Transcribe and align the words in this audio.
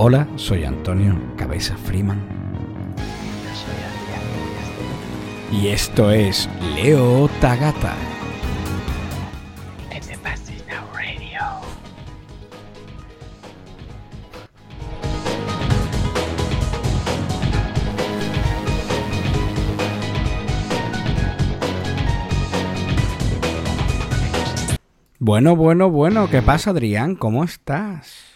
Hola, 0.00 0.28
soy 0.36 0.62
Antonio 0.62 1.18
Cabeza 1.36 1.76
Freeman. 1.76 2.20
Yo 2.96 3.54
soy 3.56 3.74
Adrián 5.50 5.64
Y 5.64 5.68
esto 5.68 6.12
es 6.12 6.48
Leo 6.76 7.28
Tagata. 7.40 7.96
Bueno, 25.20 25.56
bueno, 25.56 25.90
bueno, 25.90 26.30
¿qué 26.30 26.40
pasa, 26.40 26.70
Adrián? 26.70 27.16
¿Cómo 27.16 27.42
estás? 27.42 28.27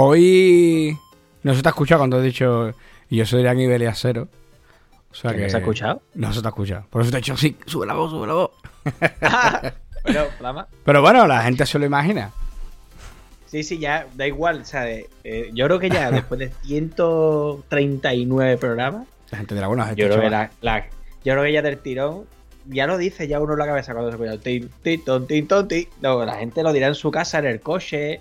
Hoy 0.00 0.96
no 1.42 1.54
se 1.54 1.60
te 1.60 1.68
ha 1.68 1.70
escuchado 1.70 1.98
cuando 2.02 2.20
he 2.20 2.22
dicho 2.22 2.72
yo 3.10 3.26
soy 3.26 3.40
Adrián 3.40 3.58
Ibelia 3.58 3.92
Cero. 3.96 4.28
O 5.10 5.14
sea 5.14 5.32
¿Que 5.32 5.38
que 5.38 5.42
no 5.42 5.48
se 5.50 5.56
ha 5.56 5.58
escuchado? 5.58 6.02
No 6.14 6.32
se 6.32 6.40
te 6.40 6.46
ha 6.46 6.50
escuchado. 6.50 6.84
Por 6.88 7.02
eso 7.02 7.10
te 7.10 7.16
he 7.16 7.20
dicho 7.20 7.36
sí, 7.36 7.56
sube 7.66 7.84
la 7.84 7.94
voz, 7.94 8.12
sube 8.12 8.28
la 8.28 8.34
voz. 8.34 8.50
Flama. 10.38 10.68
Pero 10.84 11.02
bueno, 11.02 11.26
la 11.26 11.42
gente 11.42 11.66
se 11.66 11.80
lo 11.80 11.86
imagina. 11.86 12.30
Sí, 13.46 13.64
sí, 13.64 13.80
ya 13.80 14.06
da 14.14 14.24
igual. 14.28 14.60
O 14.60 14.64
sea, 14.64 14.88
eh, 14.88 15.08
yo 15.52 15.66
creo 15.66 15.80
que 15.80 15.90
ya 15.90 16.10
después 16.12 16.38
de 16.38 16.52
139 16.62 18.56
programas, 18.56 19.04
La 19.32 19.38
gente 19.38 19.56
dirá, 19.56 19.66
bueno, 19.66 19.82
este 19.82 19.96
yo 20.00 20.06
creo, 20.10 20.20
que 20.20 20.30
la, 20.30 20.48
la- 20.60 20.86
yo 21.24 21.32
creo 21.32 21.42
que 21.42 21.52
ya 21.52 21.62
del 21.62 21.78
tirón, 21.78 22.24
ya 22.66 22.86
lo 22.86 22.98
dice 22.98 23.26
ya 23.26 23.40
uno 23.40 23.54
en 23.54 23.58
la 23.58 23.66
cabeza 23.66 23.94
cuando 23.94 24.12
se 24.12 24.16
escucha 24.16 24.40
tin, 24.40 24.70
tin, 24.80 25.04
ton, 25.04 25.26
tin, 25.26 25.48
ton, 25.48 25.66
tin. 25.66 25.88
No, 26.00 26.24
la 26.24 26.36
gente 26.36 26.62
lo 26.62 26.72
dirá 26.72 26.86
en 26.86 26.94
su 26.94 27.10
casa, 27.10 27.40
en 27.40 27.46
el 27.46 27.60
coche, 27.60 28.20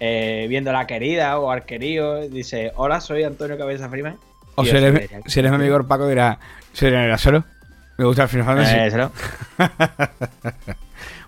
eh, 0.00 0.46
viendo 0.48 0.70
a 0.70 0.72
la 0.72 0.86
querida 0.86 1.38
o 1.38 1.50
al 1.50 1.64
querido. 1.64 2.20
Dice, 2.28 2.72
hola, 2.76 3.00
soy 3.00 3.22
Antonio 3.24 3.56
Cabeza 3.58 3.88
Freeman. 3.88 4.16
O 4.56 4.64
si 4.64 4.70
eres, 4.76 5.08
si 5.26 5.38
eres 5.40 5.50
mi 5.52 5.56
amigo 5.56 5.76
el 5.76 5.84
Paco 5.86 6.08
dirá, 6.08 6.38
soy 6.72 6.88
Adrián 6.88 7.16
Cero. 7.18 7.44
Me 7.96 8.04
gusta 8.04 8.24
el 8.24 8.28
Final 8.28 8.46
Fantasy. 8.46 8.76
Eh, 8.76 8.90
¿no? 8.96 9.12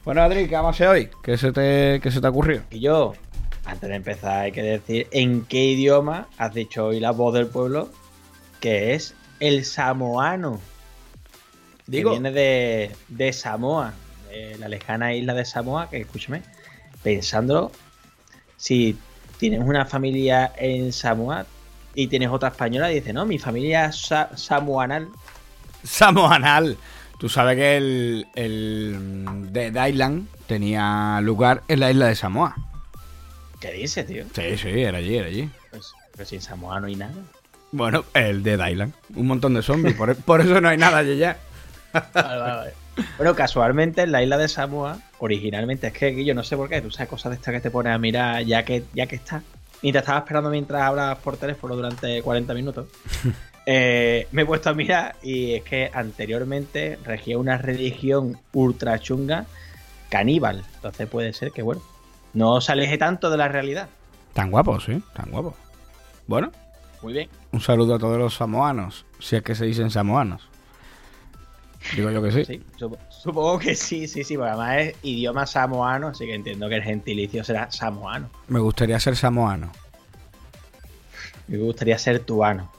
Bueno, 0.04 0.22
Adri, 0.22 0.48
¿qué 0.48 0.54
vamos 0.54 0.68
a 0.68 0.74
hacer 0.76 0.88
hoy? 0.88 1.10
¿Qué 1.22 1.36
se 1.36 1.52
te, 1.52 2.00
qué 2.02 2.10
se 2.10 2.20
te 2.20 2.26
ha 2.26 2.30
ocurrido? 2.30 2.62
Y 2.70 2.80
yo, 2.80 3.12
antes 3.66 3.88
de 3.88 3.96
empezar, 3.96 4.40
hay 4.44 4.52
que 4.52 4.62
decir 4.62 5.06
en 5.10 5.44
qué 5.44 5.62
idioma 5.64 6.26
has 6.38 6.54
dicho 6.54 6.86
hoy 6.86 7.00
la 7.00 7.10
voz 7.10 7.34
del 7.34 7.46
pueblo, 7.48 7.90
que 8.60 8.94
es 8.94 9.14
el 9.40 9.64
samoano. 9.64 10.58
Digo- 11.86 12.10
Que 12.12 12.18
viene 12.20 12.32
de, 12.32 12.92
de 13.08 13.32
Samoa, 13.32 13.92
de 14.30 14.56
la 14.58 14.68
lejana 14.68 15.12
isla 15.12 15.34
de 15.34 15.44
Samoa, 15.44 15.90
que 15.90 15.98
escúchame, 15.98 16.42
pensándolo, 17.02 17.70
si 18.60 18.96
tienes 19.38 19.60
una 19.60 19.86
familia 19.86 20.52
en 20.58 20.92
Samoa 20.92 21.46
y 21.94 22.06
tienes 22.08 22.28
otra 22.28 22.50
española, 22.50 22.88
dice, 22.88 23.12
no, 23.14 23.24
mi 23.24 23.38
familia 23.38 23.86
es 23.86 23.96
sa- 23.96 24.30
samoanal. 24.36 25.08
Samoanal. 25.82 26.76
Tú 27.18 27.28
sabes 27.28 27.56
que 27.56 27.76
el, 27.78 28.26
el 28.34 29.48
Dead 29.52 29.88
Island 29.88 30.28
tenía 30.46 31.20
lugar 31.22 31.62
en 31.68 31.80
la 31.80 31.90
isla 31.90 32.06
de 32.06 32.14
Samoa. 32.16 32.54
¿Qué 33.60 33.72
dices, 33.72 34.06
tío? 34.06 34.24
Sí, 34.34 34.56
sí, 34.56 34.68
era 34.68 34.98
allí, 34.98 35.16
era 35.16 35.26
allí. 35.28 35.50
Pues, 35.70 35.92
pero 36.12 36.26
sin 36.26 36.40
Samoa 36.40 36.80
no 36.80 36.86
hay 36.86 36.96
nada. 36.96 37.14
Bueno, 37.72 38.04
el 38.14 38.42
Dead 38.42 38.68
Island. 38.68 38.92
Un 39.14 39.26
montón 39.26 39.54
de 39.54 39.62
zombies. 39.62 39.94
Por, 39.96 40.14
por 40.16 40.40
eso 40.40 40.60
no 40.60 40.68
hay 40.68 40.76
nada 40.78 40.98
allí 40.98 41.16
ya. 41.16 41.38
Vale, 41.92 42.06
vale, 42.14 42.40
vale. 42.40 42.72
Bueno, 43.16 43.34
casualmente 43.34 44.02
en 44.02 44.12
la 44.12 44.22
isla 44.22 44.38
de 44.38 44.48
Samoa, 44.48 44.98
originalmente, 45.18 45.88
es 45.88 45.92
que 45.92 46.24
yo 46.24 46.34
no 46.34 46.42
sé 46.42 46.56
por 46.56 46.68
qué, 46.68 46.80
tú 46.80 46.90
sabes 46.90 47.08
cosas 47.08 47.30
de 47.30 47.36
estas 47.36 47.54
que 47.54 47.60
te 47.60 47.70
pones 47.70 47.92
a 47.92 47.98
mirar 47.98 48.42
ya 48.44 48.64
que, 48.64 48.84
ya 48.94 49.06
que 49.06 49.16
está. 49.16 49.42
Y 49.82 49.92
te 49.92 49.98
estaba 49.98 50.18
esperando 50.18 50.50
mientras 50.50 50.82
hablas 50.82 51.18
por 51.18 51.36
teléfono 51.36 51.74
durante 51.76 52.22
40 52.22 52.54
minutos. 52.54 52.86
Eh, 53.66 54.26
me 54.32 54.42
he 54.42 54.46
puesto 54.46 54.70
a 54.70 54.74
mirar 54.74 55.16
y 55.22 55.52
es 55.52 55.62
que 55.62 55.90
anteriormente 55.92 56.98
regía 57.04 57.36
una 57.38 57.58
religión 57.58 58.38
ultra 58.54 58.98
chunga 58.98 59.44
caníbal. 60.08 60.64
Entonces 60.76 61.06
puede 61.08 61.32
ser 61.34 61.52
que, 61.52 61.62
bueno, 61.62 61.82
no 62.32 62.60
se 62.62 62.72
aleje 62.72 62.96
tanto 62.98 63.30
de 63.30 63.36
la 63.36 63.48
realidad. 63.48 63.88
Tan 64.32 64.50
guapos, 64.50 64.84
sí, 64.84 65.00
tan 65.14 65.30
guapos. 65.30 65.54
Bueno, 66.26 66.50
Muy 67.02 67.12
bien. 67.12 67.28
un 67.52 67.60
saludo 67.60 67.94
a 67.96 67.98
todos 67.98 68.18
los 68.18 68.34
samoanos. 68.34 69.04
Si 69.20 69.36
es 69.36 69.42
que 69.42 69.54
se 69.54 69.66
dicen 69.66 69.90
samoanos. 69.90 70.48
Digo 71.96 72.10
yo 72.10 72.22
que 72.22 72.30
sí. 72.32 72.44
Sí, 72.44 72.62
sup- 72.78 72.98
supongo 73.08 73.58
que 73.58 73.74
sí, 73.74 74.06
sí, 74.06 74.22
sí, 74.22 74.36
porque 74.36 74.50
además 74.50 74.76
es 74.78 74.96
idioma 75.02 75.46
samoano, 75.46 76.08
así 76.08 76.26
que 76.26 76.34
entiendo 76.34 76.68
que 76.68 76.76
el 76.76 76.82
gentilicio 76.82 77.42
será 77.42 77.70
samoano. 77.70 78.28
Me 78.48 78.60
gustaría 78.60 79.00
ser 79.00 79.16
samoano. 79.16 79.70
Me 81.48 81.58
gustaría 81.58 81.98
ser 81.98 82.20
tuano. 82.20 82.70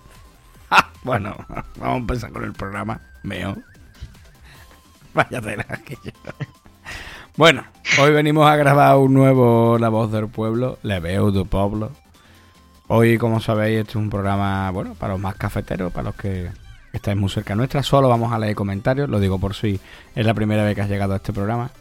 Bueno, 1.03 1.35
vamos 1.77 1.95
a 1.95 1.97
empezar 1.97 2.31
con 2.31 2.43
el 2.43 2.53
programa. 2.53 3.01
Meo. 3.23 3.57
Vaya 5.15 5.41
tela 5.41 5.63
que 5.83 5.95
yo. 6.03 6.11
Bueno, 7.35 7.63
hoy 7.99 8.11
venimos 8.11 8.47
a 8.47 8.55
grabar 8.55 8.97
un 8.97 9.13
nuevo 9.13 9.77
La 9.79 9.89
Voz 9.89 10.11
del 10.11 10.27
Pueblo, 10.27 10.77
La 10.83 10.99
du 10.99 11.45
Pueblo. 11.47 11.91
Hoy, 12.87 13.17
como 13.17 13.39
sabéis, 13.39 13.79
este 13.79 13.91
es 13.91 13.95
un 13.95 14.09
programa, 14.11 14.69
bueno, 14.71 14.93
para 14.93 15.13
los 15.13 15.21
más 15.21 15.35
cafeteros, 15.35 15.91
para 15.91 16.09
los 16.09 16.15
que 16.15 16.51
estáis 16.93 17.17
muy 17.17 17.29
cerca 17.29 17.55
nuestra. 17.55 17.83
Solo 17.83 18.09
vamos 18.09 18.31
a 18.33 18.39
leer 18.39 18.55
comentarios, 18.55 19.09
lo 19.09 19.19
digo 19.19 19.39
por 19.39 19.55
si 19.55 19.79
es 20.15 20.25
la 20.25 20.33
primera 20.33 20.63
vez 20.63 20.75
que 20.75 20.81
has 20.81 20.89
llegado 20.89 21.13
a 21.13 21.17
este 21.17 21.33
programa. 21.33 21.71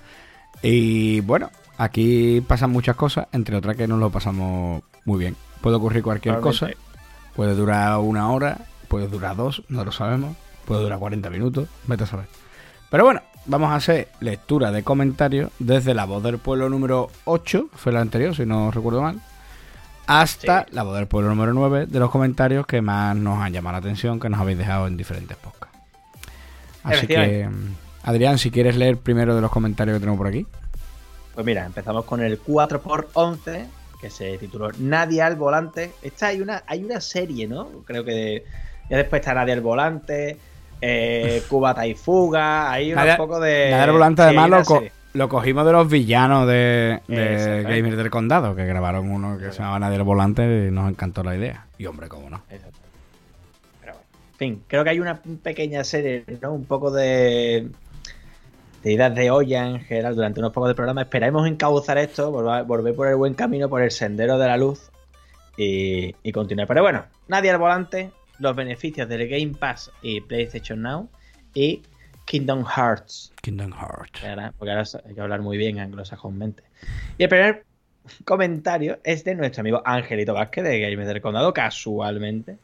Y 0.63 1.21
bueno, 1.21 1.51
aquí 1.79 2.41
pasan 2.47 2.71
muchas 2.71 2.97
cosas, 2.97 3.29
entre 3.33 3.57
otras 3.57 3.77
que 3.77 3.87
nos 3.87 3.99
lo 3.99 4.11
pasamos 4.11 4.83
muy 5.05 5.19
bien. 5.19 5.37
Puede 5.61 5.77
ocurrir 5.77 6.03
cualquier 6.03 6.41
cosa. 6.41 6.69
Puede 7.35 7.55
durar 7.55 7.99
una 7.99 8.31
hora, 8.31 8.59
puede 8.89 9.09
durar 9.09 9.37
dos, 9.37 9.63
no 9.69 9.85
lo 9.85 9.93
sabemos. 9.93 10.37
Puede 10.65 10.83
durar 10.83 10.99
40 10.99 11.31
minutos, 11.31 11.69
vete 11.87 12.05
a 12.05 12.07
saber. 12.07 12.27
Pero 12.91 13.05
bueno, 13.05 13.23
vamos 13.47 13.71
a 13.71 13.77
hacer 13.77 14.09
lectura 14.21 14.71
de 14.71 14.83
comentarios 14.83 15.51
desde 15.59 15.95
la 15.95 16.05
voz 16.05 16.23
del 16.23 16.39
pueblo 16.39 16.69
número 16.69 17.09
8, 17.25 17.71
fue 17.75 17.93
la 17.93 18.01
anterior, 18.01 18.35
si 18.35 18.47
no 18.47 18.71
recuerdo 18.71 19.03
mal, 19.03 19.21
hasta 20.11 20.65
Sí. 20.65 20.75
la 20.75 20.83
voz 20.83 20.97
del 20.97 21.07
pueblo 21.07 21.31
número 21.31 21.53
9 21.53 21.87
de 21.87 21.99
los 22.01 22.11
comentarios 22.11 22.67
que 22.67 22.83
más 22.83 23.15
nos 23.15 23.39
han 23.41 23.53
llamado 23.53 23.75
la 23.75 23.79
atención, 23.79 24.19
que 24.19 24.29
nos 24.29 24.41
habéis 24.41 24.59
dejado 24.59 24.89
en 24.89 24.97
diferentes 24.97 25.37
podcasts. 25.37 25.79
Así 26.83 27.07
que, 27.07 27.49
Adrián, 28.03 28.39
si 28.39 28.51
quieres 28.51 28.77
leer 28.77 28.97
primero 28.97 29.37
de 29.37 29.41
los 29.41 29.51
comentarios 29.53 29.95
que 29.97 30.01
tenemos 30.01 30.19
por 30.19 30.27
aquí. 30.27 30.47
Pues 31.35 31.47
mira, 31.47 31.65
empezamos 31.65 32.05
con 32.07 32.21
el 32.23 32.43
4x11, 32.43 33.67
que 34.01 34.11
se 34.11 34.37
tituló 34.39 34.71
Nadie 34.79 35.23
al 35.23 35.37
volante. 35.37 35.93
Esta 36.03 36.29
hay 36.29 36.41
una, 36.41 36.65
hay 36.67 36.83
una 36.83 37.01
serie, 37.01 37.47
¿no? 37.47 37.69
Creo 37.87 38.05
que 38.05 38.45
ya 38.89 38.97
después 38.97 39.21
está 39.21 39.33
Nadie 39.35 39.53
al 39.53 39.61
volante, 39.61 40.39
eh, 40.81 41.43
Cubata 41.49 41.87
y 41.87 41.95
Fuga, 41.95 42.73
hay 42.73 42.93
un 42.93 43.17
poco 43.17 43.39
de... 43.39 43.71
Nadie 43.71 43.93
volante 43.93 44.23
sí, 44.23 44.27
además 44.27 44.51
lo, 44.51 44.65
co-. 44.65 44.83
lo 45.13 45.29
cogimos 45.29 45.67
de 45.67 45.73
los 45.73 45.91
villanos 45.91 46.47
de, 46.47 47.01
de. 47.09 47.63
Gamers 47.63 47.97
del 47.97 48.11
Condado, 48.11 48.55
que 48.55 48.65
grabaron 48.65 49.11
uno 49.11 49.39
que 49.39 49.53
se 49.53 49.59
llamaba 49.59 49.81
Nadie 49.81 49.97
el 49.97 50.03
Volante 50.05 50.69
y 50.69 50.71
nos 50.71 50.89
encantó 50.89 51.23
la 51.23 51.37
idea. 51.37 51.67
Y 51.79 51.87
hombre, 51.87 52.09
cómo 52.09 52.31
no. 52.31 52.43
Exacto. 52.49 52.79
Pero 53.81 53.95
bueno, 53.95 54.09
en 54.33 54.39
fin, 54.39 54.63
creo 54.69 54.85
que 54.85 54.91
hay 54.91 55.01
una 55.01 55.21
pequeña 55.43 55.83
serie, 55.85 56.25
¿no? 56.41 56.53
Un 56.53 56.65
poco 56.65 56.91
de, 56.93 57.69
de 58.83 58.93
ideas 58.93 59.15
de 59.15 59.31
olla 59.31 59.67
en 59.67 59.81
general 59.81 60.15
durante 60.15 60.41
unos 60.41 60.53
pocos 60.53 60.69
de 60.69 60.75
programa. 60.75 61.03
Esperemos 61.03 61.47
encauzar 61.47 61.99
esto, 61.99 62.31
volver, 62.31 62.65
volver 62.65 62.95
por 62.95 63.09
el 63.09 63.17
buen 63.17 63.35
camino, 63.35 63.69
por 63.69 63.83
el 63.83 63.91
sendero 63.91 64.39
de 64.39 64.47
la 64.47 64.57
luz 64.57 64.91
y, 65.57 66.15
y 66.23 66.33
continuar. 66.33 66.69
Pero 66.69 66.83
bueno, 66.83 67.05
nadie 67.27 67.51
al 67.51 67.59
volante, 67.59 68.13
los 68.39 68.55
beneficios 68.55 69.09
del 69.09 69.29
Game 69.29 69.55
Pass 69.59 69.91
y 70.03 70.21
PlayStation 70.21 70.83
Now 70.83 71.09
y 71.53 71.83
Kingdom 72.31 72.65
Hearts. 72.65 73.33
Kingdom 73.43 73.73
Hearts. 73.73 74.21
Porque 74.57 74.71
ahora 74.71 74.85
hay 75.05 75.15
que 75.15 75.21
hablar 75.21 75.41
muy 75.41 75.59
bien 75.59 75.81
anglosajonmente. 75.81 76.63
Y 77.19 77.25
el 77.25 77.29
primer 77.29 77.65
comentario 78.25 79.01
es 79.03 79.25
de 79.25 79.35
nuestro 79.35 79.63
amigo 79.63 79.83
Angelito 79.85 80.33
Vázquez 80.33 80.63
de 80.63 80.79
Games 80.79 81.09
del 81.09 81.21
Condado, 81.21 81.53
casualmente, 81.53 82.57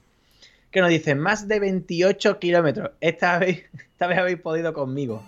que 0.71 0.81
nos 0.81 0.89
dice 0.89 1.17
más 1.17 1.49
de 1.49 1.59
28 1.59 2.39
kilómetros. 2.39 2.93
Esta 3.01 3.41
vez, 3.41 3.65
esta 3.93 4.07
vez 4.07 4.19
habéis 4.19 4.39
podido 4.39 4.73
conmigo. 4.73 5.25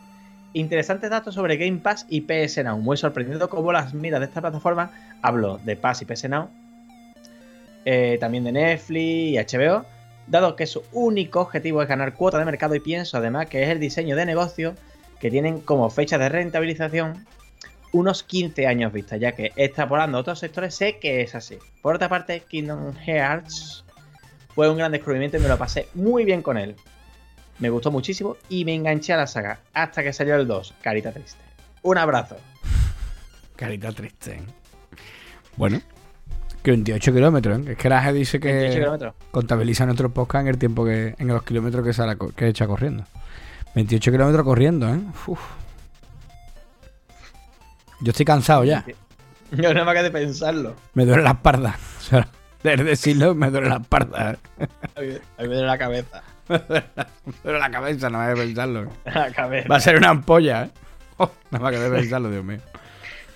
Interesantes 0.53 1.11
datos 1.11 1.35
sobre 1.35 1.57
Game 1.57 1.79
Pass 1.79 2.07
y 2.09 2.21
PS 2.21 2.63
Now. 2.63 2.79
Muy 2.79 2.97
sorprendido 2.97 3.49
cómo 3.49 3.73
las 3.73 3.93
miras 3.93 4.21
de 4.21 4.27
esta 4.27 4.41
plataforma. 4.41 5.19
Hablo 5.21 5.59
de 5.65 5.75
Pass 5.75 6.03
y 6.03 6.05
PS 6.05 6.29
Now. 6.29 6.49
eh, 7.85 8.19
también 8.21 8.45
de 8.45 8.53
Netflix 8.53 8.93
y 8.93 9.37
HBO. 9.37 9.98
Dado 10.29 10.57
que 10.57 10.67
su 10.67 10.83
único 10.93 11.41
objetivo 11.41 11.83
es 11.83 11.89
ganar 11.89 12.15
cuota 12.15 12.39
de 12.39 12.45
mercado 12.45 12.75
y 12.75 12.81
pienso 12.81 13.17
además 13.17 13.47
que 13.47 13.63
es 13.63 13.71
el 13.71 13.81
diseño 13.81 14.15
de 14.15 14.27
negocio 14.27 14.75
que 15.21 15.31
tienen 15.31 15.61
como 15.61 15.89
fecha 15.91 16.19
de 16.19 16.29
rentabilización 16.29 17.27
unos 17.93 18.23
15 18.23 18.67
años 18.67 18.93
vista, 18.93 19.17
ya 19.17 19.33
que 19.33 19.53
extrapolando 19.57 20.19
otros 20.19 20.39
sectores 20.39 20.75
sé 20.75 20.99
que 20.99 21.23
es 21.23 21.35
así. 21.35 21.59
Por 21.81 21.95
otra 21.95 22.11
parte, 22.11 22.43
Kingdom 22.47 22.95
Hearts 22.95 23.85
fue 24.55 24.71
un 24.71 24.77
gran 24.77 24.93
descubrimiento 24.93 25.39
y 25.39 25.41
me 25.41 25.49
lo 25.49 25.57
pasé 25.57 25.89
muy 25.95 26.25
bien 26.25 26.43
con 26.43 26.59
él. 26.59 26.77
Me 27.59 27.71
gustó 27.71 27.91
muchísimo 27.91 28.37
y 28.51 28.65
me 28.65 28.75
enganché 28.75 29.15
a 29.15 29.17
la 29.17 29.27
saga 29.27 29.61
hasta 29.73 30.03
que 30.03 30.13
salió 30.13 30.37
el 30.37 30.47
2, 30.47 30.75
carita 30.83 31.11
triste. 31.11 31.41
Un 31.83 31.97
abrazo. 31.97 32.37
Carita 33.57 33.93
triste. 33.93 34.41
Bueno, 35.57 35.81
Que 36.69 36.73
28 36.73 37.15
kilómetros, 37.15 37.61
¿eh? 37.61 37.73
Es 37.73 37.79
que 37.79 37.89
la 37.89 38.03
gente 38.03 38.19
dice 38.19 38.39
que 38.39 38.53
28 38.53 38.79
kilómetros. 38.79 39.15
contabiliza 39.31 39.87
nuestro 39.87 40.11
podcast 40.11 40.43
en 40.43 40.49
el 40.49 40.59
tiempo 40.59 40.85
que, 40.85 41.15
en 41.19 41.29
los 41.29 41.43
kilómetros 41.43 41.83
que 41.83 41.95
sale, 41.95 42.19
que 42.37 42.47
echa 42.47 42.67
corriendo. 42.67 43.05
28 43.75 44.13
kilómetros 44.13 44.45
corriendo, 44.45 44.87
¿eh? 44.87 45.01
Uf. 45.29 45.41
Yo 48.03 48.11
estoy 48.11 48.27
cansado 48.27 48.65
ya. 48.65 48.85
Yo 49.51 49.73
nada 49.73 49.87
más 49.87 49.95
que 49.95 50.03
de 50.03 50.11
pensarlo. 50.11 50.75
Me 50.93 51.07
duele 51.07 51.23
la 51.23 51.31
espalda. 51.31 51.79
O 52.01 52.03
sea, 52.03 52.29
de 52.63 52.77
decirlo, 52.77 53.35
me 53.35 53.51
duele 53.51 53.71
la 53.71 53.77
espalda. 53.77 54.33
¿eh? 54.33 54.37
A 54.95 55.01
mí, 55.01 55.09
a 55.39 55.43
mí 55.43 55.49
me 55.49 55.55
duele 55.55 55.67
la 55.69 55.79
cabeza. 55.79 56.23
Me 56.49 57.35
duele 57.45 57.61
la 57.61 57.71
cabeza, 57.71 58.11
nada 58.11 58.27
más 58.27 58.37
de 58.39 58.45
pensarlo. 58.45 58.91
La 59.07 59.31
cabeza. 59.31 59.69
Va 59.71 59.77
a 59.77 59.81
ser 59.81 59.97
una 59.97 60.11
ampolla, 60.11 60.65
¿eh? 60.65 60.71
Oh, 61.17 61.31
nada 61.51 61.63
más 61.65 61.73
que 61.73 61.79
de 61.79 61.91
pensarlo, 61.91 62.31
Dios 62.31 62.45
mío. 62.45 62.59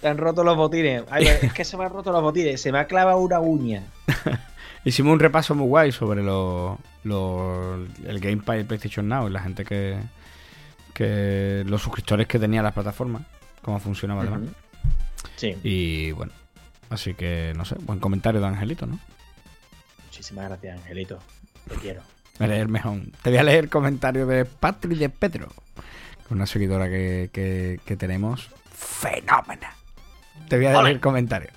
Te 0.02 0.08
han 0.08 0.18
roto 0.18 0.44
los 0.44 0.56
botines. 0.56 1.04
Ay, 1.10 1.26
es 1.26 1.52
que 1.54 1.64
se 1.64 1.76
me 1.78 1.84
han 1.84 1.92
roto 1.92 2.12
los 2.12 2.20
botines. 2.20 2.60
Se 2.60 2.70
me 2.72 2.78
ha 2.78 2.86
clavado 2.86 3.18
una 3.18 3.40
uña. 3.40 3.84
Hicimos 4.84 5.12
un 5.14 5.20
repaso 5.20 5.54
muy 5.54 5.66
guay 5.68 5.92
sobre 5.92 6.22
lo, 6.22 6.78
lo- 7.04 7.76
el 7.76 8.18
Gamepad 8.20 8.56
y 8.58 8.64
PlayStation 8.64 9.08
Now 9.08 9.28
y 9.28 9.30
la 9.30 9.40
gente 9.40 9.64
que, 9.64 9.96
que 10.92 11.62
los 11.66 11.80
suscriptores 11.82 12.26
que 12.26 12.38
tenía 12.38 12.62
las 12.62 12.72
plataformas, 12.72 13.22
cómo 13.62 13.78
funcionaba 13.78 14.22
además. 14.22 14.40
Ujú. 14.42 14.52
Sí. 15.36 15.56
Y 15.62 16.10
bueno, 16.12 16.32
así 16.90 17.14
que 17.14 17.52
no 17.56 17.64
sé, 17.64 17.76
buen 17.80 18.00
comentario 18.00 18.40
de 18.40 18.46
Angelito, 18.48 18.86
¿no? 18.86 18.98
Muchísimas 20.06 20.48
gracias, 20.48 20.78
Angelito. 20.80 21.18
Te 21.68 21.76
quiero. 21.76 22.02
Voy 22.40 22.46
a 22.46 22.50
leer 22.50 22.68
mejor. 22.68 22.98
Te 23.22 23.30
voy 23.30 23.38
a 23.38 23.42
leer 23.44 23.64
el 23.64 23.70
comentario 23.70 24.26
de 24.26 24.44
Patri 24.46 24.96
de 24.96 25.08
Pedro, 25.10 25.48
una 26.28 26.46
seguidora 26.46 26.88
que, 26.88 27.30
que- 27.32 27.78
que 27.84 27.96
tenemos. 27.96 28.50
Fenómena. 28.72 29.76
Te 30.48 30.56
voy 30.56 30.66
a 30.66 30.78
Ole. 30.78 30.90
el 30.90 31.00
comentario. 31.00 31.50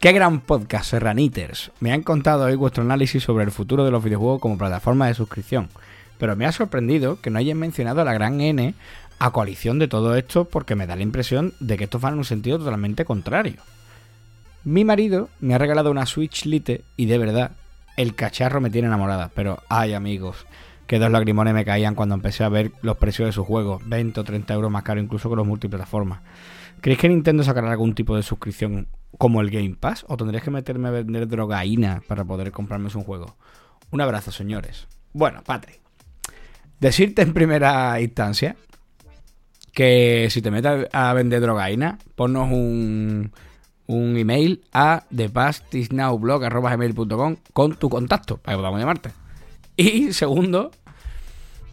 Qué 0.00 0.12
gran 0.12 0.40
podcast, 0.40 0.90
Serraniters. 0.90 1.72
Me 1.80 1.92
han 1.92 2.02
contado 2.02 2.44
hoy 2.44 2.54
vuestro 2.54 2.82
análisis 2.82 3.22
sobre 3.22 3.44
el 3.44 3.50
futuro 3.50 3.84
de 3.84 3.90
los 3.90 4.04
videojuegos 4.04 4.40
como 4.40 4.58
plataforma 4.58 5.06
de 5.06 5.14
suscripción. 5.14 5.68
Pero 6.18 6.36
me 6.36 6.46
ha 6.46 6.52
sorprendido 6.52 7.20
que 7.20 7.30
no 7.30 7.38
hayan 7.38 7.58
mencionado 7.58 8.00
a 8.00 8.04
la 8.04 8.12
gran 8.12 8.40
N 8.40 8.74
a 9.18 9.30
coalición 9.30 9.78
de 9.78 9.88
todo 9.88 10.14
esto 10.14 10.44
porque 10.44 10.74
me 10.74 10.86
da 10.86 10.96
la 10.96 11.02
impresión 11.02 11.54
de 11.60 11.76
que 11.76 11.84
esto 11.84 11.98
va 11.98 12.10
en 12.10 12.18
un 12.18 12.24
sentido 12.24 12.58
totalmente 12.58 13.04
contrario. 13.04 13.62
Mi 14.64 14.84
marido 14.84 15.28
me 15.40 15.54
ha 15.54 15.58
regalado 15.58 15.90
una 15.90 16.06
Switch 16.06 16.44
Lite 16.44 16.84
y 16.96 17.06
de 17.06 17.18
verdad, 17.18 17.52
el 17.96 18.14
cacharro 18.14 18.60
me 18.60 18.70
tiene 18.70 18.88
enamorada. 18.88 19.30
Pero, 19.34 19.62
ay 19.68 19.94
amigos, 19.94 20.46
que 20.86 20.98
dos 20.98 21.10
lagrimones 21.10 21.54
me 21.54 21.64
caían 21.64 21.94
cuando 21.94 22.14
empecé 22.14 22.44
a 22.44 22.48
ver 22.48 22.72
los 22.82 22.96
precios 22.96 23.26
de 23.26 23.32
sus 23.32 23.46
juegos. 23.46 23.82
20 23.88 24.20
o 24.20 24.24
30 24.24 24.54
euros 24.54 24.70
más 24.70 24.82
caro 24.82 25.00
incluso 25.00 25.30
que 25.30 25.36
los 25.36 25.46
multiplataformas. 25.46 26.20
¿Creéis 26.80 27.00
que 27.00 27.08
Nintendo 27.08 27.42
sacará 27.42 27.70
algún 27.70 27.94
tipo 27.94 28.16
de 28.16 28.22
suscripción 28.22 28.88
como 29.18 29.40
el 29.40 29.50
Game 29.50 29.76
Pass? 29.78 30.04
¿O 30.08 30.16
tendrías 30.16 30.42
que 30.42 30.50
meterme 30.50 30.88
a 30.88 30.92
vender 30.92 31.26
drogaína 31.26 32.02
para 32.06 32.24
poder 32.24 32.52
comprarme 32.52 32.88
un 32.94 33.02
juego? 33.02 33.36
Un 33.90 34.00
abrazo, 34.00 34.32
señores. 34.32 34.86
Bueno, 35.12 35.42
Patri. 35.44 35.74
Decirte 36.80 37.22
en 37.22 37.32
primera 37.32 38.00
instancia 38.00 38.56
que 39.72 40.28
si 40.30 40.42
te 40.42 40.50
metes 40.50 40.88
a 40.92 41.12
vender 41.14 41.40
drogaína, 41.40 41.98
ponnos 42.14 42.50
un, 42.50 43.32
un 43.86 44.16
email 44.16 44.64
a 44.72 45.04
thepastisnowblog.com 45.14 47.36
con 47.52 47.76
tu 47.76 47.88
contacto 47.88 48.38
para 48.38 48.56
que 48.56 48.58
podamos 48.58 48.80
llamarte. 48.80 49.10
Y 49.76 50.12
segundo, 50.12 50.72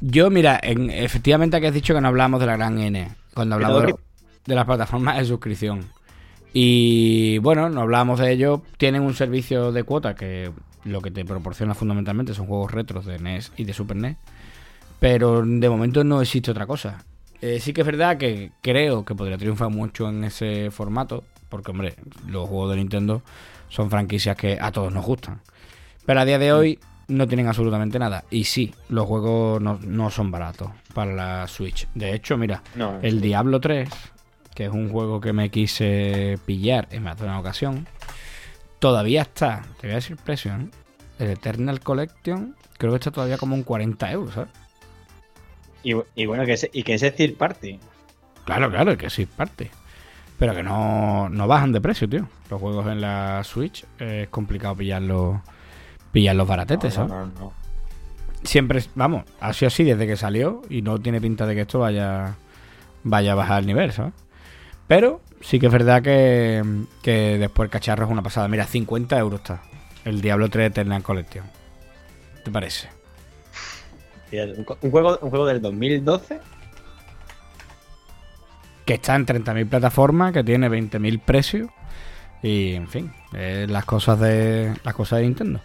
yo, 0.01 0.29
mira, 0.29 0.59
en, 0.61 0.89
efectivamente 0.89 1.57
aquí 1.57 1.67
has 1.67 1.73
dicho 1.73 1.93
que 1.93 2.01
no 2.01 2.09
hablamos 2.09 2.41
de 2.41 2.45
la 2.45 2.57
gran 2.57 2.77
N, 2.79 3.15
cuando 3.33 3.55
hablamos 3.55 3.87
de, 3.87 3.95
de 4.45 4.55
las 4.55 4.65
plataformas 4.65 5.17
de 5.17 5.25
suscripción. 5.25 5.85
Y 6.53 7.39
bueno, 7.39 7.69
no 7.69 7.81
hablamos 7.81 8.19
de 8.19 8.31
ello. 8.31 8.61
Tienen 8.77 9.01
un 9.01 9.15
servicio 9.15 9.71
de 9.71 9.83
cuota 9.83 10.15
que 10.15 10.51
lo 10.83 11.01
que 11.01 11.11
te 11.11 11.25
proporciona 11.25 11.73
fundamentalmente 11.73 12.33
son 12.33 12.45
juegos 12.45 12.71
retros 12.71 13.05
de 13.05 13.19
NES 13.19 13.51
y 13.57 13.63
de 13.63 13.73
Super 13.73 13.97
NES. 13.97 14.17
Pero 14.99 15.43
de 15.43 15.69
momento 15.69 16.03
no 16.03 16.21
existe 16.21 16.51
otra 16.51 16.67
cosa. 16.67 17.03
Eh, 17.41 17.59
sí 17.59 17.73
que 17.73 17.81
es 17.81 17.87
verdad 17.87 18.17
que 18.17 18.51
creo 18.61 19.03
que 19.03 19.15
podría 19.15 19.37
triunfar 19.37 19.69
mucho 19.69 20.07
en 20.09 20.23
ese 20.23 20.69
formato. 20.71 21.23
Porque, 21.49 21.71
hombre, 21.71 21.95
los 22.27 22.47
juegos 22.47 22.71
de 22.71 22.77
Nintendo 22.77 23.21
son 23.69 23.89
franquicias 23.89 24.37
que 24.37 24.57
a 24.59 24.71
todos 24.71 24.93
nos 24.93 25.05
gustan. 25.05 25.41
Pero 26.05 26.19
a 26.19 26.25
día 26.25 26.39
de 26.39 26.53
hoy 26.53 26.79
no 27.07 27.27
tienen 27.27 27.47
absolutamente 27.47 27.99
nada. 27.99 28.23
Y 28.29 28.45
sí, 28.45 28.73
los 28.89 29.05
juegos 29.05 29.61
no, 29.61 29.79
no 29.81 30.09
son 30.09 30.31
baratos 30.31 30.69
para 30.93 31.13
la 31.13 31.47
Switch. 31.47 31.87
De 31.95 32.13
hecho, 32.13 32.37
mira, 32.37 32.61
No, 32.75 32.99
el 33.01 33.21
Diablo 33.21 33.59
3, 33.59 33.89
que 34.55 34.65
es 34.65 34.71
un 34.71 34.89
juego 34.89 35.19
que 35.21 35.33
me 35.33 35.49
quise 35.49 36.37
pillar 36.45 36.87
en 36.91 37.03
más 37.03 37.17
de 37.17 37.25
una 37.25 37.39
ocasión, 37.39 37.87
todavía 38.79 39.21
está, 39.23 39.63
te 39.79 39.87
voy 39.87 39.93
a 39.93 39.95
decir 39.95 40.17
precio, 40.17 40.53
¿eh? 40.53 40.67
El 41.19 41.29
Eternal 41.31 41.79
Collection, 41.79 42.55
creo 42.77 42.91
que 42.91 42.97
está 42.97 43.11
todavía 43.11 43.37
como 43.37 43.55
un 43.55 43.63
40 43.63 44.11
euros, 44.11 44.33
¿sabes? 44.33 44.49
Y, 45.83 45.93
y 46.15 46.25
bueno, 46.25 46.45
que 46.45 46.53
ese, 46.53 46.69
y 46.73 46.83
que 46.83 46.93
es 46.95 47.15
Third 47.15 47.35
Party. 47.35 47.79
Claro, 48.45 48.69
claro, 48.69 48.97
que 48.97 49.09
sí, 49.09 49.25
parte. 49.25 49.69
Pero 50.39 50.55
que 50.55 50.63
no, 50.63 51.29
no 51.29 51.47
bajan 51.47 51.71
de 51.71 51.81
precio, 51.81 52.09
tío. 52.09 52.27
Los 52.49 52.59
juegos 52.59 52.87
en 52.87 52.99
la 53.01 53.43
Switch 53.43 53.85
eh, 53.99 54.23
es 54.23 54.29
complicado 54.29 54.75
pillarlos, 54.75 55.37
pillarlos 56.11 56.47
baratetes, 56.47 56.97
No, 56.97 57.07
¿sabes? 57.07 57.11
no, 57.11 57.39
no. 57.39 57.53
Siempre, 58.43 58.83
vamos, 58.95 59.23
ha 59.39 59.53
sido 59.53 59.67
así 59.67 59.83
desde 59.85 60.05
que 60.07 60.17
salió 60.17 60.61
y 60.69 60.81
no 60.81 60.99
tiene 60.99 61.21
pinta 61.21 61.45
de 61.45 61.55
que 61.55 61.61
esto 61.61 61.79
vaya, 61.79 62.35
vaya 63.03 63.31
a 63.31 63.35
bajar 63.35 63.59
el 63.61 63.67
nivel, 63.67 63.91
¿sabes? 63.93 64.13
Pero 64.93 65.21
sí 65.41 65.59
que 65.59 65.65
es 65.65 65.71
verdad 65.71 66.03
que, 66.03 66.61
que 67.01 67.39
después 67.39 67.65
el 67.65 67.71
cacharro 67.71 68.05
es 68.05 68.11
una 68.11 68.21
pasada. 68.21 68.47
Mira, 68.47 68.67
50 68.67 69.17
euros 69.17 69.39
está 69.39 69.59
el 70.05 70.21
Diablo 70.21 70.49
3 70.49 70.67
Eternal 70.67 71.01
Collection. 71.01 71.43
¿Te 72.43 72.51
parece? 72.51 72.89
Un, 74.31 74.91
juego, 74.91 75.17
un 75.19 75.31
juego 75.31 75.47
del 75.47 75.63
2012. 75.63 76.39
Que 78.85 78.93
está 78.93 79.15
en 79.15 79.25
30.000 79.25 79.67
plataformas, 79.67 80.31
que 80.31 80.43
tiene 80.43 80.69
20.000 80.69 81.21
precios. 81.21 81.71
Y, 82.43 82.75
en 82.75 82.87
fin, 82.87 83.11
eh, 83.33 83.65
las 83.67 83.85
cosas 83.85 84.19
de 84.19 84.75
las 84.83 84.93
cosas 84.93 85.17
de 85.17 85.25
Nintendo. 85.25 85.59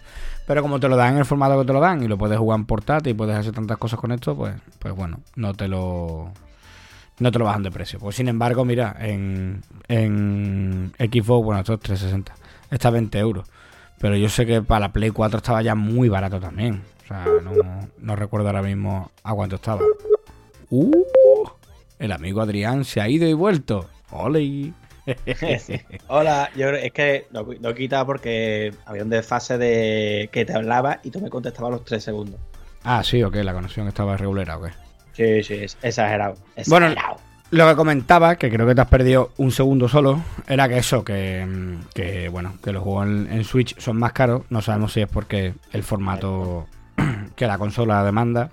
Pero 0.47 0.63
como 0.63 0.79
te 0.79 0.87
lo 0.87 0.95
dan 0.95 1.13
en 1.13 1.19
el 1.19 1.25
formato 1.25 1.59
que 1.59 1.67
te 1.67 1.73
lo 1.73 1.79
dan 1.79 2.01
y 2.01 2.07
lo 2.07 2.17
puedes 2.17 2.39
jugar 2.39 2.57
en 2.57 2.65
portátil 2.65 3.11
y 3.11 3.13
puedes 3.13 3.35
hacer 3.35 3.53
tantas 3.53 3.77
cosas 3.77 3.99
con 3.99 4.11
esto, 4.11 4.35
pues, 4.35 4.55
pues 4.79 4.95
bueno, 4.95 5.19
no 5.35 5.53
te 5.53 5.67
lo 5.67 6.33
no 7.19 7.31
te 7.31 7.39
lo 7.39 7.45
bajan 7.45 7.63
de 7.63 7.71
precio. 7.71 7.99
Pues 7.99 8.15
sin 8.15 8.27
embargo, 8.27 8.65
mira, 8.65 8.95
en, 8.99 9.61
en 9.87 10.93
Xbox, 10.97 11.45
bueno, 11.45 11.59
esto 11.61 11.73
es 11.73 11.79
360, 11.81 12.33
está 12.71 12.87
a 12.87 12.91
20 12.91 13.17
euros. 13.19 13.47
Pero 13.99 14.15
yo 14.15 14.29
sé 14.29 14.45
que 14.45 14.61
para 14.61 14.81
la 14.81 14.93
Play 14.93 15.09
4 15.11 15.37
estaba 15.37 15.61
ya 15.61 15.75
muy 15.75 16.07
barato 16.09 16.39
también. 16.39 16.81
O 17.03 17.07
sea, 17.07 17.25
no, 17.43 17.51
no 17.97 18.15
recuerdo 18.15 18.47
ahora 18.47 18.61
mismo 18.61 19.11
a 19.23 19.33
cuánto 19.33 19.55
estaba. 19.57 19.81
¡Uh! 20.69 20.93
El 21.97 22.11
amigo 22.13 22.39
Adrián 22.41 22.85
se 22.85 23.01
ha 23.01 23.09
ido 23.09 23.27
y 23.27 23.33
vuelto. 23.33 23.89
¡Ole! 24.11 24.71
Hola, 26.07 26.49
yo 26.55 26.69
es 26.69 26.91
que 26.93 27.25
lo, 27.31 27.43
lo 27.59 27.69
he 27.69 27.75
quitado 27.75 28.05
porque 28.05 28.73
había 28.85 29.03
un 29.03 29.09
desfase 29.09 29.57
de 29.57 30.29
que 30.31 30.45
te 30.45 30.53
hablaba 30.53 30.99
y 31.03 31.09
tú 31.11 31.19
me 31.19 31.29
contestabas 31.29 31.69
a 31.69 31.75
los 31.77 31.85
3 31.85 32.03
segundos. 32.03 32.39
ah, 32.83 33.03
sí, 33.03 33.21
ok, 33.23 33.35
la 33.37 33.53
conexión 33.53 33.87
estaba 33.87 34.15
regulera, 34.17 34.57
ok. 34.57 34.69
Sí, 35.19 35.43
sí, 35.43 35.53
es 35.55 35.77
exagerado. 35.81 36.35
Bueno, 36.67 36.87
exagerado. 36.87 37.17
Lo 37.51 37.67
que 37.67 37.75
comentaba, 37.75 38.37
que 38.37 38.49
creo 38.49 38.65
que 38.65 38.73
te 38.73 38.79
has 38.79 38.87
perdido 38.87 39.31
un 39.35 39.51
segundo 39.51 39.89
solo, 39.89 40.23
era 40.47 40.69
que 40.69 40.77
eso, 40.77 41.03
que, 41.03 41.77
que, 41.93 42.29
bueno, 42.29 42.53
que 42.63 42.71
los 42.71 42.83
juegos 42.83 43.07
en, 43.07 43.27
en 43.29 43.43
Switch 43.43 43.77
son 43.79 43.97
más 43.97 44.13
caros. 44.13 44.43
No 44.49 44.61
sabemos 44.61 44.93
si 44.93 45.01
es 45.01 45.09
porque 45.09 45.55
el 45.73 45.83
formato 45.83 46.67
que 47.35 47.47
la 47.47 47.57
consola 47.57 48.01
demanda, 48.05 48.49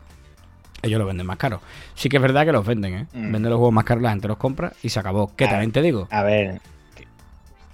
ellos 0.82 0.98
lo 0.98 1.06
venden 1.06 1.24
más 1.24 1.36
caro. 1.36 1.60
Sí 1.94 2.08
que 2.08 2.16
es 2.16 2.22
verdad 2.22 2.44
que 2.46 2.52
los 2.52 2.66
venden, 2.66 2.94
¿eh? 2.94 3.06
Mm. 3.12 3.32
Venden 3.32 3.50
los 3.50 3.58
juegos 3.58 3.74
más 3.74 3.84
caros, 3.84 4.02
la 4.02 4.10
gente 4.10 4.26
los 4.26 4.38
compra 4.38 4.72
y 4.82 4.88
se 4.88 4.98
acabó. 4.98 5.36
Que 5.36 5.46
también 5.46 5.70
te 5.70 5.82
digo, 5.82 6.08
A 6.10 6.24
ver, 6.24 6.60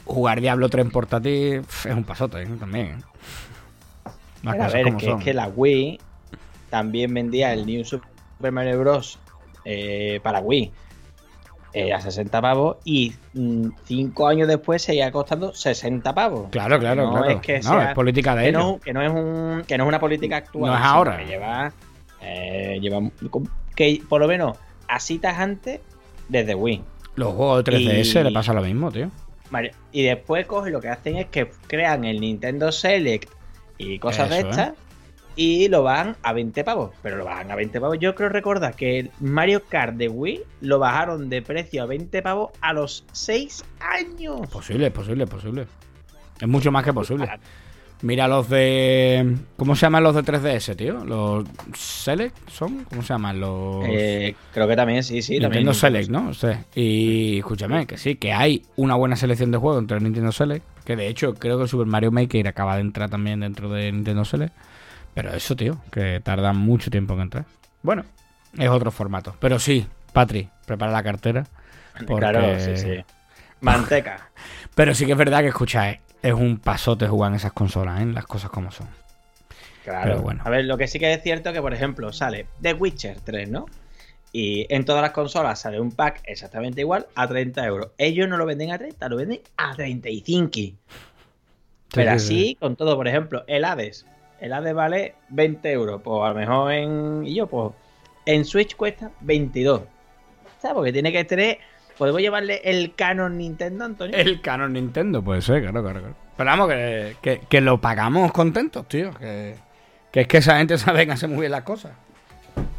jugar 0.04 0.42
Diablo 0.42 0.68
3 0.68 0.84
en 0.84 0.90
portátil 0.90 1.62
es 1.62 1.87
un 1.87 2.04
pasote, 2.04 2.42
¿eh? 2.42 2.49
También. 2.61 2.87
¿eh? 2.87 4.12
A 4.44 4.68
ver, 4.68 4.96
que 4.96 5.06
son. 5.06 5.18
es 5.18 5.25
que 5.25 5.32
la 5.32 5.49
Wii 5.49 5.99
también 6.68 7.14
vendía 7.14 7.54
el 7.54 7.64
New 7.64 7.84
Super 7.84 8.12
Mario 8.50 8.78
Bros. 8.80 9.18
eh, 9.64 10.18
para 10.25 10.40
Wii 10.40 10.72
eh, 11.75 11.92
a 11.92 12.00
60 12.00 12.40
pavos 12.42 12.76
y 12.84 13.14
5 13.84 14.26
años 14.28 14.49
después 14.49 14.82
seguía 14.82 15.11
costando 15.12 15.54
60 15.54 16.14
pavos. 16.14 16.49
Claro, 16.50 16.78
claro, 16.78 17.06
no 17.06 17.12
claro. 17.22 17.30
es 17.30 17.40
que 17.40 17.61
no, 17.61 17.70
sea- 17.70 17.88
es 17.90 17.94
política 17.94 18.34
de 18.34 18.42
que 18.42 18.49
ellos. 18.50 18.62
no, 18.62 18.78
que 18.80 18.92
no 18.92 19.02
es 19.02 19.11
un 19.11 19.64
que 19.66 19.78
no 19.78 19.84
es 19.84 19.88
una 19.88 20.00
política 20.00 20.37
actual 20.38 20.72
No 20.72 20.76
es 20.78 20.84
ahora. 20.84 21.16
que 21.18 21.26
lleva 21.26 21.72
eh, 22.20 22.78
lleva 22.80 23.00
que 23.75 24.02
por 24.08 24.20
lo 24.20 24.28
menos 24.28 24.58
así 24.88 25.18
tajante 25.18 25.80
desde 26.28 26.54
Wii 26.54 26.82
Los 27.16 27.32
juegos 27.34 27.64
de 27.64 27.72
3DS 27.72 28.20
Y- 28.20 28.25
le 28.25 28.32
pasa 28.32 28.52
lo 28.52 28.62
mismo, 28.62 28.90
tío. 28.92 29.11
Vale, 29.50 29.72
y 29.92 30.02
después 30.02 30.44
cogen 30.46 30.72
lo 30.72 30.80
que 30.80 30.88
hacen 30.88 31.16
es 31.16 31.26
que 31.26 31.50
crean 31.66 32.04
el 32.04 32.20
Nintendo 32.20 32.70
Select 32.72 33.30
y 33.78 33.99
cosas 33.99 34.28
de 34.30 34.38
Eso, 34.40 34.49
estas 34.50 34.70
y 35.36 35.68
lo 35.68 35.82
van 35.82 36.16
a 36.22 36.32
20 36.32 36.64
pavos 36.64 36.90
pero 37.02 37.16
lo 37.16 37.24
bajan 37.24 37.50
a 37.50 37.56
20 37.56 37.80
pavos 37.80 37.98
yo 37.98 38.14
creo 38.14 38.28
recordar 38.28 38.74
que 38.74 38.98
el 38.98 39.10
Mario 39.20 39.62
Kart 39.68 39.94
de 39.94 40.08
Wii 40.08 40.42
lo 40.60 40.78
bajaron 40.78 41.28
de 41.28 41.42
precio 41.42 41.82
a 41.82 41.86
20 41.86 42.22
pavos 42.22 42.50
a 42.60 42.72
los 42.72 43.04
6 43.12 43.64
años 43.80 44.48
Posible, 44.50 44.90
posible, 44.90 45.26
posible. 45.26 45.66
Es 46.40 46.48
mucho 46.48 46.70
más 46.70 46.84
que 46.84 46.92
posible. 46.92 47.28
Mira 48.02 48.26
los 48.26 48.48
de. 48.48 49.36
¿Cómo 49.56 49.76
se 49.76 49.82
llaman 49.82 50.02
los 50.02 50.14
de 50.16 50.22
3DS, 50.22 50.76
tío? 50.76 51.04
¿Los 51.04 51.46
Select 51.76 52.48
son? 52.50 52.84
¿Cómo 52.84 53.02
se 53.02 53.12
llaman? 53.12 53.38
Los. 53.38 53.84
Eh, 53.86 54.34
creo 54.52 54.66
que 54.66 54.74
también, 54.74 55.04
sí, 55.04 55.22
sí. 55.22 55.34
Nintendo 55.34 55.70
también. 55.70 55.74
Select, 55.74 56.10
¿no? 56.10 56.28
O 56.30 56.34
sea, 56.34 56.64
y 56.74 57.38
escúchame, 57.38 57.86
que 57.86 57.96
sí, 57.96 58.16
que 58.16 58.32
hay 58.32 58.62
una 58.74 58.96
buena 58.96 59.14
selección 59.14 59.52
de 59.52 59.58
juegos 59.58 59.80
dentro 59.80 59.98
de 59.98 60.04
Nintendo 60.04 60.32
Select. 60.32 60.66
Que 60.84 60.96
de 60.96 61.06
hecho, 61.06 61.34
creo 61.34 61.58
que 61.58 61.62
el 61.62 61.68
Super 61.68 61.86
Mario 61.86 62.10
Maker 62.10 62.48
acaba 62.48 62.74
de 62.74 62.80
entrar 62.80 63.08
también 63.08 63.38
dentro 63.38 63.70
de 63.70 63.92
Nintendo 63.92 64.24
Select. 64.24 64.52
Pero 65.14 65.33
eso, 65.35 65.54
tío, 65.57 65.78
que 65.90 66.21
tarda 66.21 66.52
mucho 66.52 66.90
tiempo 66.90 67.14
en 67.14 67.21
entrar. 67.21 67.45
Bueno, 67.83 68.04
es 68.59 68.69
otro 68.69 68.90
formato. 68.90 69.37
Pero 69.40 69.59
sí, 69.59 69.87
Patri, 70.12 70.49
prepara 70.66 70.92
la 70.92 71.02
cartera. 71.02 71.47
porque- 72.07 72.14
Claro, 72.16 72.59
sí, 72.61 72.76
sí. 72.76 73.04
Manteca. 73.61 74.31
Pero 74.75 74.95
sí 74.95 75.04
que 75.07 75.12
es 75.12 75.19
verdad 75.19 75.40
que 75.40 75.49
escucháis, 75.49 75.99
es 76.23 76.33
un 76.33 76.59
pasote 76.59 77.07
jugar 77.07 77.31
en 77.31 77.37
esas 77.37 77.52
consolas, 77.52 78.00
¿eh? 78.00 78.07
Las 78.07 78.26
cosas 78.26 78.50
como 78.50 78.71
son. 78.73 78.88
Claro. 79.85 80.02
Pero 80.04 80.23
bueno. 80.23 80.42
A 80.45 80.50
ver, 80.50 80.64
lo 80.64 80.78
que 80.78 80.88
sí 80.88 80.99
que 80.99 81.12
es 81.12 81.23
cierto 81.23 81.50
es 81.50 81.54
que, 81.54 81.61
por 81.61 81.75
ejemplo, 81.75 82.12
sale 82.12 82.47
The 82.61 82.73
Witcher 82.75 83.21
3, 83.21 83.50
¿no? 83.50 83.66
Y 84.33 84.66
en 84.75 84.85
todas 84.87 85.02
las 85.02 85.11
consolas 85.11 85.61
sale 85.61 85.78
un 85.78 85.92
pack 85.92 86.23
exactamente 86.25 86.81
igual 86.81 87.07
a 87.14 87.28
30 87.28 87.66
euros. 87.66 87.90
Ellos 87.99 88.28
no 88.28 88.38
lo 88.38 88.47
venden 88.47 88.71
a 88.73 88.78
30, 88.78 89.09
lo 89.11 89.16
venden 89.16 89.40
a 89.59 89.75
35. 89.75 90.78
Pero 91.92 92.11
sí, 92.12 92.16
así, 92.16 92.26
sí. 92.26 92.54
con 92.59 92.76
todo, 92.76 92.97
por 92.97 93.07
ejemplo, 93.09 93.45
el 93.47 93.64
Hades. 93.64 94.07
El 94.42 94.52
Hades 94.52 94.75
vale 94.75 95.14
20 95.28 95.70
euros. 95.70 96.02
Pues 96.02 96.20
a 96.25 96.30
lo 96.30 96.34
mejor 96.34 96.72
en. 96.72 97.22
Y 97.25 97.37
yo, 97.37 97.46
pues. 97.46 97.72
En 98.26 98.44
Switch 98.44 98.76
cuesta 98.76 99.11
22. 99.20 99.82
¿Sabes? 100.61 100.75
Porque 100.75 100.92
tiene 100.92 101.12
que 101.12 101.25
tener. 101.25 101.58
Podemos 101.96 102.20
llevarle 102.20 102.61
el 102.64 102.94
canon 102.94 103.38
Nintendo, 103.38 103.84
Antonio. 103.84 104.16
El 104.16 104.40
canon 104.40 104.72
Nintendo, 104.72 105.22
puede 105.22 105.42
ser, 105.42 105.62
claro, 105.62 105.82
claro, 105.82 106.00
claro. 106.00 106.14
Pero 106.37 106.50
vamos, 106.50 106.68
que, 106.68 107.16
que, 107.22 107.40
que 107.49 107.61
lo 107.61 107.80
pagamos 107.80 108.32
contentos, 108.32 108.88
tío. 108.88 109.12
Que, 109.14 109.54
que 110.11 110.22
es 110.22 110.26
que 110.26 110.38
esa 110.38 110.58
gente 110.58 110.76
sabe 110.78 111.06
que 111.06 111.12
hace 111.12 111.28
muy 111.28 111.40
bien 111.40 111.52
las 111.52 111.62
cosas. 111.62 111.92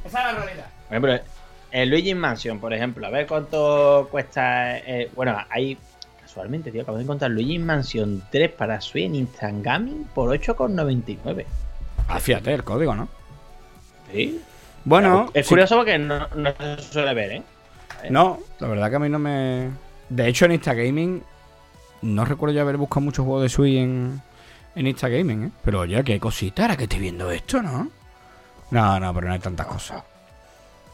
Esa 0.06 0.20
es 0.30 0.36
la 0.36 0.44
realidad. 0.44 0.66
Por 0.88 0.98
ejemplo, 0.98 1.20
el 1.72 1.90
Luigi 1.90 2.14
Mansion, 2.14 2.60
por 2.60 2.74
ejemplo, 2.74 3.08
a 3.08 3.10
ver 3.10 3.26
cuánto 3.26 4.10
cuesta. 4.12 4.78
eh, 4.80 5.10
bueno, 5.16 5.38
hay. 5.50 5.78
Casualmente, 6.34 6.72
tío, 6.72 6.82
acabo 6.82 6.98
de 6.98 7.04
encontrar 7.04 7.30
Luigi 7.30 7.60
Mansion 7.60 8.24
3 8.32 8.52
para 8.54 8.82
Switch 8.82 9.06
en 9.06 9.14
Instant 9.14 9.64
Gaming 9.64 10.06
por 10.16 10.36
8,99. 10.36 11.46
Ah, 12.08 12.20
fíjate, 12.20 12.52
el 12.52 12.64
código, 12.64 12.96
¿no? 12.96 13.08
Sí. 14.12 14.42
Bueno, 14.84 15.30
es 15.36 15.46
sí- 15.46 15.50
curioso 15.50 15.76
porque 15.78 16.00
no, 16.00 16.28
no 16.36 16.52
se 16.58 16.82
suele 16.92 17.14
ver, 17.14 17.32
¿eh? 17.34 17.44
No, 18.10 18.40
la 18.60 18.68
verdad 18.68 18.90
que 18.90 18.96
a 18.96 19.00
mí 19.00 19.10
no 19.10 19.20
me. 19.20 19.70
De 20.10 20.28
hecho, 20.28 20.46
en 20.46 20.54
Instagaming 20.54 21.24
no 22.02 22.26
recuerdo 22.26 22.56
yo 22.56 22.62
haber 22.62 22.78
buscado 22.78 23.02
muchos 23.02 23.24
juegos 23.24 23.44
de 23.44 23.50
Switch 23.50 23.78
en, 23.78 24.20
en 24.76 24.88
Instagaming, 24.88 25.44
¿eh? 25.44 25.52
Pero 25.64 25.82
oye, 25.82 26.04
qué 26.04 26.20
cosita, 26.20 26.64
ahora 26.64 26.76
que 26.78 26.84
estoy 26.86 26.98
viendo 27.00 27.30
esto, 27.30 27.62
¿no? 27.62 27.90
No, 28.72 29.00
no, 29.00 29.14
pero 29.14 29.28
no 29.28 29.34
hay 29.34 29.40
tantas 29.40 29.68
cosas. 29.68 30.04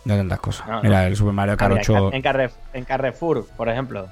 No 0.03 0.13
hay 0.15 0.19
tantas 0.19 0.39
cosas. 0.41 0.67
No, 0.67 0.73
no. 0.75 0.83
Mira, 0.83 1.07
el 1.07 1.15
Super 1.15 1.33
Mario 1.33 1.55
Kart 1.55 1.71
mira, 1.71 1.81
8. 1.81 2.13
en, 2.13 2.21
Carref- 2.23 2.51
en 2.73 2.83
Carrefour, 2.83 3.47
por 3.55 3.69
ejemplo, 3.69 4.09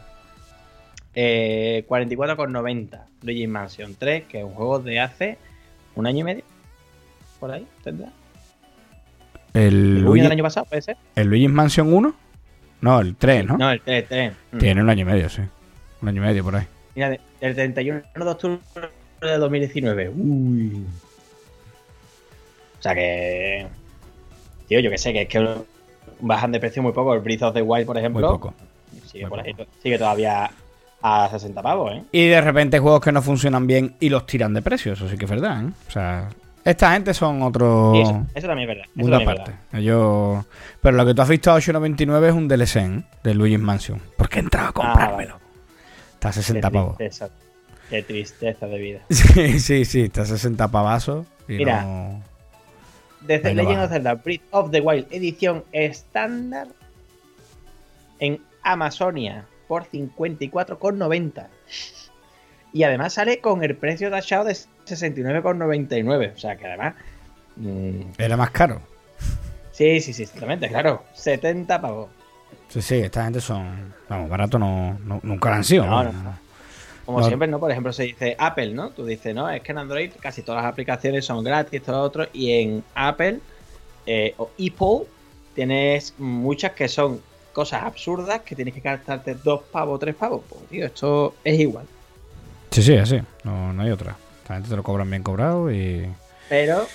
eh, 1.20 1.84
44,90 1.90 3.00
Luigi 3.24 3.48
Mansion 3.48 3.96
3, 3.96 4.26
que 4.26 4.38
es 4.38 4.44
un 4.44 4.54
juego 4.54 4.78
de 4.80 5.00
hace 5.00 5.38
un 5.96 6.06
año 6.06 6.20
y 6.20 6.24
medio. 6.24 6.44
Por 7.40 7.50
ahí, 7.52 7.66
¿tendrá? 7.84 8.10
El 9.56 9.64
¿El 9.64 10.02
Luigi, 10.04 10.22
del 10.24 10.32
año 10.34 10.44
pasado, 10.44 10.68
puede 10.68 10.84
ser? 10.84 10.96
el 11.16 11.28
Luigi's 11.28 11.50
Mansion 11.50 11.92
1. 11.92 12.16
No, 12.82 13.00
el 13.00 13.16
3, 13.16 13.46
¿no? 13.48 13.58
No, 13.58 13.72
el 13.72 13.82
3, 13.82 14.06
3. 14.08 14.34
Mm. 14.52 14.58
Tiene 14.60 14.82
un 14.84 14.90
año 14.92 15.02
y 15.02 15.06
medio, 15.06 15.28
sí. 15.30 15.42
Un 16.04 16.10
año 16.10 16.22
y 16.24 16.26
medio 16.28 16.44
por 16.44 16.56
ahí. 16.56 16.68
Mira, 16.96 17.18
el 17.42 17.56
31 17.56 18.02
de 18.16 18.24
octubre 18.30 18.60
de 19.22 19.38
2019. 19.38 20.10
Uy. 20.10 20.86
O 22.78 22.82
sea 22.84 22.94
que. 22.94 23.66
Tío, 24.68 24.80
yo 24.82 24.92
que 24.92 24.98
sé, 25.00 25.14
que 25.14 25.24
es 25.24 25.28
que 25.30 25.56
bajan 26.20 26.52
de 26.52 26.60
precio 26.60 26.84
muy 26.84 26.92
poco. 26.92 27.16
El 27.16 27.22
Breath 27.22 27.42
of 27.42 27.54
the 27.56 27.64
Wild, 27.64 27.88
por 27.88 27.96
Muy 27.96 28.02
ejemplo. 28.02 28.30
poco. 28.30 28.54
Sigue, 29.08 29.24
Muy 29.26 29.30
por 29.30 29.40
ahí- 29.40 29.56
sigue 29.82 29.98
todavía 29.98 30.52
a 31.08 31.30
60 31.30 31.62
pavos, 31.62 31.94
¿eh? 31.94 32.04
Y 32.12 32.28
de 32.28 32.42
repente 32.42 32.80
juegos 32.80 33.02
que 33.02 33.12
no 33.12 33.22
funcionan 33.22 33.68
bien 33.68 33.96
y 34.00 34.10
los 34.10 34.26
tiran 34.26 34.54
de 34.54 34.62
precio. 34.62 34.94
Eso 34.94 35.08
sí 35.10 35.18
que 35.18 35.26
es 35.26 35.32
verdad, 35.32 35.64
¿eh? 35.64 35.70
O 35.88 35.92
sea, 35.92 36.30
esta 36.64 36.92
gente 36.92 37.14
son 37.14 37.42
otro. 37.44 37.94
Y 37.96 38.02
eso, 38.02 38.26
eso 38.36 38.48
también 38.48 38.70
es 38.70 38.76
verdad. 38.76 38.92
Eso 38.96 39.10
también 39.10 39.22
es 39.22 39.28
aparte. 39.28 39.52
verdad. 39.52 39.80
Ellos... 39.80 40.46
Pero 40.82 40.98
lo 40.98 41.06
que 41.06 41.14
tú 41.14 41.22
has 41.22 41.30
visto 41.30 41.52
a 41.52 41.58
8.99 41.58 42.28
es 42.28 42.34
un 42.34 42.48
DLC 42.48 42.76
¿eh? 42.78 43.04
de 43.24 43.34
Luigi's 43.34 43.60
Mansion. 43.60 44.02
Porque 44.18 44.40
he 44.40 44.42
entrado 44.42 44.70
a 44.70 44.74
comprármelo. 44.74 45.36
Ah, 45.36 45.40
vale. 45.40 46.14
Está 46.16 46.30
a 46.30 46.34
60 46.34 46.68
Qué 46.68 46.74
pavos. 46.74 46.98
Qué 47.90 48.04
tristeza 48.04 48.68
de 48.68 48.78
vida. 48.80 49.00
Sí, 49.10 49.60
sí, 49.60 49.86
sí. 49.86 50.02
Está 50.02 50.24
a 50.24 50.26
60 50.26 50.68
pavazos. 50.68 51.26
Y 51.48 51.54
Mira. 51.54 51.84
no... 51.84 52.22
Desde 53.22 53.56
Legend 53.56 53.84
of 53.84 53.90
Zelda 53.90 54.14
Breath 54.14 54.42
of 54.52 54.72
the 54.72 54.80
Wild 54.80 55.08
edición 55.12 55.64
estándar 55.72 56.68
en 58.20 58.40
Amazonia 58.62 59.46
por 59.68 59.86
54,90. 59.90 61.48
Y 62.74 62.84
además 62.84 63.14
sale 63.14 63.40
con 63.40 63.64
el 63.64 63.76
precio 63.76 64.10
tachado 64.12 64.46
de 64.46 64.54
69,99. 64.54 66.34
O 66.36 66.38
sea 66.38 66.56
que 66.58 66.66
además. 66.68 66.96
mm, 67.56 68.02
Era 68.18 68.38
más 68.38 68.52
caro. 68.52 68.82
sí, 69.72 70.00
sí, 70.02 70.14
sí, 70.14 70.24
exactamente, 70.24 70.68
claro. 70.70 71.04
70 71.14 71.82
pavos. 71.82 72.10
Sí, 72.70 72.82
sí. 72.82 72.96
Esta 72.96 73.24
gente 73.24 73.40
son... 73.42 73.94
Vamos, 74.10 74.30
barato 74.30 74.60
no, 74.60 74.98
no- 75.06 75.20
nunca 75.24 75.50
lo 75.50 75.56
han 75.56 75.64
sido. 75.64 75.86
No, 75.86 76.04
¿no? 76.04 76.12
no, 76.12 76.38
Como 77.06 77.24
siempre, 77.24 77.48
¿no? 77.48 77.60
Por 77.60 77.72
ejemplo, 77.72 77.94
se 77.94 78.04
dice 78.04 78.36
Apple, 78.38 78.74
¿no? 78.74 78.90
Tú 78.90 79.06
dices, 79.06 79.34
no, 79.34 79.50
es 79.50 79.62
que 79.62 79.72
en 79.72 79.78
Android 79.80 80.12
casi 80.20 80.42
todas 80.42 80.64
las 80.64 80.72
aplicaciones 80.72 81.26
son 81.26 81.44
gratis, 81.44 81.82
todo 81.82 81.98
lo 81.98 82.04
otro. 82.04 82.28
Y 82.34 82.52
en 82.62 82.84
Apple 82.96 83.40
eh, 84.06 84.34
o 84.38 84.50
Apple 84.54 85.08
tienes 85.56 86.14
muchas 86.18 86.74
que 86.74 86.88
son 86.88 87.22
cosas 87.58 87.82
absurdas 87.82 88.42
que 88.42 88.56
tienes 88.56 88.72
que 88.72 88.82
gastarte 88.82 89.34
dos 89.34 89.64
pavos, 89.72 90.00
tres 90.00 90.14
pavos. 90.14 90.42
Pues, 90.48 90.62
tío, 90.70 90.86
esto 90.86 91.34
es 91.44 91.60
igual. 91.60 91.88
Sí, 92.70 92.84
sí, 92.84 92.96
así. 92.96 93.20
No, 93.44 93.74
no 93.74 93.82
hay 93.82 93.90
otra. 93.90 94.16
Gente 94.48 94.70
te 94.70 94.76
lo 94.76 94.84
cobran 94.84 95.10
bien 95.10 95.24
cobrado 95.24 95.72
y... 95.72 96.08
Pero. 96.48 96.86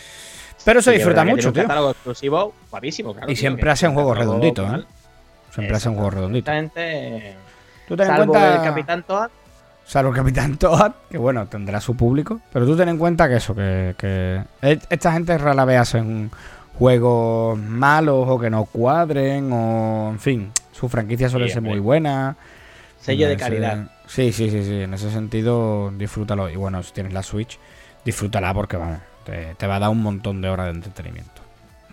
Pero 0.64 0.80
se 0.80 0.92
disfruta 0.92 1.24
mucho, 1.24 1.48
un 1.48 1.54
tío. 1.54 1.62
catálogo 1.64 1.90
exclusivo 1.90 2.54
guapísimo, 2.70 3.12
claro. 3.12 3.28
Y 3.28 3.34
tío, 3.34 3.40
siempre 3.40 3.72
hacen 3.72 3.92
juegos 3.92 4.16
redonditos, 4.16 4.72
¿eh? 4.72 4.84
Siempre 5.52 5.76
hacen 5.76 5.94
juegos 5.94 6.14
redonditos. 6.14 6.54
Exactamente. 6.54 7.34
Tú 7.88 7.96
ten 7.96 8.08
en 8.08 8.16
cuenta... 8.16 8.54
el 8.54 8.62
Capitán 8.62 9.02
Toad. 9.02 9.30
Salvo 9.84 10.10
el 10.10 10.16
Capitán 10.16 10.56
Toad, 10.58 10.92
que 11.10 11.18
bueno, 11.18 11.44
tendrá 11.46 11.80
su 11.80 11.96
público. 11.96 12.40
Pero 12.52 12.66
tú 12.66 12.76
ten 12.76 12.88
en 12.88 12.98
cuenta 12.98 13.28
que 13.28 13.34
eso, 13.34 13.52
que, 13.52 13.96
que 13.98 14.40
e- 14.62 14.78
esta 14.90 15.12
gente 15.12 15.36
rara 15.38 15.64
vez 15.64 15.80
hacen 15.80 16.30
juegos 16.78 17.58
malos 17.58 18.26
o 18.28 18.38
que 18.38 18.50
no 18.50 18.64
cuadren 18.64 19.50
o, 19.52 20.10
en 20.10 20.18
fin, 20.20 20.50
su 20.72 20.88
franquicia 20.88 21.28
suele 21.28 21.46
Sí, 21.48 21.54
ser 21.54 21.62
muy 21.62 21.78
buena. 21.78 22.36
Sello 23.00 23.26
de 23.26 23.34
ese- 23.34 23.40
calidad. 23.40 23.90
Sí, 24.06 24.32
sí, 24.32 24.50
sí, 24.50 24.64
sí. 24.64 24.74
En 24.82 24.94
ese 24.94 25.10
sentido, 25.10 25.90
disfrútalo. 25.96 26.48
Y 26.50 26.56
bueno, 26.56 26.82
si 26.82 26.92
tienes 26.92 27.12
la 27.12 27.22
Switch, 27.22 27.58
disfrútala 28.04 28.52
porque, 28.54 28.76
vamos, 28.76 28.98
te, 29.24 29.54
te 29.56 29.66
va 29.66 29.76
a 29.76 29.80
dar 29.80 29.90
un 29.90 30.02
montón 30.02 30.40
de 30.40 30.48
horas 30.48 30.66
de 30.66 30.72
entretenimiento. 30.72 31.42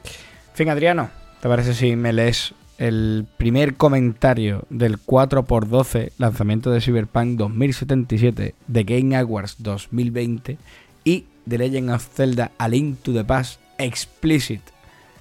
En 0.05 0.55
fin, 0.55 0.69
Adriano, 0.69 1.09
¿te 1.41 1.48
parece 1.48 1.74
si 1.74 1.95
me 1.95 2.13
lees 2.13 2.53
el 2.77 3.25
primer 3.38 3.75
comentario 3.75 4.65
del 4.69 4.98
4x12 5.00 6.12
lanzamiento 6.17 6.71
de 6.71 6.81
Cyberpunk 6.81 7.38
2077 7.38 8.55
de 8.67 8.83
Game 8.83 9.15
Awards 9.17 9.55
2020 9.59 10.57
y 11.03 11.25
de 11.45 11.57
Legend 11.57 11.89
of 11.91 12.07
Zelda 12.13 12.51
A 12.57 12.67
Link 12.67 13.00
to 13.01 13.13
the 13.13 13.24
Past 13.24 13.59
Explicit? 13.79 14.62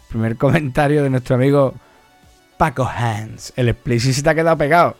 Primer 0.09 0.37
comentario 0.37 1.03
de 1.03 1.11
nuestro 1.11 1.37
amigo 1.37 1.75
Paco 2.59 2.87
Hans. 2.87 3.53
El 3.57 3.69
Explicit 3.71 4.12
se 4.15 4.23
te 4.23 4.31
ha 4.31 4.35
quedado 4.35 4.57
pegado. 4.59 4.97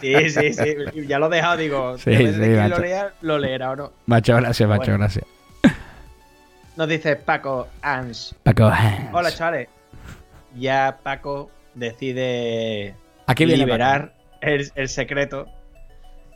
Sí, 0.00 0.30
sí, 0.30 0.52
sí. 0.52 1.06
Ya 1.06 1.18
lo 1.18 1.32
he 1.32 1.36
dejado, 1.36 1.56
digo. 1.56 1.96
Sí, 1.98 2.16
sí, 2.16 2.24
de 2.26 2.68
lo 2.68 2.78
lea, 2.78 3.12
lo 3.20 3.38
leerá 3.38 3.70
o 3.70 3.76
no. 3.76 3.92
Macho, 4.06 4.34
gracias, 4.36 4.68
macho, 4.68 4.82
Bueno. 4.90 4.98
gracias. 4.98 5.24
Nos 6.76 6.88
dice 6.88 7.16
Paco 7.16 7.68
Ans. 7.82 8.34
Paco 8.42 8.64
Hans. 8.66 9.08
Hola, 9.12 9.30
chavales. 9.32 9.68
Ya 10.56 10.98
Paco 11.02 11.50
decide 11.74 12.94
Aquí 13.26 13.44
viene 13.44 13.64
liberar 13.64 14.14
el, 14.40 14.70
el 14.74 14.88
secreto. 14.88 15.46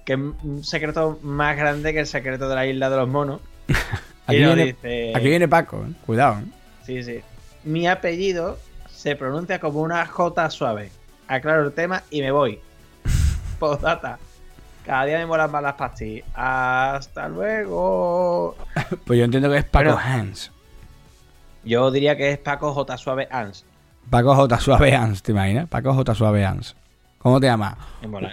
Que 0.05 0.13
es 0.13 0.19
un 0.19 0.63
secreto 0.63 1.19
más 1.23 1.57
grande 1.57 1.93
que 1.93 2.01
el 2.01 2.07
secreto 2.07 2.49
de 2.49 2.55
la 2.55 2.67
isla 2.67 2.91
de 2.91 2.97
los 2.97 3.09
monos. 3.09 3.41
Aquí 4.27 4.39
viene, 4.39 4.65
dice. 4.67 5.13
aquí 5.15 5.29
viene 5.29 5.49
Paco, 5.49 5.85
¿eh? 5.89 5.93
cuidado. 6.05 6.41
¿eh? 6.41 6.45
Sí, 6.85 7.03
sí. 7.03 7.21
Mi 7.65 7.87
apellido 7.87 8.59
se 8.91 9.17
pronuncia 9.17 9.61
como 9.61 9.81
una 9.81 10.05
J 10.07 10.51
suave. 10.51 10.91
Aclaro 11.29 11.65
el 11.65 11.73
tema 11.73 12.03
y 12.11 12.23
me 12.23 12.31
voy. 12.31 12.61
Postdata. 13.59 14.19
Cada 14.85 15.05
día 15.05 15.19
me 15.19 15.27
molan 15.27 15.51
más 15.51 15.63
las 15.63 15.75
pastillas. 15.75 16.25
Hasta 16.35 17.29
luego. 17.29 18.57
Pues 19.05 19.19
yo 19.19 19.25
entiendo 19.25 19.51
que 19.51 19.59
es 19.59 19.65
Paco. 19.65 19.99
Hans. 19.99 20.53
Yo 21.65 21.91
diría 21.91 22.17
que 22.17 22.31
es 22.31 22.39
Paco 22.39 22.73
J 22.73 22.97
suave 22.97 23.27
Ans. 23.31 23.65
Paco 24.11 24.35
J. 24.37 24.61
Suave 24.61 24.95
Hans, 24.95 25.23
¿te 25.23 25.33
imaginas? 25.33 25.69
Paco 25.69 25.93
J. 25.93 26.15
Suave 26.15 26.45
Hans. 26.45 26.77
¿Cómo 27.19 27.41
te 27.41 27.47
llamas? 27.47 27.75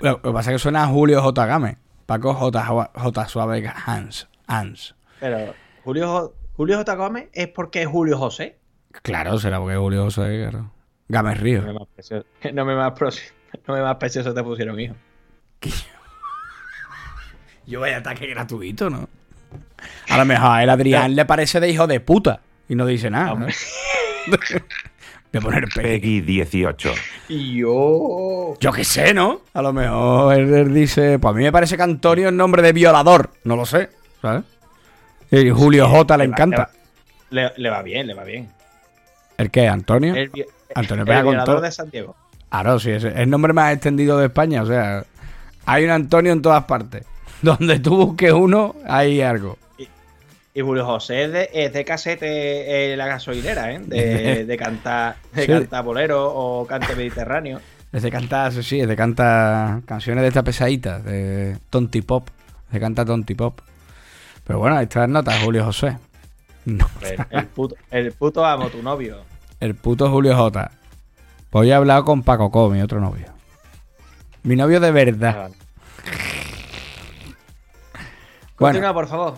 Lo 0.01 0.21
que 0.21 0.31
pasa 0.31 0.51
es 0.51 0.55
que 0.55 0.59
suena 0.59 0.83
a 0.83 0.87
Julio 0.87 1.21
J. 1.21 1.45
Game. 1.47 1.77
Paco 2.05 2.33
J, 2.33 2.89
J 2.93 3.27
Suave 3.27 3.71
Hans. 3.85 4.27
Hans. 4.45 4.93
Pero 5.19 5.53
Julio, 5.83 6.33
Julio 6.53 6.77
J. 6.77 6.95
Gómez 6.95 7.29
es 7.33 7.47
porque 7.49 7.81
es 7.81 7.87
Julio 7.87 8.17
José. 8.17 8.57
Claro, 9.01 9.37
será 9.39 9.59
porque 9.59 9.73
es 9.73 9.79
Julio 9.79 10.03
José, 10.03 10.47
claro. 10.49 10.71
Gámez 11.07 11.37
No 11.37 11.43
Río. 11.43 11.61
me 11.63 11.73
más 11.73 11.87
precioso, 11.93 12.25
no 12.53 12.65
me 12.65 12.75
más, 12.75 12.93
prosi- 12.93 13.31
no 13.67 13.73
me 13.73 13.81
más 13.81 13.95
precioso 13.97 14.33
te 14.33 14.43
pusieron 14.43 14.79
hijo. 14.79 14.95
Yo 17.65 17.79
vaya 17.79 17.97
ataque 17.97 18.27
gratuito, 18.27 18.89
¿no? 18.89 19.07
A 20.09 20.17
lo 20.17 20.25
mejor 20.25 20.51
a 20.51 20.63
él 20.63 20.69
Adrián 20.69 21.15
le 21.15 21.25
parece 21.25 21.59
de 21.59 21.69
hijo 21.69 21.87
de 21.87 21.99
puta 21.99 22.41
y 22.67 22.75
no 22.75 22.85
dice 22.85 23.09
nada. 23.09 23.35
¿no? 23.35 23.45
Voy 24.27 24.37
a 25.33 25.41
poner 25.41 25.65
Peggy. 25.73 26.21
Peggy 26.21 26.21
18. 26.21 26.91
Y 27.29 27.57
yo. 27.59 28.55
Yo 28.59 28.71
qué 28.71 28.83
sé, 28.83 29.13
¿no? 29.13 29.41
A 29.53 29.61
lo 29.61 29.71
mejor 29.73 30.33
él, 30.35 30.53
él 30.53 30.73
dice, 30.73 31.19
pues 31.19 31.33
a 31.33 31.37
mí 31.37 31.43
me 31.43 31.51
parece 31.51 31.77
que 31.77 31.83
Antonio 31.83 32.27
es 32.29 32.33
nombre 32.33 32.61
de 32.61 32.73
violador. 32.73 33.29
No 33.43 33.55
lo 33.55 33.65
sé, 33.65 33.89
¿sabes? 34.21 34.43
Y 35.33 35.49
Julio 35.49 35.87
J 35.89 36.17
le 36.17 36.23
encanta. 36.25 36.69
Le, 37.31 37.51
le 37.57 37.69
va 37.69 37.81
bien, 37.81 38.05
le 38.07 38.13
va 38.13 38.23
bien. 38.23 38.49
¿El 39.37 39.49
qué? 39.49 39.67
¿Antonio? 39.67 40.13
El, 40.15 40.31
Antonio 40.75 41.01
el 41.03 41.07
pega 41.07 41.23
con 41.23 41.31
violador 41.31 41.55
todo. 41.55 41.61
de 41.65 41.71
Santiago. 41.71 42.15
Claro, 42.49 42.79
sí, 42.79 42.91
es 42.91 43.03
el 43.03 43.29
nombre 43.29 43.51
más 43.53 43.73
extendido 43.73 44.17
de 44.19 44.27
España. 44.27 44.61
O 44.61 44.65
sea, 44.67 45.03
hay 45.65 45.85
un 45.85 45.89
Antonio 45.89 46.31
en 46.31 46.41
todas 46.41 46.63
partes. 46.65 47.03
Donde 47.41 47.79
tú 47.79 47.97
busques 48.05 48.31
uno, 48.31 48.75
hay 48.87 49.21
algo. 49.21 49.57
Y 50.55 50.61
Julio 50.61 50.85
José 50.85 51.23
es 51.23 51.31
de, 51.31 51.49
es 51.51 51.73
de 51.73 51.83
casete 51.83 52.93
eh, 52.93 52.95
la 52.95 53.07
gasolinera, 53.07 53.71
¿eh? 53.73 53.79
De, 53.83 54.45
de 54.47 54.57
cantar 54.57 55.15
de 55.33 55.41
Sí. 55.41 55.47
cantar 55.47 55.83
bolero 55.83 56.31
o 56.31 56.67
cante 56.67 56.95
mediterráneo. 56.95 57.59
Es 57.91 58.03
de 58.03 58.11
cantar, 58.11 58.51
sí, 58.53 58.79
es 58.79 58.87
de 58.87 58.95
cantar 58.95 59.81
canciones 59.85 60.21
de 60.21 60.27
esta 60.27 60.43
pesadita, 60.43 60.99
de 60.99 61.57
Tonti 61.71 62.01
Pop. 62.03 62.27
Se 62.71 62.79
canta 62.79 63.03
Tonti 63.03 63.33
Pop. 63.33 63.59
Pero 64.45 64.59
bueno, 64.59 64.75
ahí 64.77 64.83
están 64.83 65.11
notas, 65.11 65.41
Julio 65.43 65.63
José. 65.65 65.97
No, 66.65 66.87
El, 67.01 67.25
el 67.39 67.45
puto, 67.47 67.75
el 67.91 68.11
puto 68.13 68.45
amo, 68.45 68.69
tu 68.69 68.81
novio. 68.81 69.17
el 69.59 69.75
puto 69.75 70.09
Julio 70.09 70.35
J. 70.35 70.71
Pues 71.49 71.61
hoy 71.63 71.69
he 71.71 71.73
hablado 71.73 72.05
con 72.05 72.23
Paco 72.23 72.49
Co, 72.51 72.69
mi 72.69 72.81
otro 72.81 72.99
novio. 72.99 73.27
Mi 74.43 74.55
novio 74.55 74.79
de 74.79 74.91
verdad. 74.91 75.51
Bueno. 78.57 78.77
Continúa, 78.79 78.93
por 78.93 79.07
favor. 79.07 79.35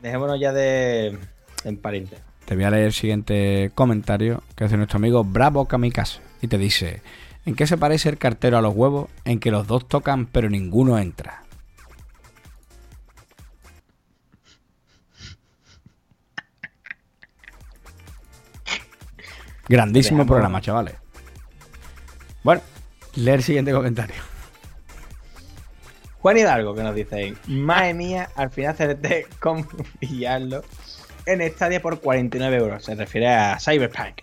Dejémonos 0.00 0.38
ya 0.40 0.52
de 0.52 1.18
en 1.64 1.76
pariente. 1.76 2.16
Te 2.44 2.54
voy 2.54 2.64
a 2.64 2.70
leer 2.70 2.86
el 2.86 2.92
siguiente 2.92 3.70
comentario 3.74 4.42
que 4.56 4.64
hace 4.64 4.76
nuestro 4.76 4.96
amigo 4.98 5.24
Bravo 5.24 5.66
Kamikaze. 5.66 6.20
Y 6.40 6.48
te 6.48 6.58
dice: 6.58 7.02
¿En 7.46 7.54
qué 7.54 7.66
se 7.66 7.76
parece 7.78 8.08
el 8.08 8.18
cartero 8.18 8.58
a 8.58 8.62
los 8.62 8.74
huevos? 8.74 9.08
En 9.24 9.38
que 9.40 9.50
los 9.50 9.66
dos 9.66 9.86
tocan, 9.88 10.26
pero 10.26 10.50
ninguno 10.50 10.98
entra. 10.98 11.42
Grandísimo 19.68 20.18
Dejamos- 20.18 20.26
programa, 20.28 20.60
chavales. 20.60 20.94
Bueno, 22.42 22.60
lee 23.14 23.30
el 23.30 23.42
siguiente 23.42 23.72
comentario. 23.72 24.16
Juan 26.20 26.36
Hidalgo 26.38 26.74
que 26.74 26.82
nos 26.82 26.94
dice 26.94 27.16
ahí, 27.16 27.36
madre 27.48 27.94
mía, 27.94 28.28
al 28.36 28.50
final 28.50 28.72
acerté 28.72 29.26
con 29.40 29.66
pillarlo 29.98 30.62
en 31.26 31.40
Stadia 31.52 31.82
por 31.82 32.00
49 32.00 32.56
euros. 32.56 32.84
Se 32.84 32.94
refiere 32.94 33.28
a 33.28 33.58
Cyberpunk. 33.58 34.20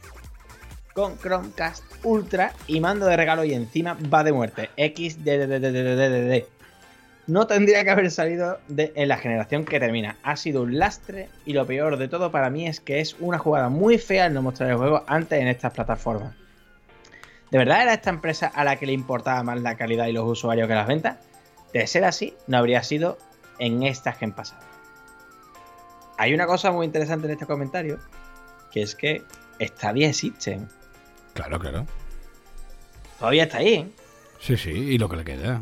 Con 0.94 1.18
Chromecast 1.18 1.84
Ultra 2.04 2.54
y 2.68 2.80
mando 2.80 3.06
de 3.06 3.16
regalo 3.18 3.44
y 3.44 3.54
encima 3.54 3.98
va 4.14 4.24
de 4.24 4.32
muerte. 4.34 4.70
XDDDDDD. 4.78 6.46
No 7.30 7.46
tendría 7.46 7.84
que 7.84 7.92
haber 7.92 8.10
salido 8.10 8.60
de, 8.70 8.92
en 8.96 9.08
la 9.08 9.18
generación 9.18 9.64
que 9.64 9.80
termina. 9.80 10.18
Ha 10.24 10.36
sido 10.36 10.64
un 10.64 10.80
lastre 10.80 11.30
y 11.46 11.54
lo 11.54 11.68
peor 11.68 11.98
de 11.98 12.08
todo 12.08 12.32
para 12.32 12.50
mí 12.50 12.66
es 12.66 12.80
que 12.80 13.02
es 13.02 13.16
una 13.20 13.38
jugada 13.38 13.70
muy 13.70 14.00
fea 14.00 14.26
el 14.26 14.34
no 14.34 14.42
mostrar 14.42 14.72
el 14.72 14.78
juego 14.78 15.04
antes 15.06 15.40
en 15.40 15.48
estas 15.48 15.72
plataformas. 15.72 16.34
¿De 17.52 17.60
verdad 17.60 17.84
era 17.84 17.94
esta 17.94 18.10
empresa 18.10 18.48
a 18.48 18.64
la 18.64 18.78
que 18.78 18.88
le 18.88 18.94
importaba 18.94 19.44
más 19.44 19.62
la 19.62 19.78
calidad 19.78 20.08
y 20.08 20.12
los 20.12 20.28
usuarios 20.28 20.68
que 20.68 20.74
las 20.74 20.88
ventas? 20.88 21.18
De 21.72 21.86
ser 21.86 22.04
así, 22.04 22.34
no 22.48 22.58
habría 22.58 22.82
sido 22.82 23.20
en 23.60 23.84
esta 23.84 24.12
gen 24.14 24.32
pasada. 24.32 24.62
Hay 26.18 26.34
una 26.34 26.48
cosa 26.48 26.72
muy 26.72 26.88
interesante 26.88 27.28
en 27.28 27.34
este 27.34 27.46
comentario, 27.46 28.00
que 28.72 28.82
es 28.82 28.96
que 28.96 29.22
Stadia 29.62 30.10
existe. 30.10 30.60
Claro, 31.36 31.60
claro. 31.60 31.86
Todavía 33.20 33.44
está 33.44 33.60
ahí. 33.60 33.74
¿eh? 33.76 33.88
Sí, 34.40 34.58
sí, 34.58 34.72
y 34.72 34.98
lo 34.98 35.08
que 35.10 35.18
le 35.18 35.24
queda. 35.24 35.62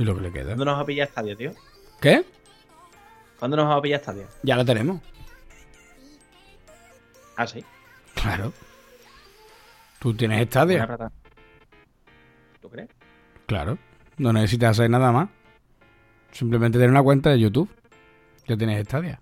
Y 0.00 0.04
lo 0.04 0.14
que 0.14 0.22
le 0.22 0.32
queda. 0.32 0.46
¿Cuándo 0.46 0.64
nos 0.64 0.76
va 0.78 0.80
a 0.80 0.86
pillar 0.86 1.08
Stadia, 1.08 1.36
tío? 1.36 1.52
¿Qué? 2.00 2.24
¿Cuándo 3.38 3.56
nos 3.58 3.66
va 3.66 3.74
a 3.76 3.82
pillar 3.82 4.00
Stadia? 4.00 4.26
Ya 4.42 4.56
lo 4.56 4.64
tenemos. 4.64 5.00
Ah, 7.36 7.46
sí. 7.46 7.62
Claro. 8.14 8.50
¿Tú 9.98 10.14
tienes 10.14 10.46
plata- 10.46 11.12
¿Tú 12.62 12.70
crees? 12.70 12.88
Claro. 13.46 13.76
No 14.16 14.32
necesitas 14.32 14.70
hacer 14.78 14.88
nada 14.88 15.12
más. 15.12 15.28
Simplemente 16.32 16.78
tener 16.78 16.90
una 16.90 17.02
cuenta 17.02 17.28
de 17.30 17.40
YouTube. 17.40 17.68
Ya 18.48 18.56
tienes 18.56 18.82
Stadia. 18.86 19.18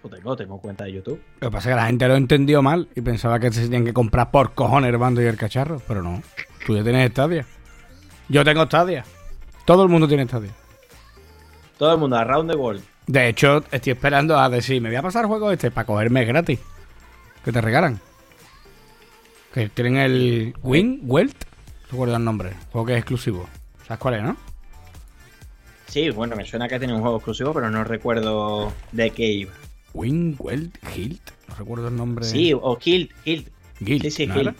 Pues 0.00 0.14
tengo, 0.14 0.36
tengo 0.36 0.58
cuenta 0.58 0.84
de 0.84 0.92
YouTube. 0.94 1.22
Lo 1.40 1.48
que 1.50 1.52
pasa 1.52 1.68
es 1.68 1.74
que 1.74 1.80
la 1.80 1.86
gente 1.86 2.08
lo 2.08 2.14
entendió 2.16 2.62
mal 2.62 2.88
y 2.94 3.02
pensaba 3.02 3.38
que 3.38 3.52
se 3.52 3.62
tenían 3.64 3.84
que 3.84 3.92
comprar 3.92 4.30
por 4.30 4.54
cojones 4.54 4.88
el 4.90 4.96
bando 4.96 5.20
y 5.20 5.26
el 5.26 5.36
cacharro. 5.36 5.82
Pero 5.86 6.02
no. 6.02 6.22
Tú 6.66 6.74
ya 6.76 6.82
tienes 6.82 7.10
Stadia. 7.10 7.44
Yo 8.30 8.42
tengo 8.42 8.64
Stadia. 8.64 9.04
Todo 9.64 9.82
el 9.82 9.88
mundo 9.88 10.06
tiene 10.06 10.26
Stadia. 10.26 10.52
Todo 11.78 11.92
el 11.94 11.98
mundo, 11.98 12.16
around 12.16 12.50
the 12.50 12.56
world. 12.56 12.82
De 13.06 13.28
hecho, 13.28 13.62
estoy 13.70 13.92
esperando 13.92 14.38
a 14.38 14.48
decir, 14.48 14.80
me 14.80 14.88
voy 14.88 14.96
a 14.96 15.02
pasar 15.02 15.24
el 15.24 15.28
juego 15.28 15.50
este 15.50 15.70
para 15.70 15.86
cogerme 15.86 16.24
gratis. 16.24 16.60
Que 17.44 17.52
te 17.52 17.60
regalan. 17.60 18.00
Que 19.52 19.68
tienen 19.68 19.96
el 19.96 20.54
Win 20.62 21.00
Welt. 21.04 21.44
No 21.44 21.90
recuerdo 21.90 22.16
el 22.16 22.24
nombre. 22.24 22.52
Juego 22.72 22.86
que 22.86 22.92
es 22.94 22.98
exclusivo. 22.98 23.48
¿Sabes 23.86 23.98
cuál 23.98 24.14
es, 24.14 24.22
no? 24.22 24.36
Sí, 25.86 26.10
bueno, 26.10 26.34
me 26.34 26.44
suena 26.44 26.68
que 26.68 26.78
tiene 26.78 26.94
un 26.94 27.00
juego 27.00 27.16
exclusivo, 27.16 27.52
pero 27.52 27.70
no 27.70 27.84
recuerdo 27.84 28.72
de 28.92 29.10
qué 29.10 29.26
iba. 29.26 29.52
Win 29.92 30.34
Welt 30.38 30.76
Hilt. 30.94 31.30
No 31.48 31.54
recuerdo 31.56 31.88
el 31.88 31.96
nombre. 31.96 32.24
Sí, 32.24 32.52
o 32.52 32.78
Kilt. 32.78 33.12
Guild. 33.24 34.02
Sí, 34.02 34.10
sí. 34.10 34.28
Kilt. 34.28 34.56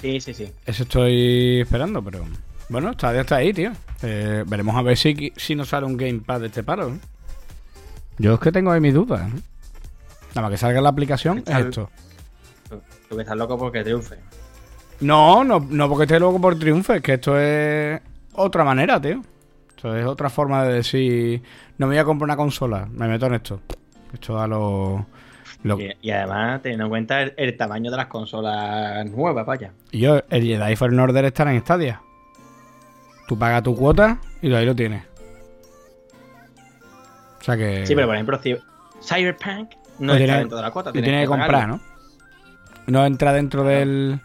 Sí, 0.00 0.20
sí, 0.20 0.34
sí. 0.34 0.52
Eso 0.66 0.82
estoy 0.82 1.60
esperando, 1.60 2.02
pero. 2.02 2.24
Bueno, 2.68 2.94
todavía 2.94 3.22
está 3.22 3.36
ahí, 3.36 3.52
tío. 3.52 3.72
Eh, 4.02 4.44
veremos 4.46 4.76
a 4.76 4.82
ver 4.82 4.96
si, 4.96 5.32
si 5.36 5.54
nos 5.54 5.68
sale 5.68 5.86
un 5.86 5.96
gamepad 5.96 6.40
de 6.40 6.46
este 6.48 6.62
paro. 6.62 6.88
¿eh? 6.90 6.98
Yo 8.18 8.34
es 8.34 8.40
que 8.40 8.52
tengo 8.52 8.70
ahí 8.70 8.80
mis 8.80 8.94
dudas. 8.94 9.28
¿eh? 9.28 9.40
Nada 10.30 10.42
más 10.42 10.50
que 10.50 10.56
salga 10.58 10.80
la 10.80 10.90
aplicación, 10.90 11.38
es 11.38 11.56
esto. 11.56 11.90
Tú, 12.68 12.80
tú 13.08 13.16
que 13.16 13.22
estás 13.22 13.36
loco 13.36 13.56
porque 13.58 13.82
triunfe. 13.82 14.16
No, 15.00 15.44
no, 15.44 15.60
no 15.70 15.88
porque 15.88 16.04
esté 16.04 16.20
loco 16.20 16.40
por 16.40 16.58
triunfe, 16.58 16.96
es 16.96 17.02
que 17.02 17.14
esto 17.14 17.38
es 17.38 18.00
otra 18.34 18.64
manera, 18.64 19.00
tío. 19.00 19.22
Esto 19.70 19.96
es 19.96 20.04
otra 20.04 20.28
forma 20.28 20.64
de 20.64 20.74
decir, 20.74 21.42
no 21.78 21.86
me 21.86 21.94
voy 21.94 21.98
a 22.00 22.04
comprar 22.04 22.24
una 22.26 22.36
consola, 22.36 22.86
me 22.92 23.06
meto 23.08 23.26
en 23.26 23.34
esto. 23.34 23.60
Esto 24.12 24.40
a 24.40 24.46
lo... 24.48 25.06
lo- 25.62 25.80
Y, 25.80 25.92
y 26.02 26.10
además, 26.10 26.60
teniendo 26.62 26.84
en 26.86 26.90
cuenta 26.90 27.22
el, 27.22 27.32
el 27.36 27.56
tamaño 27.56 27.90
de 27.90 27.96
las 27.96 28.06
consolas 28.06 29.06
nuevas, 29.06 29.46
vaya. 29.46 29.72
Y 29.92 30.00
yo, 30.00 30.20
el 30.28 30.42
Jedi 30.44 30.76
Fallen 30.76 30.98
Order 30.98 31.24
estará 31.26 31.54
en 31.54 31.60
Stadia. 31.60 32.02
Tú 33.28 33.38
pagas 33.38 33.62
tu 33.62 33.76
cuota 33.76 34.18
y 34.42 34.52
ahí 34.52 34.64
lo 34.66 34.74
tienes. 34.74 35.04
O 37.40 37.44
sea 37.44 37.56
que... 37.56 37.86
Sí, 37.86 37.94
pero 37.94 38.06
por 38.06 38.16
ejemplo, 38.16 38.40
Cyberpunk 39.02 39.70
no 40.00 40.06
Lo 40.08 40.12
está 40.14 40.16
tiene- 40.24 40.38
dentro 40.38 40.56
de 40.56 40.62
la 40.62 40.70
cuota. 40.70 40.90
lo 40.94 41.00
tienes 41.02 41.20
que 41.22 41.26
comprar. 41.28 41.68
¿no? 41.68 41.80
No 42.86 43.04
entra 43.06 43.32
dentro 43.32 43.62
del... 43.64 44.20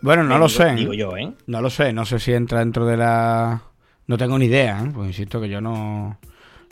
Bueno, 0.00 0.24
no 0.24 0.38
lo 0.38 0.48
Digo- 0.48 0.62
sé. 0.64 0.68
¿eh? 0.70 0.74
Digo 0.74 0.92
yo, 0.94 1.16
¿eh? 1.16 1.32
No 1.46 1.62
lo 1.62 1.70
sé, 1.70 1.92
no 1.92 2.04
sé 2.04 2.18
si 2.18 2.32
entra 2.32 2.58
dentro 2.58 2.84
de 2.86 2.96
la... 2.96 3.62
No 4.06 4.18
tengo 4.18 4.38
ni 4.38 4.46
idea, 4.46 4.80
¿eh? 4.84 4.90
pues 4.92 5.06
insisto 5.08 5.40
que 5.40 5.48
yo 5.48 5.60
no, 5.62 6.18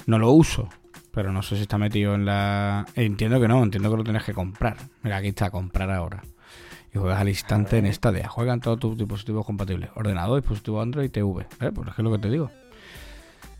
no 0.07 0.19
lo 0.19 0.33
uso. 0.33 0.69
Pero 1.15 1.31
no 1.33 1.43
sé 1.43 1.57
si 1.57 1.63
está 1.63 1.79
metido 1.79 2.15
en 2.15 2.25
la... 2.27 2.85
Entiendo 2.97 3.41
que 3.41 3.49
no, 3.49 3.63
entiendo 3.63 3.91
que 3.91 3.97
lo 3.97 4.05
tienes 4.05 4.25
que 4.25 4.35
comprar. 4.35 4.77
Mira, 5.03 5.19
aquí 5.19 5.29
está, 5.29 5.51
comprar 5.51 5.91
ahora. 5.91 6.23
Y 6.95 6.99
juegas 6.99 7.21
al 7.21 7.29
instante 7.29 7.79
en 7.79 7.93
Stadia. 7.93 8.29
Juegan 8.29 8.61
todos 8.61 8.79
tus 8.79 8.97
dispositivos 8.99 9.47
compatibles. 9.47 9.91
Ordenador, 9.95 10.41
dispositivo 10.41 10.81
Android 10.83 11.07
y 11.07 11.09
TV. 11.09 11.43
¿Eh? 11.61 11.71
Pues 11.75 11.89
es 11.89 11.95
que 11.95 12.03
es 12.03 12.05
lo 12.05 12.13
que 12.13 12.19
te 12.19 12.29
digo. 12.31 12.51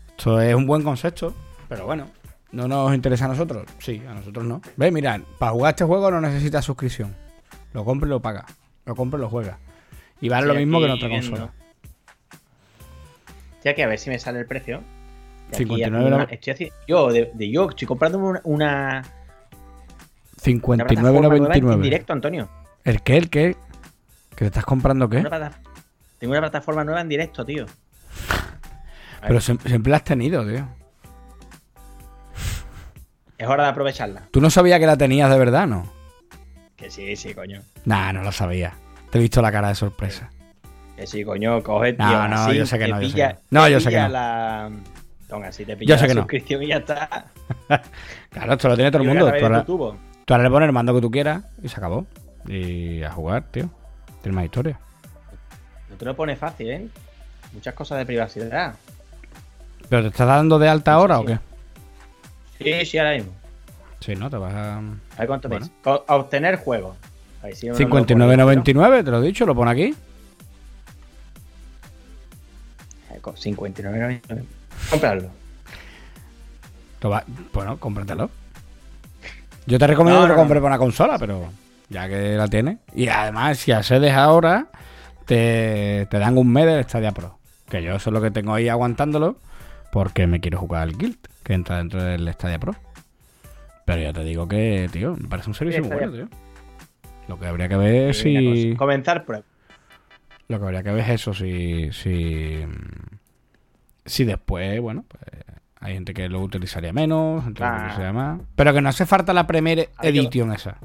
Esto 0.09 0.39
es 0.39 0.53
un 0.53 0.67
buen 0.67 0.83
concepto, 0.83 1.33
pero 1.67 1.85
bueno. 1.85 2.07
¿No 2.51 2.67
nos 2.67 2.93
interesa 2.93 3.25
a 3.25 3.29
nosotros? 3.29 3.65
Sí, 3.79 4.03
a 4.07 4.13
nosotros 4.13 4.45
no. 4.45 4.61
Ve, 4.77 4.91
mira, 4.91 5.19
para 5.39 5.51
jugar 5.53 5.71
este 5.71 5.85
juego 5.85 6.11
no 6.11 6.21
necesitas 6.21 6.63
suscripción. 6.63 7.15
Lo 7.73 7.83
compras 7.83 8.07
y 8.07 8.11
lo 8.11 8.19
pagas. 8.21 8.45
Lo 8.85 8.95
compras 8.95 9.19
y 9.19 9.23
lo 9.23 9.29
juegas. 9.29 9.57
Y 10.21 10.29
vale 10.29 10.45
lo 10.45 10.53
mismo 10.53 10.79
que 10.79 10.85
en 10.85 10.91
otra 10.91 11.07
viendo. 11.07 11.29
consola. 11.31 11.53
Ya 13.63 13.73
que 13.73 13.83
a 13.83 13.87
ver 13.87 13.97
si 13.97 14.11
me 14.11 14.19
sale 14.19 14.39
el 14.39 14.45
precio. 14.45 14.83
Y 15.51 15.55
aquí 15.55 15.63
59 15.63 15.83
haciendo 15.97 16.09
no- 16.11 16.15
una- 16.23 16.23
estoy 16.31 16.53
haciendo- 16.53 16.75
yo, 16.87 17.11
de, 17.11 17.31
de 17.33 17.49
yo, 17.51 17.69
estoy 17.69 17.87
comprando 17.87 18.19
una, 18.19 18.41
una, 18.43 18.43
una 18.43 19.03
59.99. 20.39 20.87
plataforma 20.87 21.29
nueva 21.59 21.73
en 21.73 21.81
directo, 21.81 22.13
Antonio. 22.13 22.49
¿El 22.83 23.01
qué? 23.01 23.17
¿El 23.17 23.29
qué? 23.29 23.55
¿Que 24.31 24.37
te 24.37 24.45
estás 24.45 24.65
comprando 24.65 25.09
qué? 25.09 25.17
Una 25.17 25.51
tengo 26.19 26.31
una 26.31 26.41
plataforma 26.41 26.85
nueva 26.85 27.01
en 27.01 27.09
directo, 27.09 27.43
tío. 27.45 27.65
Pero 29.27 29.41
siempre, 29.41 29.89
la 29.89 29.97
has 29.97 30.03
tenido, 30.05 30.47
tío. 30.47 30.67
Es 33.37 33.47
hora 33.47 33.63
de 33.63 33.69
aprovecharla. 33.69 34.23
¿Tú 34.31 34.39
no 34.39 34.49
sabías 34.49 34.79
que 34.79 34.85
la 34.85 34.95
tenías 34.95 35.29
de 35.29 35.37
verdad, 35.37 35.67
no? 35.67 35.85
Que 36.77 36.89
sí, 36.89 37.15
sí, 37.17 37.33
coño. 37.33 37.61
Nah, 37.83 38.13
no 38.13 38.23
lo 38.23 38.31
sabía. 38.31 38.73
Te 39.09 39.17
he 39.17 39.21
visto 39.21 39.41
la 39.41 39.51
cara 39.51 39.67
de 39.67 39.75
sorpresa. 39.75 40.29
Que 40.95 41.07
sí, 41.07 41.25
coño, 41.25 41.61
coge, 41.61 41.91
tío. 41.91 42.05
No, 42.05 42.27
no, 42.29 42.35
así, 42.35 42.55
yo 42.55 42.65
sé 42.65 42.79
que 42.79 42.87
no, 42.87 43.01
yo 43.01 43.09
sé 43.09 43.15
que 43.15 43.35
no. 43.51 43.67
Yo 43.67 43.79
sé 43.81 43.89
que 43.89 43.99
no. 43.99 44.07
La... 44.07 44.71
Así 45.45 45.65
te 45.65 45.75
pilla 45.75 45.95
Yo 45.95 45.97
sé 45.97 46.03
la 46.03 46.07
que 46.07 46.15
no. 46.15 46.21
suscripción 46.21 46.63
y 46.63 46.67
ya 46.67 46.77
está. 46.77 47.25
Claro, 48.29 48.53
esto 48.53 48.67
lo 48.69 48.75
tiene 48.75 48.91
todo 48.91 49.01
el 49.03 49.09
mundo. 49.09 49.25
Tú 49.29 49.45
ahora, 49.45 49.65
tú 49.65 49.97
ahora 50.29 50.43
le 50.43 50.49
pones 50.49 50.67
el 50.67 50.73
mando 50.73 50.95
que 50.95 51.01
tú 51.01 51.11
quieras 51.11 51.43
y 51.61 51.67
se 51.67 51.75
acabó. 51.75 52.07
Y 52.47 53.03
a 53.03 53.11
jugar, 53.11 53.43
tío. 53.51 53.69
Tiene 54.21 54.35
más 54.35 54.45
historia. 54.45 54.79
No 55.89 55.95
te 55.95 56.05
lo 56.05 56.15
pones 56.15 56.37
fácil, 56.39 56.69
¿eh? 56.69 56.87
Muchas 57.53 57.73
cosas 57.73 57.99
de 57.99 58.05
privacidad. 58.05 58.75
¿Pero 59.89 60.01
te 60.03 60.07
estás 60.09 60.27
dando 60.27 60.57
de 60.59 60.69
alta 60.69 60.93
ahora 60.93 61.19
o 61.19 61.25
qué? 61.25 61.39
Sí, 62.59 62.85
sí, 62.85 62.97
ahora 62.97 63.11
mismo. 63.13 63.31
Sí, 63.99 64.15
¿no? 64.15 64.29
Te 64.29 64.37
vas 64.37 64.53
a... 64.53 64.77
A 64.79 64.81
ver 65.19 65.27
cuánto 65.27 65.47
Bueno. 65.49 65.67
a 66.07 66.15
obtener 66.15 66.57
si 67.55 67.67
no 67.67 67.89
pone, 67.89 68.05
59.99, 68.05 69.03
te 69.05 69.11
lo 69.11 69.21
he 69.21 69.25
dicho, 69.27 69.45
lo 69.45 69.53
pone 69.55 69.71
aquí. 69.71 69.93
Eh, 73.11 73.19
con 73.21 73.35
59,99. 73.35 74.43
Comprarlo. 74.89 75.29
Lo 77.01 77.09
va- 77.09 77.23
Bueno, 77.53 77.77
cómpratelo. 77.77 78.29
Yo 79.65 79.77
te 79.79 79.87
recomiendo 79.87 80.21
No, 80.21 80.25
que 80.25 80.29
lo 80.29 80.35
no, 80.35 80.41
compres 80.41 80.61
para 80.61 80.75
una 80.75 80.79
consola, 80.79 81.17
pero 81.19 81.49
ya 81.93 82.09
que 82.09 82.35
la 82.35 82.47
tienes. 82.47 82.79
Y 82.93 83.07
además, 83.07 83.57
si 83.59 83.71
accedes 83.71 84.13
ahora, 84.13 84.67
te, 85.25 86.07
te 86.09 86.19
dan 86.19 86.37
un 86.37 86.51
mes 86.51 86.65
del 86.65 86.83
Stadia 86.83 87.11
Pro. 87.11 87.39
Que 87.69 87.81
yo 87.81 87.95
eso 87.95 88.09
es 88.09 88.13
lo 88.13 88.21
que 88.21 88.31
tengo 88.31 88.53
ahí 88.53 88.67
aguantándolo 88.67 89.37
porque 89.91 90.27
me 90.27 90.39
quiero 90.41 90.57
jugar 90.59 90.81
al 90.83 90.97
Guild, 90.97 91.17
que 91.43 91.53
entra 91.53 91.77
dentro 91.77 92.03
del 92.03 92.27
Stadia 92.33 92.59
Pro. 92.59 92.75
Pero 93.85 94.01
ya 94.01 94.13
te 94.13 94.23
digo 94.23 94.47
que, 94.47 94.89
tío, 94.91 95.15
me 95.15 95.27
parece 95.27 95.49
un 95.49 95.55
servicio 95.55 95.83
muy 95.83 95.95
bueno, 95.95 96.11
tío. 96.13 96.27
Lo 97.27 97.39
que 97.39 97.47
habría 97.47 97.69
que 97.69 97.77
ver 97.77 98.09
es 98.09 98.19
si... 98.19 98.75
Comenzar 98.75 99.23
prueba. 99.25 99.43
Lo 100.49 100.59
que 100.59 100.65
habría 100.65 100.83
que 100.83 100.91
ver 100.91 101.03
es 101.03 101.09
eso, 101.21 101.33
si. 101.33 101.89
Si, 101.93 102.63
si 104.05 104.23
después, 104.25 104.79
bueno, 104.81 105.05
pues 105.07 105.23
hay 105.79 105.93
gente 105.93 106.13
que 106.13 106.27
lo 106.29 106.41
utilizaría 106.41 106.91
menos, 106.93 107.43
gente 107.43 107.59
que 107.59 107.63
lo 107.65 107.73
Ah. 107.73 107.77
utilizaría 107.83 108.13
más. 108.13 108.41
Pero 108.55 108.73
que 108.73 108.81
no 108.81 108.89
hace 108.89 109.05
falta 109.05 109.33
la 109.33 109.47
Premier 109.47 109.89
A 109.97 110.03
ver, 110.03 110.13
yo- 110.13 110.21
Edition 110.23 110.51
esa. 110.53 110.77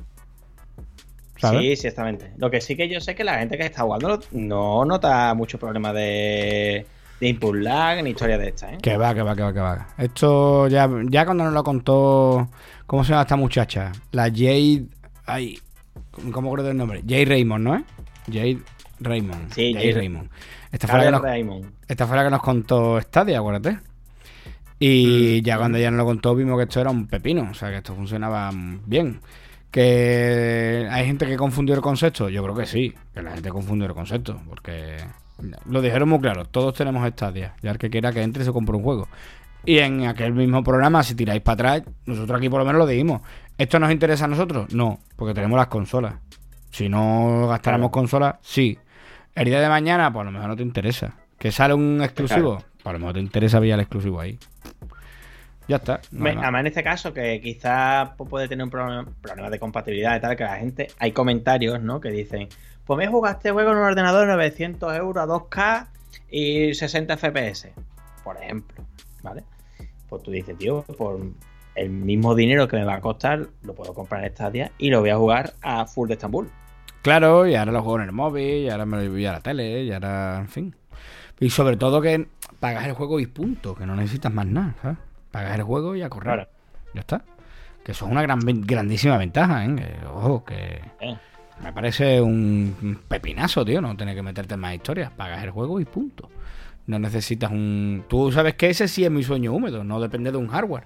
¿Sabes? 1.38 1.60
Sí, 1.60 1.72
exactamente. 1.72 2.32
Lo 2.36 2.50
que 2.50 2.60
sí 2.60 2.76
que 2.76 2.88
yo 2.88 3.00
sé 3.00 3.14
que 3.14 3.24
la 3.24 3.38
gente 3.38 3.56
que 3.56 3.64
está 3.64 3.82
jugando 3.82 4.20
no 4.32 4.84
nota 4.84 5.32
mucho 5.34 5.58
problema 5.58 5.92
de, 5.92 6.84
de 7.20 7.28
input 7.28 7.54
lag 7.56 8.02
ni 8.02 8.10
historia 8.10 8.36
de 8.38 8.48
esta, 8.48 8.72
¿eh? 8.72 8.78
Que 8.82 8.96
va, 8.96 9.14
que 9.14 9.22
va, 9.22 9.34
que 9.36 9.42
va, 9.42 9.52
que 9.52 9.60
va. 9.60 9.86
Esto 9.98 10.66
ya, 10.68 10.88
ya 11.08 11.24
cuando 11.24 11.44
nos 11.44 11.52
lo 11.54 11.62
contó. 11.64 12.48
¿Cómo 12.86 13.04
se 13.04 13.10
llama 13.10 13.22
esta 13.22 13.36
muchacha? 13.36 13.92
La 14.12 14.24
Jade. 14.24 14.84
Ay, 15.26 15.58
¿cómo 16.32 16.52
creo 16.52 16.68
el 16.70 16.76
nombre? 16.76 17.02
Jade 17.02 17.24
Raymond, 17.26 17.64
¿no 17.64 17.74
es? 17.76 17.82
Jade 18.26 18.58
Raymond. 19.00 19.52
Sí, 19.52 19.72
Jade 19.74 19.84
Jade- 19.92 19.94
Raymond. 19.96 20.30
Esta 20.72 20.86
fue, 20.88 20.98
la 20.98 21.04
que 21.04 21.10
nos, 21.12 21.22
Raymond. 21.22 21.66
esta 21.86 22.06
fue 22.06 22.16
la 22.16 22.24
que 22.24 22.30
nos 22.30 22.42
contó 22.42 23.00
Stadia, 23.00 23.38
acuérdate. 23.38 23.78
Y 24.78 25.42
ya 25.42 25.58
cuando 25.58 25.78
ella 25.78 25.90
nos 25.90 25.98
lo 25.98 26.04
contó 26.04 26.34
vimos 26.34 26.56
que 26.58 26.64
esto 26.64 26.80
era 26.80 26.90
un 26.90 27.06
pepino, 27.06 27.48
o 27.50 27.54
sea 27.54 27.70
que 27.70 27.76
esto 27.78 27.94
funcionaba 27.94 28.50
mm, 28.52 28.82
bien. 28.86 29.20
Que 29.70 30.88
hay 30.90 31.06
gente 31.06 31.26
que 31.26 31.36
confundió 31.36 31.74
el 31.74 31.82
concepto, 31.82 32.28
yo 32.28 32.42
creo 32.42 32.54
que 32.54 32.66
sí, 32.66 32.94
que 33.12 33.22
la 33.22 33.32
gente 33.32 33.50
confundió 33.50 33.86
el 33.86 33.94
concepto, 33.94 34.40
porque 34.48 34.96
lo 35.66 35.82
dijeron 35.82 36.08
muy 36.08 36.20
claro, 36.20 36.46
todos 36.46 36.74
tenemos 36.74 37.06
Stadia, 37.08 37.54
ya 37.62 37.70
el 37.70 37.78
que 37.78 37.90
quiera 37.90 38.12
que 38.12 38.22
entre 38.22 38.44
se 38.44 38.52
compre 38.52 38.76
un 38.76 38.82
juego. 38.82 39.08
Y 39.64 39.78
en 39.78 40.06
aquel 40.06 40.32
mismo 40.32 40.62
programa, 40.64 41.02
si 41.02 41.14
tiráis 41.14 41.42
para 41.42 41.54
atrás, 41.54 41.94
nosotros 42.06 42.38
aquí 42.38 42.48
por 42.48 42.60
lo 42.60 42.64
menos 42.64 42.78
lo 42.78 42.86
dijimos. 42.86 43.20
¿Esto 43.58 43.78
nos 43.78 43.90
interesa 43.90 44.24
a 44.24 44.28
nosotros? 44.28 44.72
No, 44.72 45.00
porque 45.16 45.34
tenemos 45.34 45.58
las 45.58 45.66
consolas. 45.66 46.14
Si 46.70 46.88
no 46.88 47.46
gastáramos 47.48 47.90
consolas, 47.90 48.36
sí. 48.40 48.78
El 49.34 49.46
día 49.46 49.60
de 49.60 49.68
mañana, 49.68 50.12
pues 50.12 50.22
a 50.22 50.24
lo 50.24 50.30
mejor 50.30 50.48
no 50.48 50.56
te 50.56 50.62
interesa. 50.62 51.14
¿Que 51.38 51.52
sale 51.52 51.74
un 51.74 52.00
exclusivo? 52.02 52.62
Pues 52.82 52.86
a 52.86 52.92
lo 52.92 52.98
mejor 53.00 53.14
te 53.14 53.20
interesa 53.20 53.60
pillar 53.60 53.78
el 53.78 53.82
exclusivo 53.82 54.20
ahí. 54.20 54.38
Ya 55.68 55.76
está. 55.76 56.00
no 56.10 56.24
Me- 56.24 56.30
además, 56.30 56.60
en 56.60 56.66
este 56.66 56.82
caso, 56.82 57.12
que 57.12 57.40
quizás 57.40 58.10
pues, 58.16 58.28
puede 58.28 58.48
tener 58.48 58.64
un 58.64 58.70
problema, 58.70 59.06
problema 59.20 59.50
de 59.50 59.58
compatibilidad 59.58 60.16
y 60.16 60.20
tal, 60.20 60.36
que 60.36 60.44
la 60.44 60.56
gente, 60.56 60.88
hay 60.98 61.12
comentarios, 61.12 61.80
¿no? 61.82 62.00
Que 62.00 62.10
dicen, 62.10 62.48
pues 62.86 62.96
me 62.96 63.04
este 63.04 63.50
juego 63.50 63.72
en 63.72 63.76
un 63.76 63.84
ordenador 63.84 64.26
de 64.26 64.32
900 64.32 64.96
euros 64.96 65.22
a 65.22 65.26
2K 65.26 65.88
y 66.30 66.72
60 66.72 67.18
FPS, 67.18 67.72
por 68.24 68.38
ejemplo, 68.38 68.82
¿vale? 69.22 69.44
Pues 70.08 70.22
tú 70.22 70.30
dices, 70.30 70.56
tío, 70.56 70.84
por 70.96 71.20
el 71.74 71.90
mismo 71.90 72.34
dinero 72.34 72.66
que 72.66 72.78
me 72.78 72.84
va 72.84 72.94
a 72.94 73.00
costar, 73.02 73.46
lo 73.62 73.74
puedo 73.74 73.92
comprar 73.92 74.24
en 74.24 74.32
Stadia 74.32 74.72
y 74.78 74.88
lo 74.88 75.00
voy 75.00 75.10
a 75.10 75.16
jugar 75.18 75.52
a 75.60 75.84
full 75.84 76.08
de 76.08 76.14
Estambul. 76.14 76.50
Claro, 77.02 77.46
y 77.46 77.54
ahora 77.54 77.72
lo 77.72 77.82
juego 77.82 77.98
en 78.00 78.04
el 78.06 78.12
móvil, 78.12 78.64
y 78.64 78.70
ahora 78.70 78.86
me 78.86 79.04
lo 79.04 79.10
voy 79.10 79.26
a 79.26 79.32
la 79.32 79.40
tele, 79.40 79.84
y 79.84 79.92
ahora, 79.92 80.38
en 80.40 80.48
fin. 80.48 80.74
Y 81.38 81.50
sobre 81.50 81.76
todo 81.76 82.00
que 82.00 82.26
pagas 82.58 82.86
el 82.86 82.94
juego 82.94 83.20
y 83.20 83.26
punto, 83.26 83.74
que 83.74 83.86
no 83.86 83.94
necesitas 83.94 84.32
más 84.32 84.46
nada, 84.46 84.74
¿sabes? 84.82 84.98
Pagas 85.30 85.56
el 85.56 85.62
juego 85.62 85.94
y 85.96 86.02
a 86.02 86.08
correr. 86.08 86.48
Ya 86.94 87.00
está. 87.00 87.22
Que 87.84 87.92
eso 87.92 88.06
es 88.06 88.10
una 88.12 88.22
gran, 88.22 88.40
grandísima 88.40 89.16
ventaja, 89.16 89.64
¿eh? 89.64 89.74
Que, 89.76 90.06
ojo, 90.06 90.44
que 90.44 90.80
Eh. 91.00 91.16
me 91.62 91.72
parece 91.72 92.20
un 92.20 92.98
pepinazo, 93.08 93.64
tío, 93.64 93.80
no 93.80 93.96
tener 93.96 94.14
que 94.14 94.22
meterte 94.22 94.54
en 94.54 94.60
más 94.60 94.74
historias. 94.74 95.10
Pagas 95.10 95.42
el 95.44 95.50
juego 95.50 95.80
y 95.80 95.84
punto. 95.84 96.28
No 96.86 96.98
necesitas 96.98 97.50
un... 97.50 98.04
Tú 98.08 98.32
sabes 98.32 98.54
que 98.54 98.70
ese 98.70 98.88
sí 98.88 99.04
es 99.04 99.10
mi 99.10 99.22
sueño 99.22 99.52
húmedo, 99.52 99.84
no 99.84 100.00
depende 100.00 100.30
de 100.32 100.38
un 100.38 100.48
hardware. 100.48 100.84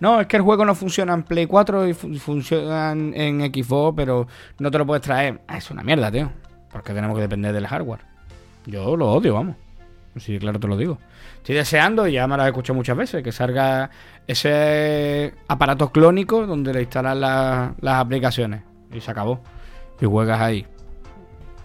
No, 0.00 0.20
es 0.20 0.26
que 0.26 0.36
el 0.36 0.42
juego 0.42 0.64
no 0.64 0.74
funciona 0.74 1.12
en 1.14 1.22
Play 1.22 1.46
4 1.46 1.86
y 1.88 1.94
fu- 1.94 2.14
funciona 2.14 2.90
en, 2.92 3.14
en 3.14 3.40
Xbox, 3.52 3.94
pero 3.94 4.26
no 4.58 4.70
te 4.70 4.78
lo 4.78 4.86
puedes 4.86 5.02
traer. 5.02 5.42
Ah, 5.46 5.58
es 5.58 5.70
una 5.70 5.82
mierda, 5.82 6.10
tío. 6.10 6.30
Porque 6.72 6.92
tenemos 6.94 7.14
que 7.16 7.20
depender 7.22 7.52
del 7.52 7.66
hardware. 7.66 8.00
Yo 8.66 8.96
lo 8.96 9.12
odio, 9.12 9.34
vamos. 9.34 9.56
Sí, 10.16 10.38
claro, 10.38 10.60
te 10.60 10.68
lo 10.68 10.76
digo. 10.76 10.98
Estoy 11.36 11.54
deseando, 11.54 12.06
y 12.06 12.12
ya 12.12 12.26
me 12.26 12.36
lo 12.36 12.44
he 12.44 12.48
escuchado 12.48 12.76
muchas 12.76 12.96
veces, 12.96 13.22
que 13.22 13.32
salga 13.32 13.90
ese 14.26 15.34
aparato 15.48 15.90
clónico 15.90 16.46
donde 16.46 16.72
le 16.74 16.82
instalan 16.82 17.20
la- 17.20 17.74
las 17.80 17.94
aplicaciones. 18.00 18.62
Y 18.92 19.00
se 19.00 19.10
acabó. 19.10 19.40
Y 20.00 20.04
juegas 20.06 20.40
ahí. 20.40 20.66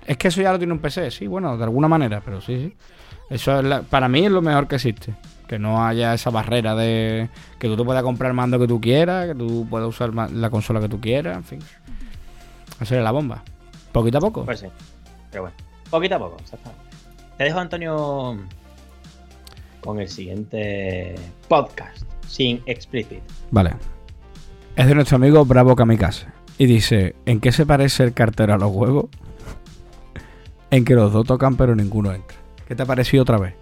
Es 0.06 0.16
que 0.18 0.30
eso 0.30 0.42
ya 0.42 0.52
lo 0.54 0.58
tiene 0.58 0.72
un 0.74 0.80
PC, 0.80 1.12
sí, 1.12 1.28
bueno, 1.28 1.58
de 1.58 1.64
alguna 1.66 1.88
manera, 1.90 2.22
pero 2.24 2.40
sí, 2.40 2.58
sí. 2.58 2.76
Eso 3.30 3.60
es 3.60 3.66
la- 3.66 3.82
para 3.82 4.08
mí 4.08 4.26
es 4.26 4.32
lo 4.32 4.42
mejor 4.42 4.68
que 4.68 4.76
existe. 4.76 5.14
Que 5.48 5.60
no 5.60 5.86
haya 5.86 6.14
esa 6.14 6.30
barrera 6.30 6.76
de 6.76 7.30
que 7.60 7.68
tú 7.68 7.76
te 7.76 7.84
puedas 7.84 8.04
comprar 8.04 8.32
el 8.32 8.36
mando 8.36 8.58
que 8.60 8.68
tú 8.68 8.80
quieras, 8.80 9.28
que 9.28 9.36
tú 9.36 9.68
puedas 9.70 9.88
usar 9.90 10.14
la 10.14 10.50
consola 10.50 10.80
que 10.80 10.88
tú 10.90 11.00
quieras, 11.02 11.36
en 11.38 11.44
fin. 11.44 11.60
Eso 12.80 12.96
es 12.96 13.04
la 13.04 13.12
bomba. 13.12 13.44
Poquito 13.92 14.18
a 14.20 14.22
poco. 14.22 14.46
Pues 14.46 14.60
sí. 14.62 14.68
Pero 15.32 15.44
bueno, 15.44 15.56
poquito 15.90 16.16
a 16.16 16.20
poco, 16.20 16.38
exactamente. 16.40 16.87
Te 17.38 17.44
dejo, 17.44 17.60
Antonio, 17.60 18.38
con 19.82 20.00
el 20.00 20.10
siguiente 20.10 21.14
podcast, 21.48 22.02
sin 22.28 22.64
explicit. 22.66 23.22
Vale. 23.52 23.76
Es 24.76 24.88
de 24.88 24.96
nuestro 24.96 25.18
amigo 25.18 25.46
Bravo 25.46 25.76
Kamikaze. 25.76 26.28
Y 26.58 26.66
dice, 26.66 27.16
¿en 27.28 27.40
qué 27.40 27.52
se 27.52 27.68
parece 27.68 28.04
el 28.04 28.14
cartero 28.14 28.56
a 28.56 28.58
los 28.58 28.72
huevos? 28.72 29.06
en 30.72 30.84
que 30.84 30.96
los 30.96 31.14
dos 31.14 31.28
tocan 31.28 31.56
pero 31.56 31.76
ninguno 31.76 32.12
entra. 32.12 32.38
¿Qué 32.68 32.76
te 32.76 32.82
ha 32.82 32.86
parecido 32.88 33.22
otra 33.22 33.38
vez? 33.38 33.54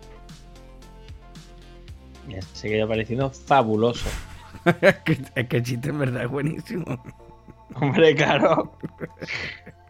Me 2.27 2.38
ha 2.38 2.41
seguido 2.41 2.88
pareciendo 2.88 3.29
fabuloso. 3.29 4.07
es, 4.81 4.95
que, 5.03 5.19
es 5.35 5.47
que 5.47 5.57
el 5.57 5.63
chiste 5.63 5.89
en 5.89 5.99
verdad 5.99 6.23
es 6.23 6.29
buenísimo. 6.29 6.85
Hombre, 7.75 8.15
claro. 8.15 8.77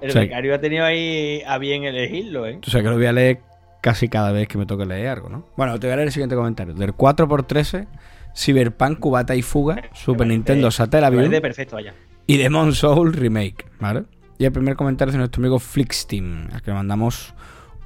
El 0.00 0.12
Sí. 0.12 0.18
becario 0.18 0.54
ha 0.54 0.58
tenido 0.60 0.84
ahí 0.84 1.42
a 1.46 1.58
bien 1.58 1.84
elegirlo, 1.84 2.46
¿eh? 2.46 2.58
Tú 2.60 2.70
sabes 2.70 2.84
que 2.84 2.90
lo 2.90 2.96
voy 2.96 3.06
a 3.06 3.12
leer 3.12 3.40
casi 3.80 4.08
cada 4.08 4.32
vez 4.32 4.48
que 4.48 4.58
me 4.58 4.66
toque 4.66 4.84
leer 4.84 5.08
algo, 5.08 5.28
¿no? 5.28 5.46
Bueno, 5.56 5.78
te 5.78 5.86
voy 5.86 5.92
a 5.94 5.96
leer 5.96 6.08
el 6.08 6.12
siguiente 6.12 6.34
comentario. 6.34 6.74
Del 6.74 6.92
4x13, 6.92 7.86
Cyberpunk, 8.34 8.98
Cubata 8.98 9.34
y 9.34 9.42
Fuga, 9.42 9.82
Super 9.94 10.26
Nintendo 10.26 10.66
me 10.66 10.70
Satellaview 10.72 11.40
perfecto, 11.40 11.76
vaya. 11.76 11.94
y 12.26 12.36
Demon 12.36 12.74
Soul 12.74 13.12
Remake, 13.12 13.64
¿vale? 13.80 14.04
Y 14.38 14.44
el 14.44 14.52
primer 14.52 14.76
comentario 14.76 15.10
es 15.10 15.14
de 15.14 15.18
nuestro 15.18 15.40
amigo 15.40 15.58
Flixteam, 15.58 16.48
al 16.52 16.60
que 16.62 16.70
le 16.70 16.76
mandamos 16.76 17.34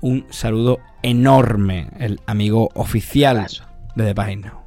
un 0.01 0.27
saludo 0.31 0.81
enorme, 1.03 1.89
el 2.01 2.21
amigo 2.27 2.71
oficial 2.75 3.47
de 3.95 4.05
The 4.05 4.15
Page 4.15 4.37
Now. 4.37 4.61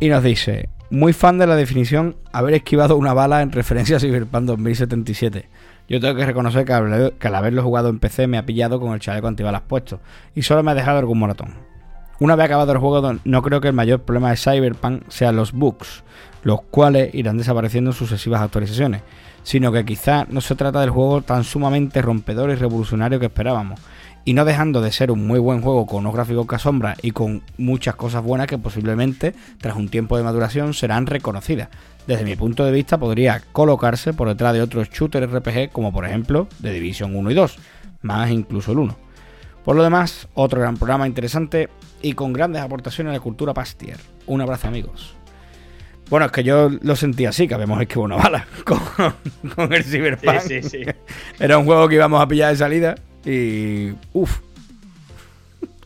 Y 0.00 0.08
nos 0.08 0.22
dice, 0.22 0.68
muy 0.90 1.12
fan 1.12 1.36
de 1.38 1.46
la 1.46 1.56
definición 1.56 2.16
haber 2.32 2.54
esquivado 2.54 2.96
una 2.96 3.12
bala 3.12 3.42
en 3.42 3.52
referencia 3.52 3.96
a 3.96 4.00
Cyberpunk 4.00 4.44
2077. 4.44 5.48
Yo 5.88 6.00
tengo 6.00 6.14
que 6.14 6.26
reconocer 6.26 6.66
que 6.66 6.72
al, 6.74 7.34
haberlo 7.34 7.62
jugado 7.62 7.88
en 7.88 7.98
PC 7.98 8.26
me 8.26 8.36
ha 8.36 8.44
pillado 8.44 8.78
con 8.78 8.92
el 8.92 9.00
chaleco 9.00 9.26
antibalas 9.26 9.62
puesto 9.62 10.00
y 10.34 10.42
solo 10.42 10.62
me 10.62 10.70
ha 10.70 10.74
dejado 10.74 10.98
algún 10.98 11.18
moratón. 11.18 11.54
Una 12.20 12.36
vez 12.36 12.46
acabado 12.46 12.72
el 12.72 12.78
juego, 12.78 13.16
no 13.24 13.42
creo 13.42 13.60
que 13.60 13.68
el 13.68 13.74
mayor 13.74 14.02
problema 14.02 14.30
de 14.30 14.36
Cyberpunk 14.36 15.04
sean 15.08 15.36
los 15.36 15.52
bugs, 15.52 16.02
los 16.42 16.60
cuales 16.62 17.14
irán 17.14 17.38
desapareciendo 17.38 17.90
en 17.90 17.96
sucesivas 17.96 18.42
actualizaciones, 18.42 19.02
sino 19.44 19.72
que 19.72 19.84
quizá 19.84 20.26
no 20.28 20.40
se 20.40 20.56
trata 20.56 20.80
del 20.80 20.90
juego 20.90 21.22
tan 21.22 21.44
sumamente 21.44 22.02
rompedor 22.02 22.50
y 22.50 22.56
revolucionario 22.56 23.18
que 23.18 23.26
esperábamos, 23.26 23.80
y 24.28 24.34
no 24.34 24.44
dejando 24.44 24.82
de 24.82 24.92
ser 24.92 25.10
un 25.10 25.26
muy 25.26 25.38
buen 25.38 25.62
juego 25.62 25.86
con 25.86 26.00
unos 26.00 26.12
gráficos 26.12 26.46
que 26.46 26.56
asombra 26.56 26.98
y 27.00 27.12
con 27.12 27.40
muchas 27.56 27.96
cosas 27.96 28.22
buenas 28.22 28.46
que 28.46 28.58
posiblemente 28.58 29.34
tras 29.58 29.74
un 29.74 29.88
tiempo 29.88 30.18
de 30.18 30.22
maduración 30.22 30.74
serán 30.74 31.06
reconocidas. 31.06 31.70
Desde 32.06 32.26
mi 32.26 32.36
punto 32.36 32.62
de 32.62 32.70
vista 32.70 32.98
podría 32.98 33.40
colocarse 33.52 34.12
por 34.12 34.28
detrás 34.28 34.52
de 34.52 34.60
otros 34.60 34.90
shooters 34.90 35.32
RPG 35.32 35.70
como 35.72 35.94
por 35.94 36.04
ejemplo 36.04 36.46
The 36.60 36.72
Division 36.72 37.16
1 37.16 37.30
y 37.30 37.34
2, 37.34 37.58
más 38.02 38.30
incluso 38.30 38.72
el 38.72 38.80
1. 38.80 38.98
Por 39.64 39.76
lo 39.76 39.82
demás, 39.82 40.28
otro 40.34 40.60
gran 40.60 40.76
programa 40.76 41.06
interesante 41.06 41.70
y 42.02 42.12
con 42.12 42.34
grandes 42.34 42.60
aportaciones 42.60 43.12
a 43.12 43.14
la 43.14 43.20
cultura 43.20 43.54
pastier. 43.54 43.96
Un 44.26 44.42
abrazo 44.42 44.68
amigos. 44.68 45.14
Bueno, 46.10 46.26
es 46.26 46.32
que 46.32 46.44
yo 46.44 46.68
lo 46.68 46.96
sentí 46.96 47.24
así, 47.24 47.48
que 47.48 47.54
habíamos 47.54 47.80
esquivado 47.80 48.04
una 48.04 48.16
bala 48.16 48.46
con, 48.66 48.78
con 49.54 49.72
el 49.72 49.84
Cyberpunk. 49.84 50.40
Sí, 50.40 50.62
sí, 50.62 50.68
sí. 50.68 50.84
Era 51.40 51.56
un 51.56 51.64
juego 51.64 51.88
que 51.88 51.94
íbamos 51.94 52.20
a 52.20 52.28
pillar 52.28 52.50
de 52.50 52.58
salida 52.58 52.94
y... 53.30 53.94
Uf. 54.12 54.40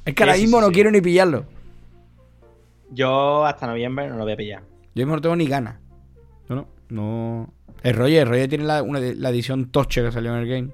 Es 0.05 0.15
que 0.15 0.23
ahora 0.23 0.37
mismo 0.37 0.61
no 0.61 0.71
quiero 0.71 0.91
ni 0.91 1.01
pillarlo. 1.01 1.45
Yo 2.91 3.45
hasta 3.47 3.67
noviembre 3.67 4.09
no 4.09 4.17
lo 4.17 4.25
voy 4.25 4.33
a 4.33 4.37
pillar. 4.37 4.63
Yo 4.95 5.05
mismo 5.05 5.17
no 5.17 5.23
tengo 5.23 5.37
ni 5.37 5.47
ganas. 5.47 5.77
No, 6.49 6.57
no, 6.57 6.67
no... 6.89 7.53
El 7.83 7.95
Roger, 7.95 8.23
el 8.23 8.29
Roger 8.29 8.49
tiene 8.49 8.65
la, 8.65 8.83
una 8.83 9.01
la 9.01 9.31
edición 9.31 9.71
toche 9.71 10.03
que 10.03 10.13
salió 10.13 10.33
en 10.35 10.41
el 10.43 10.49
game. 10.49 10.69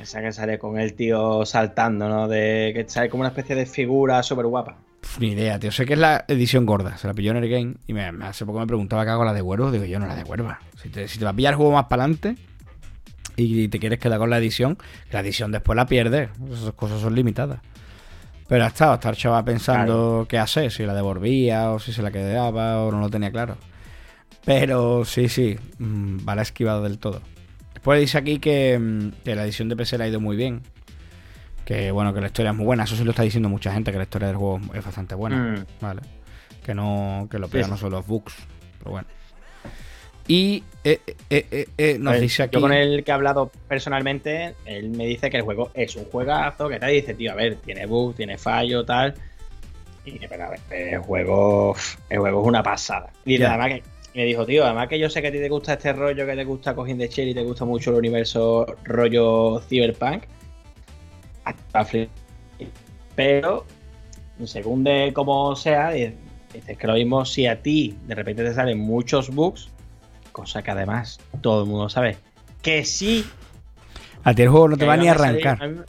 Esa 0.00 0.20
que 0.22 0.32
sale 0.32 0.58
con 0.58 0.78
el 0.78 0.94
tío 0.94 1.44
saltando, 1.44 2.08
¿no? 2.08 2.28
De 2.28 2.72
que 2.74 2.88
sale 2.88 3.08
como 3.10 3.22
una 3.22 3.28
especie 3.28 3.54
de 3.54 3.66
figura 3.66 4.22
súper 4.22 4.46
guapa. 4.46 4.76
Ni 5.20 5.28
idea, 5.32 5.58
tío. 5.58 5.70
Sé 5.72 5.84
que 5.86 5.94
es 5.94 5.98
la 5.98 6.24
edición 6.28 6.64
gorda. 6.66 6.96
Se 6.98 7.06
la 7.06 7.14
pilló 7.14 7.30
en 7.32 7.38
el 7.38 7.48
game. 7.48 7.74
Y 7.86 7.92
me- 7.92 8.06
hace 8.24 8.44
poco 8.46 8.58
me 8.60 8.66
preguntaba 8.66 9.04
qué 9.04 9.10
hago 9.10 9.24
la 9.24 9.32
de 9.34 9.42
huervo. 9.42 9.70
Digo, 9.70 9.84
yo 9.84 9.98
no 9.98 10.06
la 10.06 10.14
de 10.16 10.24
huerva. 10.24 10.60
Si 10.82 10.88
te, 10.88 11.08
si 11.08 11.18
te 11.18 11.24
va 11.24 11.30
a 11.32 11.34
pillar 11.34 11.52
el 11.54 11.56
juego 11.56 11.72
más 11.72 11.86
para 11.86 12.04
adelante 12.04 12.36
y 13.36 13.68
te 13.68 13.78
quieres 13.78 13.98
quedar 13.98 14.18
con 14.18 14.30
la 14.30 14.38
edición, 14.38 14.78
la 15.10 15.20
edición 15.20 15.52
después 15.52 15.76
la 15.76 15.86
pierdes. 15.86 16.30
Esas 16.50 16.72
cosas 16.74 17.00
son 17.00 17.14
limitadas. 17.14 17.60
Pero 18.48 18.64
ha 18.64 18.68
estado, 18.68 18.92
hasta 18.92 19.10
el 19.10 19.16
chaval 19.16 19.44
pensando 19.44 20.26
qué 20.28 20.38
hacer, 20.38 20.70
si 20.70 20.84
la 20.84 20.94
devolvía 20.94 21.72
o 21.72 21.78
si 21.78 21.92
se 21.92 22.02
la 22.02 22.10
quedaba 22.10 22.82
o 22.82 22.92
no 22.92 23.00
lo 23.00 23.10
tenía 23.10 23.30
claro. 23.30 23.56
Pero 24.44 25.04
sí, 25.04 25.28
sí, 25.28 25.58
mm, 25.78 26.18
va 26.26 26.36
la 26.36 26.42
esquivado 26.42 26.82
del 26.82 26.98
todo. 26.98 27.20
Después 27.74 28.00
dice 28.00 28.18
aquí 28.18 28.38
que, 28.38 28.78
mm, 28.78 29.24
que 29.24 29.34
la 29.34 29.44
edición 29.44 29.68
de 29.68 29.76
PC 29.76 29.98
le 29.98 30.04
ha 30.04 30.08
ido 30.08 30.20
muy 30.20 30.36
bien. 30.36 30.62
Que 31.64 31.90
bueno, 31.90 32.14
que 32.14 32.20
la 32.20 32.28
historia 32.28 32.52
es 32.52 32.56
muy 32.56 32.64
buena. 32.64 32.84
Eso 32.84 32.94
sí 32.94 33.02
lo 33.02 33.10
está 33.10 33.24
diciendo 33.24 33.48
mucha 33.48 33.72
gente, 33.72 33.90
que 33.90 33.98
la 33.98 34.04
historia 34.04 34.28
del 34.28 34.36
juego 34.36 34.60
es 34.72 34.84
bastante 34.84 35.16
buena. 35.16 35.36
Mm. 35.36 35.64
Vale. 35.80 36.02
Que 36.64 36.74
no, 36.74 37.26
que 37.28 37.40
lo 37.40 37.48
pegan 37.48 37.66
Sí, 37.66 37.70
no 37.72 37.76
son 37.76 37.90
los 37.90 38.06
bugs. 38.06 38.34
Pero 38.78 38.92
bueno. 38.92 39.08
Y 40.28 40.62
eh, 40.82 41.00
eh, 41.30 41.66
eh, 41.76 41.96
nos 41.98 42.14
ver, 42.14 42.22
dice 42.22 42.44
aquí. 42.44 42.54
Yo 42.54 42.60
con 42.60 42.72
el 42.72 43.04
que 43.04 43.10
he 43.10 43.14
hablado 43.14 43.50
personalmente, 43.68 44.54
él 44.64 44.90
me 44.90 45.06
dice 45.06 45.30
que 45.30 45.38
el 45.38 45.42
juego 45.42 45.70
es 45.74 45.96
un 45.96 46.04
juegazo, 46.04 46.68
que 46.68 46.78
tal, 46.78 46.90
y 46.90 46.96
dice, 46.96 47.14
tío, 47.14 47.32
a 47.32 47.34
ver, 47.34 47.56
tiene 47.56 47.86
bug, 47.86 48.14
tiene 48.14 48.38
fallo, 48.38 48.84
tal. 48.84 49.14
Y 50.04 50.12
dice, 50.12 50.28
pero 50.28 50.44
a 50.44 50.50
ver, 50.50 50.60
el 50.70 50.98
juego, 51.00 51.74
el 52.08 52.18
juego 52.18 52.40
es 52.42 52.46
una 52.46 52.62
pasada. 52.62 53.10
Y 53.24 53.42
además 53.42 53.68
que 53.68 53.82
me 54.14 54.24
dijo, 54.24 54.46
tío, 54.46 54.64
además 54.64 54.88
que 54.88 54.98
yo 54.98 55.10
sé 55.10 55.20
que 55.20 55.28
a 55.28 55.32
ti 55.32 55.38
te 55.38 55.48
gusta 55.48 55.74
este 55.74 55.92
rollo, 55.92 56.24
que 56.24 56.36
te 56.36 56.44
gusta 56.44 56.74
Cojín 56.74 56.98
de 56.98 57.08
Shell 57.08 57.28
y 57.28 57.34
te 57.34 57.42
gusta 57.42 57.64
mucho 57.64 57.90
el 57.90 57.96
universo 57.96 58.66
rollo 58.84 59.60
Cyberpunk. 59.68 60.24
Pero, 63.14 63.66
según 64.44 64.84
de 64.84 65.12
cómo 65.12 65.54
sea, 65.56 65.90
dices 65.90 66.78
que 66.78 66.86
lo 66.86 66.94
mismo 66.94 67.24
si 67.24 67.46
a 67.46 67.60
ti 67.60 67.96
de 68.06 68.14
repente 68.14 68.44
te 68.44 68.54
salen 68.54 68.78
muchos 68.78 69.30
bugs, 69.30 69.70
cosa 70.36 70.62
que 70.62 70.70
además 70.70 71.18
todo 71.40 71.62
el 71.62 71.68
mundo 71.68 71.88
sabe 71.88 72.18
que 72.60 72.84
sí. 72.84 73.24
A 74.22 74.34
ti 74.34 74.42
el 74.42 74.50
juego 74.50 74.68
no 74.68 74.76
te 74.76 74.84
va 74.84 74.96
ni 74.98 75.08
a 75.08 75.12
arrancar. 75.12 75.62
a 75.62 75.66
mí- 75.66 75.80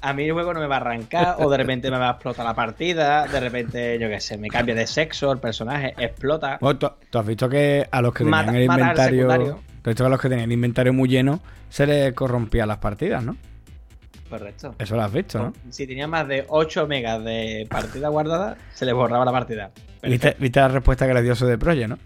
a 0.00 0.12
mí 0.14 0.24
el 0.24 0.32
juego 0.32 0.52
no 0.52 0.58
me 0.58 0.66
va 0.66 0.78
a 0.78 0.80
arrancar, 0.80 1.36
o 1.38 1.48
de 1.48 1.56
repente 1.58 1.88
me 1.88 1.96
va 1.96 2.08
a 2.08 2.12
explotar 2.14 2.44
la 2.44 2.54
partida, 2.54 3.28
de 3.28 3.38
repente, 3.38 4.00
yo 4.00 4.08
qué 4.08 4.18
sé, 4.18 4.36
me 4.36 4.48
cambia 4.48 4.74
de 4.74 4.84
sexo, 4.88 5.30
el 5.30 5.38
personaje 5.38 5.94
explota. 5.96 6.58
Bueno, 6.60 6.76
¿tú, 6.80 6.90
tú 7.08 7.18
has 7.20 7.26
visto 7.26 7.48
que 7.48 7.86
a 7.88 8.02
los 8.02 8.12
que 8.12 8.24
tenían 8.24 8.46
Mata- 8.46 8.58
el 8.58 8.64
inventario. 8.64 9.26
tú 9.28 9.32
has 9.32 9.38
visto 9.84 10.02
que 10.02 10.06
a 10.06 10.08
los 10.08 10.20
que 10.20 10.28
tenían 10.28 10.48
el 10.48 10.52
inventario 10.54 10.92
muy 10.92 11.08
lleno 11.08 11.38
se 11.68 11.86
les 11.86 12.12
corrompían 12.14 12.66
las 12.66 12.78
partidas, 12.78 13.22
¿no? 13.22 13.36
Correcto. 14.28 14.74
Eso 14.78 14.96
lo 14.96 15.02
has 15.02 15.12
visto, 15.12 15.38
¿no? 15.38 15.52
Si 15.70 15.86
tenía 15.86 16.08
más 16.08 16.26
de 16.26 16.46
8 16.48 16.88
megas 16.88 17.22
de 17.22 17.66
partida 17.70 18.08
guardada, 18.08 18.56
se 18.74 18.84
le 18.86 18.92
borraba 18.92 19.24
la 19.24 19.30
partida. 19.30 19.70
¿Viste, 20.02 20.34
viste 20.40 20.58
la 20.58 20.66
respuesta 20.68 21.06
que 21.06 21.14
le 21.14 21.22
dio 21.22 21.34
eso 21.34 21.46
de 21.46 21.58
Proye, 21.58 21.86
¿no? 21.86 21.98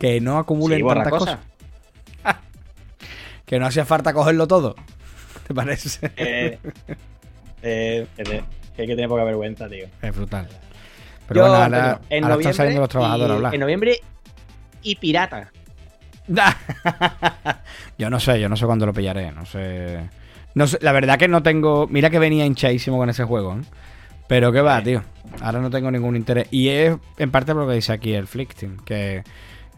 Que 0.00 0.20
no 0.20 0.38
acumulen 0.38 0.80
Sí, 0.80 0.84
tantas 0.86 1.12
cosas. 1.12 1.38
Que 3.46 3.58
no 3.58 3.66
hacía 3.66 3.84
falta 3.84 4.12
cogerlo 4.12 4.46
todo. 4.48 4.74
¿Te 5.46 5.54
parece? 5.54 6.10
Eh, 6.16 6.58
eh, 7.62 8.06
que 8.16 8.22
te- 8.24 8.44
que 8.76 8.82
hay 8.82 8.86
que 8.88 8.94
tener 8.94 9.08
poca 9.08 9.24
vergüenza, 9.24 9.68
tío. 9.68 9.86
Es 10.00 10.14
brutal. 10.14 10.48
Pero 11.26 11.40
Yo, 11.40 11.48
bueno, 11.48 11.64
ahora, 11.64 11.76
en 11.76 11.82
ahora 11.82 12.00
están 12.08 12.28
noviembre 12.30 12.52
saliendo 12.54 12.80
los 12.82 12.88
trabajadores 12.88 13.24
a 13.30 13.32
y- 13.32 13.36
hablar. 13.36 13.54
En 13.54 13.60
noviembre 13.60 14.00
y 14.82 14.94
pirata. 14.96 15.50
yo 17.98 18.08
no 18.10 18.20
sé, 18.20 18.40
yo 18.40 18.48
no 18.48 18.56
sé 18.56 18.66
cuándo 18.66 18.86
lo 18.86 18.92
pillaré, 18.92 19.32
no 19.32 19.44
sé. 19.46 20.08
No 20.54 20.66
sé, 20.66 20.78
la 20.80 20.92
verdad 20.92 21.18
que 21.18 21.28
no 21.28 21.42
tengo. 21.42 21.86
Mira 21.88 22.10
que 22.10 22.18
venía 22.18 22.46
hinchadísimo 22.46 22.98
con 22.98 23.10
ese 23.10 23.24
juego, 23.24 23.54
¿eh? 23.56 23.62
Pero 24.28 24.52
que 24.52 24.60
va, 24.60 24.78
Sí. 24.78 24.84
tío. 24.84 25.02
Ahora 25.42 25.60
no 25.60 25.70
tengo 25.70 25.90
ningún 25.90 26.14
interés. 26.16 26.46
Y 26.52 26.68
es 26.68 26.96
en 27.18 27.30
parte 27.32 27.52
por 27.52 27.62
lo 27.62 27.68
que 27.68 27.74
dice 27.74 27.92
aquí 27.92 28.14
el 28.14 28.28
Flick 28.28 28.54
Team, 28.54 28.76
que 28.84 29.24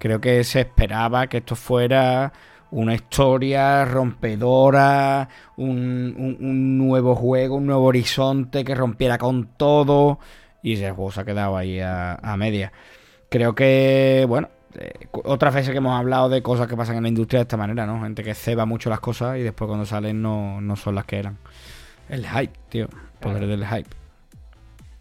creo 0.03 0.21
que 0.21 0.43
se 0.43 0.61
esperaba 0.63 1.29
que 1.29 1.37
esto 1.39 1.55
fuera 1.55 2.33
una 2.73 2.93
historia 2.95 3.85
rompedora, 3.85 5.29
un, 5.57 6.13
un- 6.19 6.37
un 6.41 6.77
nuevo 6.79 7.15
juego, 7.15 7.55
un 7.57 7.67
nuevo 7.67 7.85
horizonte 7.85 8.65
que 8.65 8.75
rompiera 8.75 9.17
con 9.17 9.47
todo. 9.57 10.19
Y 10.61 10.73
ese 10.73 10.91
juego 10.91 11.13
se 11.13 11.21
ha 11.21 11.25
quedado 11.25 11.57
ahí 11.57 11.79
a, 11.79 12.15
a 12.17 12.37
media. 12.37 12.73
Creo 13.29 13.55
que, 13.55 14.25
bueno, 14.29 14.49
eh, 14.75 14.93
otras 15.25 15.55
veces 15.55 15.71
que 15.71 15.77
hemos 15.79 15.97
hablado 15.97 16.29
de 16.29 16.43
cosas 16.43 16.67
que 16.67 16.77
pasan 16.77 16.97
en 16.97 17.03
la 17.05 17.09
industria 17.09 17.39
de 17.39 17.43
esta 17.43 17.57
manera, 17.57 17.87
¿no? 17.87 18.01
Gente 18.03 18.25
que 18.25 18.35
ceba 18.35 18.65
mucho 18.67 18.91
las 18.91 18.99
cosas 19.01 19.39
y 19.39 19.43
después 19.43 19.69
cuando 19.69 19.87
salen 19.87 20.21
no, 20.21 20.61
no 20.61 20.75
son 20.75 20.97
las 20.97 21.05
que 21.05 21.19
eran. 21.21 21.39
El 22.09 22.27
hype, 22.27 22.59
tío. 22.71 22.89
Poder 23.21 23.47
del 23.47 23.65
hype. 23.67 23.89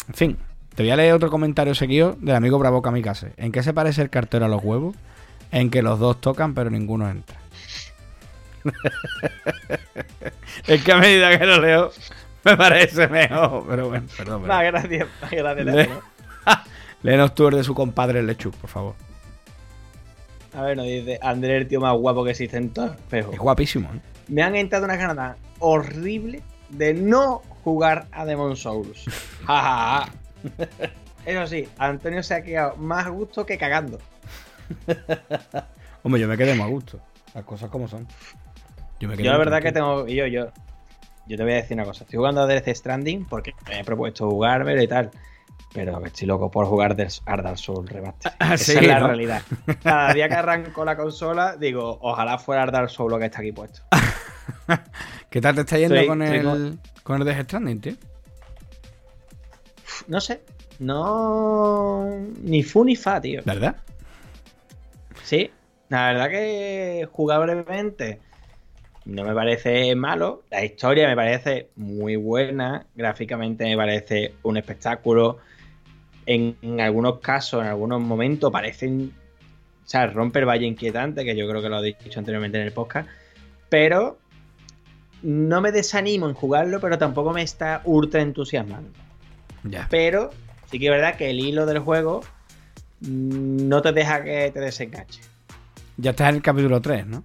En 0.10 0.14
fin, 0.14 0.38
te 0.82 0.86
voy 0.86 0.92
a 0.94 0.96
leer 0.96 1.14
otro 1.14 1.30
comentario 1.30 1.76
seguido 1.76 2.18
del 2.22 2.34
amigo 2.34 2.58
Bravo 2.58 2.82
Kamikaze. 2.82 3.34
¿En 3.38 3.52
qué 3.52 3.62
se 3.62 3.72
parece 3.72 4.02
el 4.02 4.10
cartero 4.10 4.46
a 4.46 4.48
los 4.48 4.64
huevos? 4.64 4.96
En 5.52 5.70
que 5.70 5.84
los 5.84 6.00
dos 6.00 6.20
tocan 6.20 6.56
pero 6.56 6.72
ninguno 6.72 7.08
entra. 7.08 7.38
es 10.68 10.84
que 10.84 10.92
a 10.92 10.98
medida 10.98 11.38
que 11.38 11.46
lo 11.46 11.62
leo 11.62 11.92
me 12.44 12.58
parece 12.58 13.08
mejor. 13.08 13.64
Pero 13.70 13.90
bueno, 13.90 14.08
perdón. 14.18 14.42
perdón. 14.42 14.48
Más 14.48 14.64
gracias, 14.64 15.08
más 15.22 15.30
gracias. 15.32 15.66
Le- 15.68 15.88
¿no? 15.88 16.02
Léenos 17.04 17.36
tú 17.36 17.48
el 17.48 17.58
de 17.58 17.64
su 17.64 17.76
compadre 17.76 18.20
el 18.20 18.26
Lechuk, 18.26 18.56
por 18.56 18.70
favor. 18.72 18.96
A 20.56 20.64
ver, 20.64 20.78
nos 20.78 20.88
dice 20.88 21.20
André, 21.22 21.58
el 21.58 21.68
tío 21.68 21.80
más 21.80 21.96
guapo 21.96 22.24
que 22.24 22.32
existe 22.32 22.58
en 22.58 22.72
todo 22.72 22.86
el 22.88 22.92
espejo. 22.94 23.32
Es 23.34 23.40
guapísimo, 23.40 23.88
¿eh? 23.94 24.00
Me 24.30 24.42
han 24.42 24.56
entrado 24.56 24.86
unas 24.86 24.98
ganas 24.98 25.16
tan 25.16 25.36
horribles 25.60 26.42
de 26.70 26.96
no 26.96 27.44
jugar 27.64 28.08
a 28.12 28.26
Demon 28.26 28.56
Souls. 28.58 29.06
Ja, 29.46 29.62
ja, 29.62 30.06
ja. 30.06 30.10
Eso 31.26 31.48
sí, 31.48 31.68
Antonio 31.78 32.24
se 32.24 32.34
ha 32.36 32.42
quedado 32.44 32.76
más 32.78 33.06
a 33.06 33.10
gusto 33.10 33.46
que 33.46 33.58
cagando. 33.58 34.00
Hombre, 36.04 36.22
yo 36.22 36.28
me 36.28 36.38
quedé 36.38 36.54
muy 36.56 36.64
a 36.66 36.68
gusto. 36.70 37.00
Las 37.34 37.44
cosas 37.46 37.70
como 37.70 37.88
son. 37.88 38.08
Yo 39.00 39.08
me 39.08 39.16
quedé 39.16 39.26
Yo 39.26 39.32
la 39.32 39.38
verdad 39.38 39.62
que 39.62 39.72
tengo. 39.72 40.08
Yo, 40.08 40.26
yo. 40.28 40.48
Yo 41.28 41.38
te 41.38 41.44
voy 41.44 41.54
a 41.54 41.56
decir 41.58 41.76
una 41.78 41.86
cosa. 41.86 42.04
Estoy 42.04 42.18
jugando 42.18 42.42
a 42.42 42.48
Death 42.48 42.68
Stranding 42.76 43.26
porque 43.26 43.54
me 43.70 43.80
he 43.80 43.84
propuesto 43.84 44.30
jugármelo 44.30 44.82
y 44.82 44.88
tal. 44.88 45.12
Pero 45.74 46.04
estoy 46.06 46.28
loco 46.28 46.52
por 46.52 46.66
jugar 46.66 46.92
a 46.92 47.38
Dark 47.38 47.58
Souls 47.58 47.90
Remaster. 47.90 48.34
Ah, 48.40 48.56
Esa 48.56 48.72
sí, 48.74 48.78
es 48.80 48.88
la 48.88 49.00
¿no? 49.00 49.08
realidad. 49.08 49.42
Cada 49.82 50.14
día 50.14 50.28
que 50.28 50.36
arranco 50.36 50.84
la 50.84 50.98
consola, 50.98 51.56
digo, 51.56 51.98
ojalá 52.02 52.38
fuera 52.40 52.66
Dark 52.66 52.90
Souls 52.90 53.12
lo 53.12 53.20
que 53.20 53.26
está 53.26 53.40
aquí 53.40 53.52
puesto. 53.54 53.82
¿Qué 55.30 55.40
tal 55.40 55.56
te 55.56 55.62
está 55.62 55.78
yendo 55.78 55.96
Estoy- 55.96 56.08
con, 56.08 56.22
el, 56.24 56.44
con- 56.44 56.80
con 57.04 57.22
el 57.22 57.26
Death 57.28 57.44
Stranding, 57.46 57.80
tío? 57.82 57.94
No 60.08 60.22
sé. 60.22 60.42
No. 60.80 62.06
Ni 62.42 62.64
fu 62.64 62.84
ni 62.84 62.96
fa, 62.96 63.22
tío. 63.22 63.42
¿Verdad? 63.46 63.76
Sí, 65.24 65.52
la 65.90 66.08
verdad 66.08 66.30
que 66.30 67.08
jugablemente 67.12 68.20
no 69.06 69.24
me 69.24 69.34
parece 69.34 69.96
malo. 69.96 70.44
La 70.50 70.64
historia 70.64 71.08
me 71.08 71.16
parece 71.16 71.70
muy 71.76 72.16
buena. 72.16 72.86
Gráficamente 72.96 73.66
me 73.66 73.78
parece 73.78 74.36
un 74.44 74.58
espectáculo. 74.58 75.40
En, 76.26 76.56
en 76.62 76.82
algunos 76.82 77.20
casos, 77.20 77.62
en 77.62 77.68
algunos 77.68 78.02
momentos, 78.02 78.52
parecen. 78.52 79.14
O 79.84 79.88
sea, 79.92 80.08
rompe 80.08 80.40
el 80.40 80.46
valle 80.46 80.66
inquietante, 80.66 81.26
que 81.26 81.36
yo 81.36 81.48
creo 81.50 81.62
que 81.62 81.70
lo 81.70 81.84
he 81.84 81.96
dicho 82.00 82.20
anteriormente 82.20 82.60
en 82.60 82.66
el 82.66 82.74
podcast. 82.74 83.10
Pero 83.70 84.20
no 85.24 85.62
me 85.62 85.72
desanimo 85.72 86.28
en 86.28 86.34
jugarlo, 86.34 86.80
pero 86.80 86.98
tampoco 86.98 87.32
me 87.32 87.42
está 87.42 87.82
ultra 87.86 88.22
entusiasmando. 88.22 88.92
Pero 89.90 90.32
sí 90.70 90.80
que 90.80 90.86
es 90.86 90.92
verdad 90.92 91.16
que 91.16 91.30
el 91.30 91.40
hilo 91.40 91.66
del 91.66 91.80
juego 91.80 92.22
mm, 93.02 93.68
no 93.68 93.82
te 93.82 93.92
deja 93.92 94.24
que 94.24 94.52
te 94.52 94.60
desenganche. 94.60 95.22
Ya 95.98 96.12
estás 96.12 96.30
en 96.30 96.36
el 96.36 96.42
capítulo 96.42 96.82
3, 96.82 97.06
¿no? 97.08 97.24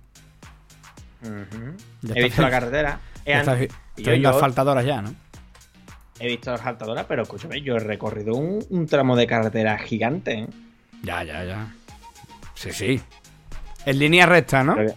Ya 2.03 2.15
He 2.15 2.23
visto 2.25 2.43
la 2.43 2.51
carretera. 2.51 3.01
Ya 3.25 3.41
estás, 3.41 3.61
Estoy 3.97 4.15
en 4.17 4.23
yo- 4.23 4.31
las 4.31 4.41
faltadoras 4.41 4.85
ya, 4.85 5.03
¿no? 5.03 5.15
He 6.19 6.29
visto 6.29 6.51
las 6.51 6.61
saltadoras, 6.63 7.05
pero 7.07 7.23
escúchame, 7.25 7.61
yo 7.61 7.77
he 7.77 7.81
recorrido 7.81 8.35
un, 8.35 8.65
un 8.71 8.87
tramo 8.87 9.17
de 9.17 9.27
carretera 9.27 9.77
gigante. 9.79 10.33
¿eh? 10.41 10.47
Ya, 11.03 11.23
ya, 11.25 11.45
ya. 11.45 11.75
Sí, 12.55 12.71
sí. 12.73 13.01
En 13.85 13.99
línea 13.99 14.25
recta, 14.25 14.65
¿no? 14.65 14.77
Pero- 14.77 14.95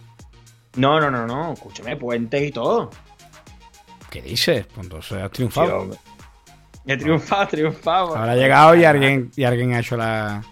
No, 0.76 0.98
no, 1.00 1.10
no, 1.10 1.26
no. 1.26 1.52
Escúchame, 1.52 1.96
puentes 1.96 2.42
y 2.42 2.52
todo. 2.52 2.90
¿Qué 4.10 4.22
dices? 4.22 4.66
Pues 4.66 4.84
entonces 4.86 5.18
has 5.22 5.30
triunfado. 5.30 5.90
He 6.86 6.96
triunfado, 6.96 7.46
triunfado. 7.48 8.16
Habrá 8.16 8.36
llegado 8.36 8.74
y 8.74 8.84
alguien, 8.84 9.30
y 9.36 9.44
alguien 9.44 9.74
ha 9.74 9.80
hecho 9.80 9.96
la. 9.96 10.42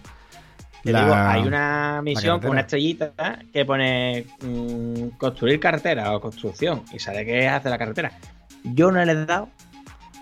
Digo, 0.83 1.13
hay 1.13 1.41
una 1.43 2.01
misión 2.01 2.39
con 2.39 2.51
una 2.51 2.61
estrellita 2.61 3.39
que 3.51 3.65
pone 3.65 4.25
mm, 4.41 5.17
construir 5.17 5.59
carretera 5.59 6.15
o 6.15 6.21
construcción 6.21 6.83
y 6.93 6.99
sabe 6.99 7.25
que 7.25 7.45
es 7.45 7.51
hacer 7.51 7.69
la 7.69 7.77
carretera. 7.77 8.11
Yo 8.63 8.91
no 8.91 9.03
le 9.03 9.11
he 9.11 9.25
dado 9.25 9.49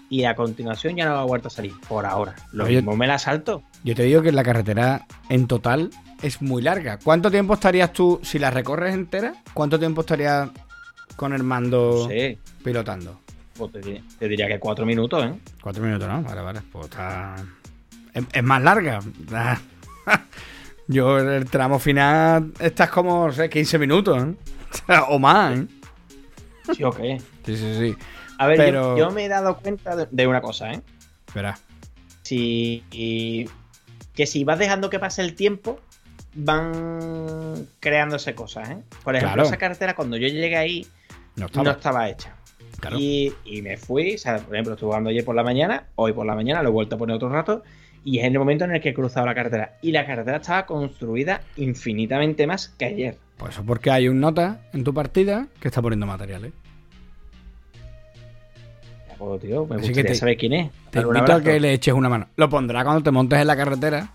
y 0.09 0.23
a 0.23 0.35
continuación 0.35 0.95
ya 0.95 1.05
no 1.05 1.17
ha 1.17 1.23
vuelto 1.25 1.49
a 1.49 1.51
salir 1.51 1.73
por 1.87 2.05
ahora. 2.05 2.35
Lo 2.51 2.65
mismo 2.65 2.95
me 2.95 3.07
la 3.07 3.19
salto. 3.19 3.63
Yo 3.83 3.93
te 3.93 4.03
digo 4.03 4.21
que 4.21 4.31
la 4.31 4.43
carretera 4.43 5.05
en 5.29 5.47
total 5.47 5.91
es 6.21 6.41
muy 6.41 6.61
larga. 6.61 6.97
¿Cuánto 7.03 7.29
tiempo 7.29 7.53
estarías 7.53 7.93
tú, 7.93 8.19
si 8.23 8.39
la 8.39 8.49
recorres 8.49 8.93
entera, 8.93 9.33
cuánto 9.53 9.77
tiempo 9.77 10.01
estarías 10.01 10.49
con 11.15 11.33
el 11.33 11.43
mando 11.43 12.07
sé, 12.07 12.39
pilotando? 12.63 13.19
Pues 13.57 13.71
te, 13.71 13.79
di- 13.81 14.03
te 14.19 14.27
diría 14.27 14.47
que 14.47 14.59
cuatro 14.59 14.85
minutos, 14.85 15.25
¿eh? 15.25 15.33
Cuatro 15.61 15.83
minutos, 15.83 16.07
¿no? 16.07 16.21
Vale, 16.21 16.41
vale. 16.41 16.61
Pues 16.71 16.85
está. 16.85 17.35
Es, 18.13 18.23
es 18.33 18.43
más 18.43 18.61
larga. 18.61 18.99
Yo 20.87 21.19
en 21.19 21.29
el 21.29 21.49
tramo 21.49 21.79
final 21.79 22.53
estás 22.59 22.89
como, 22.89 23.27
no 23.27 23.33
sé, 23.33 23.49
15 23.49 23.77
minutos, 23.79 24.23
¿eh? 24.23 24.35
o 25.09 25.19
más, 25.19 25.57
¿eh? 25.59 25.67
Sí 26.75 26.83
o 26.83 26.91
qué. 26.91 27.19
Sí, 27.45 27.57
sí, 27.57 27.75
sí. 27.77 27.95
A 28.37 28.47
ver, 28.47 28.57
yo- 28.57 28.63
Pero- 28.65 28.97
yo, 28.97 29.11
me 29.11 29.25
he 29.25 29.27
dado 29.27 29.57
cuenta 29.57 29.95
de, 29.95 30.07
de 30.11 30.27
una 30.27 30.41
cosa, 30.41 30.71
¿eh? 30.71 30.81
Verás. 31.33 31.61
Si, 32.23 32.83
y- 32.91 33.49
que 34.13 34.25
si 34.25 34.43
vas 34.43 34.59
dejando 34.59 34.89
que 34.89 34.99
pase 34.99 35.21
el 35.21 35.35
tiempo, 35.35 35.79
van 36.35 37.67
creándose 37.79 38.33
cosas, 38.35 38.69
¿eh? 38.69 38.77
Por 39.03 39.15
ejemplo, 39.15 39.33
Claro. 39.35 39.47
esa 39.47 39.57
carretera, 39.57 39.95
cuando 39.95 40.17
yo 40.17 40.27
llegué 40.27 40.55
ahí, 40.57 40.87
No 41.35 41.47
estaba. 41.47 41.63
no 41.65 41.71
estaba 41.71 42.09
hecha. 42.09 42.35
Claro. 42.79 42.97
Y, 42.99 43.33
y 43.45 43.61
me 43.61 43.75
fui, 43.77 44.15
o 44.15 44.17
sea, 44.17 44.37
por 44.37 44.53
ejemplo, 44.55 44.73
estuve 44.73 44.89
jugando 44.89 45.09
ayer 45.09 45.25
por 45.25 45.35
la 45.35 45.43
mañana, 45.43 45.87
hoy 45.95 46.13
por 46.13 46.25
la 46.25 46.35
mañana 46.35 46.61
lo 46.61 46.69
he 46.69 46.71
vuelto 46.71 46.95
a 46.95 46.99
poner 46.99 47.15
otro 47.15 47.29
rato, 47.29 47.63
y 48.03 48.19
es 48.19 48.25
en 48.25 48.33
el 48.33 48.39
momento 48.39 48.65
en 48.65 48.71
el 48.75 48.81
que 48.81 48.89
he 48.89 48.93
cruzado 48.93 49.25
la 49.25 49.33
carretera. 49.35 49.77
Y 49.81 49.91
la 49.91 50.05
carretera 50.05 50.37
estaba 50.37 50.65
construida 50.65 51.41
infinitamente 51.55 52.45
más 52.47 52.69
que 52.69 52.85
ayer. 52.85 53.17
Pues 53.37 53.53
eso 53.53 53.63
porque 53.65 53.89
hay 53.91 54.07
un 54.07 54.19
nota 54.19 54.61
en 54.73 54.83
tu 54.83 54.93
partida 54.93 55.47
que 55.59 55.67
está 55.67 55.81
poniendo 55.81 56.05
materiales. 56.05 56.53
Ya, 59.09 59.15
pues, 59.17 59.41
tío, 59.41 59.65
me 59.65 59.75
Así 59.75 59.81
que 59.85 59.87
gustaría 59.89 60.11
te- 60.11 60.15
saber 60.15 60.37
quién 60.37 60.53
es. 60.53 60.71
Te 60.91 60.99
invito 61.01 61.33
a 61.33 61.41
que 61.41 61.59
le 61.59 61.73
eches 61.73 61.93
una 61.93 62.09
mano. 62.09 62.27
Lo 62.35 62.49
pondrá 62.49 62.83
cuando 62.83 63.03
te 63.03 63.11
montes 63.11 63.39
en 63.39 63.47
la 63.47 63.55
carretera. 63.55 64.09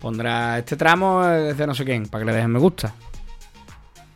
Pondrá 0.00 0.58
este 0.58 0.76
tramo 0.76 1.26
es 1.28 1.56
de 1.56 1.66
no 1.66 1.74
sé 1.74 1.84
quién, 1.84 2.06
para 2.06 2.22
que 2.24 2.30
le 2.30 2.36
dejes 2.36 2.48
me 2.48 2.58
gusta. 2.58 2.94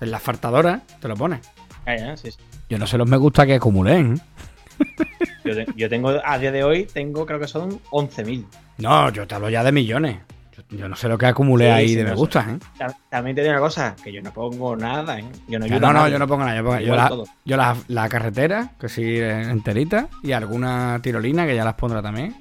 En 0.01 0.11
la 0.11 0.19
fartadora 0.19 0.83
te 1.01 1.09
lo 1.09 1.15
pones. 1.17 1.41
Ah, 1.87 1.97
ya, 1.97 2.17
sí, 2.17 2.31
sí. 2.31 2.39
Yo 2.73 2.79
no 2.79 2.87
sé 2.87 2.97
los 2.97 3.07
me 3.07 3.19
gusta 3.19 3.45
que 3.45 3.57
acumulen. 3.57 4.15
¿eh? 4.17 4.85
Yo, 5.45 5.55
te- 5.55 5.67
yo 5.77 5.91
tengo, 5.91 6.11
a 6.25 6.39
día 6.39 6.51
de 6.51 6.65
hoy, 6.65 6.87
tengo, 6.87 7.27
creo 7.27 7.39
que 7.39 7.47
son 7.47 7.79
11.000. 7.91 8.47
No, 8.79 9.11
yo 9.11 9.27
te 9.27 9.35
hablo 9.35 9.51
ya 9.51 9.63
de 9.63 9.73
millones. 9.73 10.21
Yo, 10.57 10.79
yo 10.79 10.89
no 10.89 10.97
sé 10.97 11.07
lo 11.07 11.19
que 11.19 11.27
acumulé 11.27 11.67
Sí, 11.67 11.71
ahí 11.71 11.89
sí, 11.91 11.95
de 11.97 12.05
no 12.05 12.09
me 12.11 12.15
sé. 12.15 12.19
gusta, 12.21 12.47
¿eh? 12.49 12.59
Ta- 12.79 12.97
También 13.11 13.37
te 13.37 13.43
digo 13.43 13.53
una 13.53 13.61
cosa, 13.61 13.95
que 14.03 14.11
yo 14.11 14.23
no 14.23 14.33
pongo 14.33 14.75
nada, 14.75 15.19
¿eh? 15.19 15.25
Yo 15.49 15.59
no 15.59 15.67
ayudo 15.67 15.81
no, 15.81 15.93
no, 15.93 16.09
yo 16.09 16.19
no 16.19 16.27
pongo 16.27 16.45
nada. 16.47 16.57
Yo, 16.57 16.65
pongo- 16.65 16.81
yo 16.81 16.97
la, 16.97 17.11
yo 17.45 17.57
la, 17.59 17.77
la 17.89 18.09
carretera, 18.09 18.71
que 18.81 18.89
sí 18.89 19.19
enterita, 19.19 20.09
y 20.23 20.33
alguna 20.33 20.99
tirolina 21.03 21.45
que 21.47 21.55
ya 21.55 21.65
las 21.67 21.75
pondrá 21.75 22.01
también. 22.01 22.35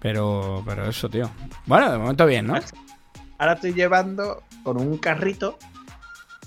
Pero, 0.00 0.64
pero 0.66 0.88
eso, 0.88 1.08
tío. 1.08 1.30
Bueno, 1.66 1.92
de 1.92 1.98
momento 1.98 2.26
bien, 2.26 2.48
¿no? 2.48 2.54
Ahora 3.38 3.52
estoy 3.52 3.72
llevando 3.74 4.42
con 4.64 4.78
un 4.78 4.98
carrito, 4.98 5.58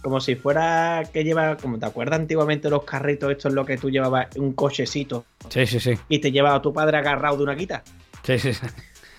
como 0.05 0.21
si 0.21 0.35
fuera 0.35 1.01
que 1.11 1.23
lleva, 1.23 1.57
como 1.57 1.79
te 1.79 1.87
acuerdas 1.87 2.19
antiguamente 2.19 2.69
los 2.69 2.83
carritos, 2.83 3.31
esto 3.31 3.47
es 3.47 3.55
lo 3.55 3.65
que 3.65 3.75
tú 3.75 3.89
llevabas, 3.89 4.27
un 4.35 4.53
cochecito, 4.53 5.25
Sí, 5.49 5.65
sí, 5.65 5.79
sí. 5.79 5.95
y 6.09 6.19
te 6.19 6.31
llevaba 6.31 6.57
a 6.57 6.61
tu 6.61 6.71
padre 6.71 6.99
agarrado 6.99 7.37
de 7.37 7.41
una 7.43 7.55
quita. 7.55 7.81
Sí, 8.21 8.37
sí, 8.37 8.53
sí. 8.53 8.67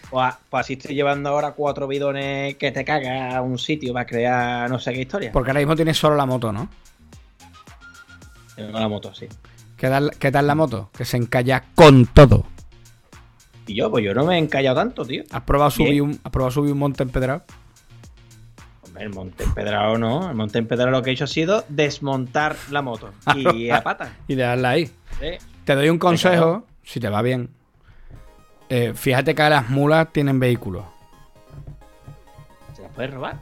Pues, 0.09 0.35
pues 0.49 0.61
así 0.61 0.75
estoy 0.75 0.95
llevando 0.95 1.31
ahora 1.31 1.55
cuatro 1.55 1.89
bidones 1.89 2.55
que 2.55 2.71
te 2.71 2.85
cagas 2.85 3.35
a 3.35 3.43
un 3.43 3.59
sitio 3.59 3.93
para 3.93 4.07
crear 4.07 4.71
no 4.71 4.79
sé 4.79 4.93
qué 4.93 5.01
historia. 5.01 5.33
Porque 5.33 5.51
ahora 5.51 5.59
mismo 5.59 5.75
tienes 5.75 5.97
solo 5.99 6.15
la 6.15 6.25
moto, 6.25 6.53
¿no? 6.53 6.69
Tengo 8.55 8.79
la 8.79 8.87
moto 8.87 9.09
así. 9.09 9.27
¿Qué 9.77 9.89
tal, 9.89 10.13
¿Qué 10.21 10.31
tal 10.31 10.47
la 10.47 10.55
moto? 10.55 10.91
Que 10.97 11.05
se 11.05 11.17
encalla 11.17 11.65
con 11.75 12.07
todo. 12.07 12.47
Y 13.67 13.75
yo, 13.75 13.91
pues 13.91 14.05
yo 14.05 14.15
no 14.15 14.25
me 14.25 14.37
he 14.37 14.39
encallado 14.39 14.77
tanto, 14.77 15.05
tío. 15.05 15.25
¿Has 15.33 15.43
probado 15.43 15.73
subir 15.73 16.01
un, 16.01 16.21
has 16.23 16.31
probado 16.31 16.53
subir 16.53 16.71
un 16.71 16.79
monte 16.79 17.03
empedrado? 17.03 17.43
El 18.99 19.11
monte 19.11 19.45
empedrado 19.45 19.99
no. 19.99 20.31
El 20.31 20.37
monte 20.37 20.59
empedrado 20.59 20.91
lo 20.91 21.03
que 21.03 21.11
he 21.11 21.13
hecho 21.13 21.25
ha 21.25 21.29
sido 21.29 21.65
desmontar 21.69 22.57
la 22.71 22.83
moto. 22.83 23.11
Y 23.37 23.71
a 23.71 23.83
pata. 23.83 24.13
Y 24.29 24.35
dejarla 24.35 24.71
ahí. 24.71 24.91
Te 25.65 25.75
doy 25.75 25.89
un 25.89 25.99
consejo, 25.99 26.65
si 26.83 27.01
te 27.01 27.09
va 27.09 27.23
bien. 27.23 27.51
Eh, 28.69 28.93
fíjate 28.95 29.35
que 29.35 29.43
las 29.49 29.69
mulas 29.69 30.13
tienen 30.13 30.41
vehículos. 30.41 30.85
¿Se 32.75 32.83
las 32.83 32.93
puedes 32.93 33.13
robar? 33.15 33.39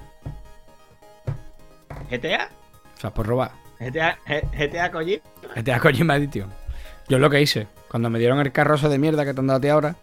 GTA, 2.10 2.50
O 2.96 3.00
sea, 3.00 3.10
por 3.12 3.26
robar. 3.26 3.52
GTA, 3.80 4.18
GTA 4.52 4.90
Koji. 4.90 5.20
Este 5.54 5.72
es 5.72 5.80
Kojima 5.80 6.16
Edition. 6.16 6.50
Yo 7.08 7.16
es 7.16 7.20
lo 7.20 7.30
que 7.30 7.40
hice. 7.40 7.66
Cuando 7.88 8.10
me 8.10 8.18
dieron 8.18 8.40
el 8.40 8.52
carro 8.52 8.74
ese 8.74 8.88
de 8.88 8.98
mierda 8.98 9.24
que 9.24 9.34
te 9.34 9.40
han 9.40 9.46
dado 9.46 9.58
a 9.58 9.60
ti 9.60 9.68
ahora, 9.68 9.96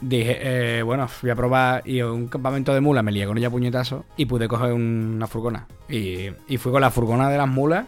dije, 0.00 0.78
eh, 0.78 0.82
bueno, 0.82 1.08
fui 1.08 1.30
a 1.30 1.34
probar 1.34 1.82
y 1.86 2.00
en 2.00 2.06
un 2.06 2.28
campamento 2.28 2.72
de 2.74 2.80
mulas 2.80 3.02
me 3.04 3.12
lié 3.12 3.26
con 3.26 3.38
ella 3.38 3.50
puñetazo 3.50 4.04
y 4.16 4.26
pude 4.26 4.46
coger 4.48 4.72
un- 4.72 5.14
una 5.16 5.26
furgona. 5.26 5.66
Y, 5.88 6.28
y 6.48 6.56
fui 6.58 6.72
con 6.72 6.80
la 6.80 6.90
furgona 6.90 7.28
de 7.30 7.38
las 7.38 7.48
mulas. 7.48 7.86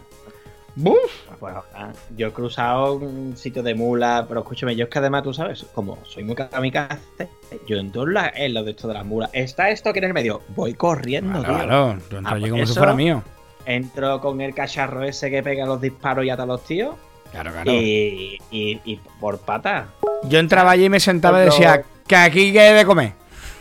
¡Buf! 0.75 0.95
Pues, 1.39 1.53
ah, 1.75 1.91
yo 2.15 2.27
he 2.27 2.31
cruzado 2.31 2.93
un 2.93 3.35
sitio 3.35 3.63
de 3.63 3.73
mula, 3.75 4.25
pero 4.27 4.41
escúchame, 4.41 4.75
yo 4.75 4.85
es 4.85 4.89
que 4.89 4.99
además 4.99 5.23
tú 5.23 5.33
sabes, 5.33 5.65
como 5.73 5.97
soy 6.05 6.23
muy 6.23 6.35
kamikaze, 6.35 7.27
yo 7.67 7.77
en 7.77 7.91
todos 7.91 8.07
los 8.07 8.23
en 8.35 8.53
lo 8.53 8.63
de 8.63 8.71
esto 8.71 8.87
de 8.87 8.93
las 8.93 9.05
mulas, 9.05 9.29
está 9.33 9.69
esto 9.71 9.89
aquí 9.89 9.99
en 9.99 10.05
el 10.05 10.13
medio, 10.13 10.41
voy 10.55 10.73
corriendo, 10.75 11.39
Claro, 11.39 11.55
tío. 11.55 11.63
claro. 11.65 11.97
Yo 12.11 12.17
entro 12.17 12.31
Ah, 12.31 12.35
allí 12.35 12.41
pues 12.41 12.51
como 12.51 12.65
si 12.67 12.73
fuera 12.75 12.93
mío. 12.93 13.23
Entro 13.65 14.21
con 14.21 14.39
el 14.41 14.53
cacharro 14.53 15.03
ese 15.03 15.29
que 15.29 15.43
pega 15.43 15.65
los 15.65 15.81
disparos 15.81 16.23
y 16.25 16.29
ata 16.29 16.43
a 16.43 16.45
los 16.45 16.63
tíos, 16.63 16.95
Claro, 17.31 17.51
claro. 17.51 17.71
y, 17.71 18.37
y- 18.51 18.79
y 18.85 18.99
por 19.19 19.39
pata. 19.39 19.87
Yo 20.29 20.39
entraba 20.39 20.71
allí 20.71 20.85
y 20.85 20.89
me 20.89 20.99
sentaba 20.99 21.41
y 21.41 21.45
decía, 21.45 21.83
que 22.09 22.15
aquí 22.15 22.51
que 22.51 22.59
hay 22.59 22.73
de 22.73 22.85
comer. 22.85 23.13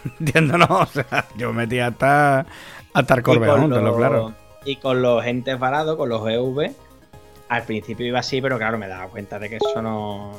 Entiendo, 0.18 0.56
no. 0.56 0.66
O 0.66 0.86
sea, 0.86 1.26
yo 1.36 1.52
me 1.52 1.66
metía 1.66 1.88
hasta, 1.88 2.46
hasta 2.94 3.14
el 3.14 3.22
corbeón, 3.22 3.70
lo 3.70 3.96
claro. 3.96 4.34
Y 4.64 4.76
con 4.76 5.02
los 5.02 5.24
entes 5.24 5.58
varados, 5.58 5.96
con 5.96 6.08
los 6.08 6.26
EV, 6.28 6.72
al 7.48 7.62
principio 7.64 8.06
iba 8.06 8.20
así, 8.20 8.40
pero 8.40 8.58
claro, 8.58 8.78
me 8.78 8.88
daba 8.88 9.08
cuenta 9.08 9.38
de 9.38 9.50
que 9.50 9.56
eso 9.56 9.82
no, 9.82 10.32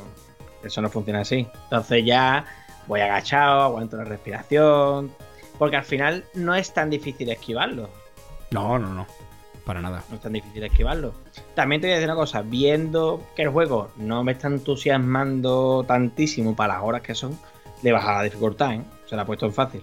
eso 0.64 0.82
no 0.82 0.90
funciona 0.90 1.22
así. 1.22 1.48
Entonces 1.64 2.04
ya 2.04 2.46
voy 2.88 3.02
agachado, 3.02 3.62
aguanto 3.62 3.98
la 3.98 4.04
respiración, 4.04 5.12
porque 5.58 5.78
al 5.78 5.86
final 5.86 6.26
no 6.34 6.56
es 6.56 6.74
tan 6.74 6.90
difícil 6.90 7.30
esquivarlo. 7.30 7.90
No, 8.52 8.80
no, 8.80 8.90
no. 8.94 9.06
Para 9.66 9.82
nada. 9.82 10.04
No 10.10 10.16
es 10.16 10.22
tan 10.22 10.34
difícil 10.34 10.64
esquivarlo. 10.64 11.14
También 11.54 11.80
te 11.80 11.88
voy 11.88 11.92
a 11.94 11.96
decir 11.98 12.10
una 12.10 12.20
cosa, 12.20 12.42
viendo 12.42 13.22
que 13.36 13.44
el 13.44 13.50
juego 13.50 13.92
no 13.98 14.24
me 14.24 14.32
está 14.32 14.48
entusiasmando 14.48 15.86
tantísimo 15.88 16.56
para 16.56 16.76
las 16.76 16.84
horas 16.84 17.02
que 17.04 17.14
son, 17.14 17.38
le 17.82 17.92
la 17.92 18.24
dificultad, 18.24 18.74
¿eh? 18.74 18.82
Se 19.08 19.16
la 19.16 19.24
he 19.24 19.26
puesto 19.26 19.46
en 19.46 19.54
fácil. 19.54 19.82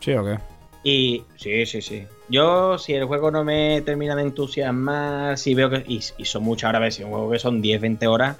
¿Sí 0.00 0.12
o 0.12 0.24
qué? 0.24 0.38
Y 0.84 1.24
sí, 1.36 1.66
sí, 1.66 1.82
sí. 1.82 2.06
Yo, 2.28 2.78
si 2.78 2.94
el 2.94 3.04
juego 3.06 3.30
no 3.30 3.42
me 3.44 3.80
termina 3.82 4.14
de 4.14 4.22
entusiasmar, 4.22 5.36
si 5.36 5.54
veo 5.54 5.68
que. 5.68 5.84
Y, 5.86 6.00
y 6.18 6.24
son 6.24 6.44
muchas 6.44 6.68
horas, 6.70 6.82
a 6.82 6.90
si 6.90 7.02
un 7.02 7.10
juego 7.10 7.30
que 7.30 7.38
son 7.38 7.60
10, 7.60 7.80
20 7.80 8.06
horas, 8.06 8.36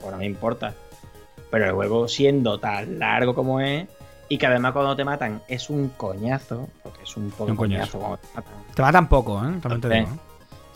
pues 0.00 0.10
no 0.10 0.18
me 0.18 0.24
importa. 0.26 0.74
Pero 1.50 1.66
el 1.66 1.72
juego 1.72 2.08
siendo 2.08 2.58
tan 2.58 2.98
largo 2.98 3.34
como 3.34 3.60
es, 3.60 3.86
y 4.30 4.38
que 4.38 4.46
además 4.46 4.72
cuando 4.72 4.96
te 4.96 5.04
matan 5.04 5.42
es 5.48 5.68
un 5.70 5.88
coñazo, 5.90 6.68
porque 6.82 7.02
es 7.02 7.16
un 7.16 7.30
poco 7.30 7.50
Un 7.50 7.56
coñazo. 7.56 7.98
coñazo 7.98 7.98
cuando 7.98 8.16
te 8.18 8.28
matan. 8.34 8.74
Te 8.74 8.82
matan 8.82 9.08
poco, 9.08 9.38
¿eh? 9.38 9.52
También 9.62 9.80
te 9.80 9.88
digo. 9.88 10.06
¿eh? 10.08 10.18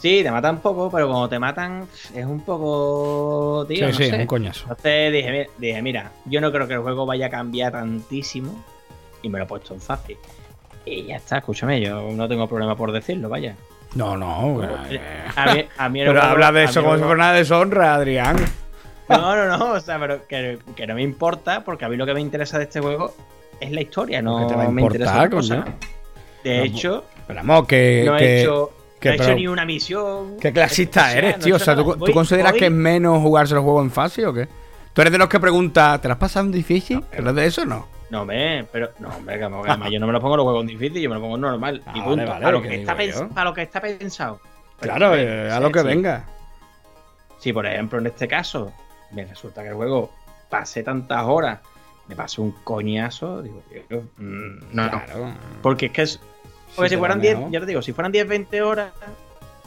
Sí, 0.02 0.20
te 0.24 0.30
matan 0.32 0.58
poco, 0.58 0.90
pero 0.90 1.06
cuando 1.08 1.28
te 1.28 1.38
matan 1.38 1.86
es 2.12 2.26
un 2.26 2.40
poco. 2.40 3.64
Tío, 3.68 3.86
Sí, 3.86 3.92
no 3.92 3.92
sí, 3.92 4.10
sé. 4.10 4.16
un 4.16 4.26
coñazo. 4.26 4.62
Entonces 4.68 5.12
dije, 5.12 5.50
dije, 5.58 5.80
mira, 5.80 6.10
yo 6.24 6.40
no 6.40 6.50
creo 6.50 6.66
que 6.66 6.74
el 6.74 6.80
juego 6.80 7.06
vaya 7.06 7.26
a 7.26 7.30
cambiar 7.30 7.70
tantísimo. 7.72 8.64
Y 9.22 9.28
me 9.28 9.38
lo 9.38 9.44
he 9.44 9.46
puesto 9.46 9.74
en 9.74 9.80
fácil. 9.80 10.16
Y 10.84 11.04
ya 11.04 11.16
está, 11.16 11.38
escúchame, 11.38 11.80
yo 11.80 12.02
no 12.10 12.28
tengo 12.28 12.48
problema 12.48 12.74
por 12.76 12.90
decirlo, 12.90 13.28
vaya. 13.28 13.54
No, 13.94 14.16
no. 14.16 14.60
eh, 14.90 15.00
A 15.36 15.54
mí, 15.54 15.64
a 15.78 15.88
mí 15.88 16.00
Pero 16.00 16.12
juego- 16.20 16.26
habla 16.26 16.50
de 16.50 16.64
eso 16.64 16.82
como 16.82 16.94
si 16.96 17.00
fuera 17.02 17.14
una 17.14 17.32
deshonra, 17.32 17.94
Adrián. 17.94 18.36
No, 19.08 19.36
no, 19.36 19.56
no, 19.56 19.72
o 19.74 19.80
sea, 19.80 20.00
pero 20.00 20.26
que, 20.26 20.58
que 20.74 20.86
no 20.86 20.94
me 20.96 21.02
importa, 21.02 21.62
porque 21.64 21.84
a 21.84 21.88
mí 21.88 21.96
lo 21.96 22.06
que 22.06 22.14
me 22.14 22.20
interesa 22.20 22.58
de 22.58 22.64
este 22.64 22.80
juego 22.80 23.14
es 23.60 23.70
la 23.70 23.80
historia, 23.82 24.20
no 24.22 24.38
¿Qué 24.38 24.46
te 24.46 24.56
va 24.56 24.64
a 24.64 24.70
me 24.70 24.82
interesa 24.82 25.10
importar, 25.24 25.30
cosa. 25.30 25.62
coño? 25.62 25.74
De 26.42 26.56
No, 26.56 26.62
hecho, 26.64 27.04
Pero 27.28 27.40
vamos, 27.44 27.66
que, 27.68 28.02
no 28.06 28.16
que, 28.16 28.24
he 28.24 28.40
hecho. 28.42 28.72
¿Qué, 29.02 29.08
no 29.10 29.14
he 29.14 29.26
hecho 29.26 29.34
ni 29.34 29.46
una 29.48 29.64
misión. 29.66 30.36
¿Qué 30.40 30.52
clasista 30.52 31.08
sea, 31.10 31.18
eres, 31.18 31.36
no 31.38 31.42
he 31.42 31.44
tío? 31.44 31.56
O 31.56 31.58
sea, 31.58 31.76
¿tú, 31.76 31.98
consideras 32.12 32.52
voy- 32.52 32.58
que 32.60 32.66
es 32.66 32.72
menos 32.72 33.20
jugarse 33.20 33.54
los 33.54 33.64
juegos 33.64 33.84
en 33.84 33.90
fácil 33.90 34.24
o 34.26 34.32
qué? 34.32 34.48
¿Tú 34.92 35.00
eres 35.00 35.12
de 35.12 35.18
los 35.18 35.28
que 35.28 35.40
pregunta, 35.40 35.98
¿te 36.00 36.08
lo 36.08 36.12
has 36.14 36.20
pasado 36.20 36.46
en 36.46 36.52
difícil? 36.52 37.02
¿Eres 37.12 37.34
de 37.34 37.46
eso 37.46 37.62
o 37.62 37.64
no? 37.66 37.88
No, 38.10 38.22
hombre, 38.22 38.66
pero. 38.70 38.90
No, 38.98 39.08
hombre, 39.08 39.38
que 39.38 39.48
me- 39.48 39.56
además 39.66 39.90
yo 39.90 39.98
no 39.98 40.06
me 40.06 40.12
lo 40.12 40.20
pongo 40.20 40.34
en 40.34 40.38
los 40.38 40.44
juegos 40.44 40.66
difíciles, 40.66 41.02
yo 41.02 41.08
me 41.08 41.14
lo 41.16 41.20
pongo 41.22 41.34
en 41.36 41.40
normal. 41.40 41.82
Ah, 41.86 41.92
y 41.94 42.00
vale, 42.00 42.10
punto. 42.10 42.26
vale, 42.30 42.40
para, 42.44 42.52
lo 42.52 42.62
¿qué 42.62 42.68
que 42.68 42.78
digo 42.78 42.90
está 42.90 43.04
yo? 43.04 43.12
pens- 43.24 43.28
para 43.34 43.44
lo 43.50 43.54
que 43.54 43.62
está 43.62 43.80
pensado. 43.80 44.40
Pero, 44.80 44.94
Claro, 44.96 45.16
eh, 45.16 45.46
no 45.48 45.54
a 45.54 45.60
lo 45.60 45.72
que 45.72 45.82
venga. 45.82 46.24
Si, 47.38 47.52
por 47.52 47.66
ejemplo, 47.66 47.98
en 47.98 48.06
este 48.06 48.28
caso, 48.28 48.72
me 49.12 49.24
resulta 49.24 49.62
que 49.62 49.68
el 49.68 49.74
juego 49.74 50.10
pasé 50.50 50.82
tantas 50.82 51.24
horas, 51.24 51.60
me 52.08 52.14
pasó 52.14 52.42
un 52.42 52.52
coñazo, 52.64 53.42
digo, 53.42 53.62
tío, 53.88 54.02
mm, 54.18 54.58
no, 54.72 54.84
no. 54.84 54.90
Claro. 54.90 55.32
Porque 55.62 55.86
es 55.86 55.92
que 55.92 56.02
es. 56.02 56.20
Porque 56.74 56.88
Sí, 56.88 56.94
si 56.94 56.98
fueran 56.98 57.18
da 57.18 57.22
10, 57.22 57.36
miedo. 57.38 57.50
ya 57.50 57.60
te 57.60 57.66
digo, 57.66 57.82
si 57.82 57.92
fueran 57.92 58.12
10, 58.12 58.26
20 58.28 58.62
horas, 58.62 58.92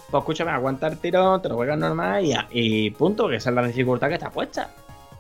pues 0.10 0.22
escúchame, 0.22 0.52
aguanta 0.52 0.88
el 0.88 0.98
tirón, 0.98 1.42
te 1.42 1.50
lo 1.50 1.56
juegas 1.56 1.78
normal 1.78 2.24
y, 2.26 2.34
y 2.52 2.90
punto, 2.92 3.28
que 3.28 3.36
esa 3.36 3.50
es 3.50 3.56
la 3.56 3.64
dificultad 3.66 4.08
que 4.08 4.14
está 4.16 4.30
puesta. 4.30 4.70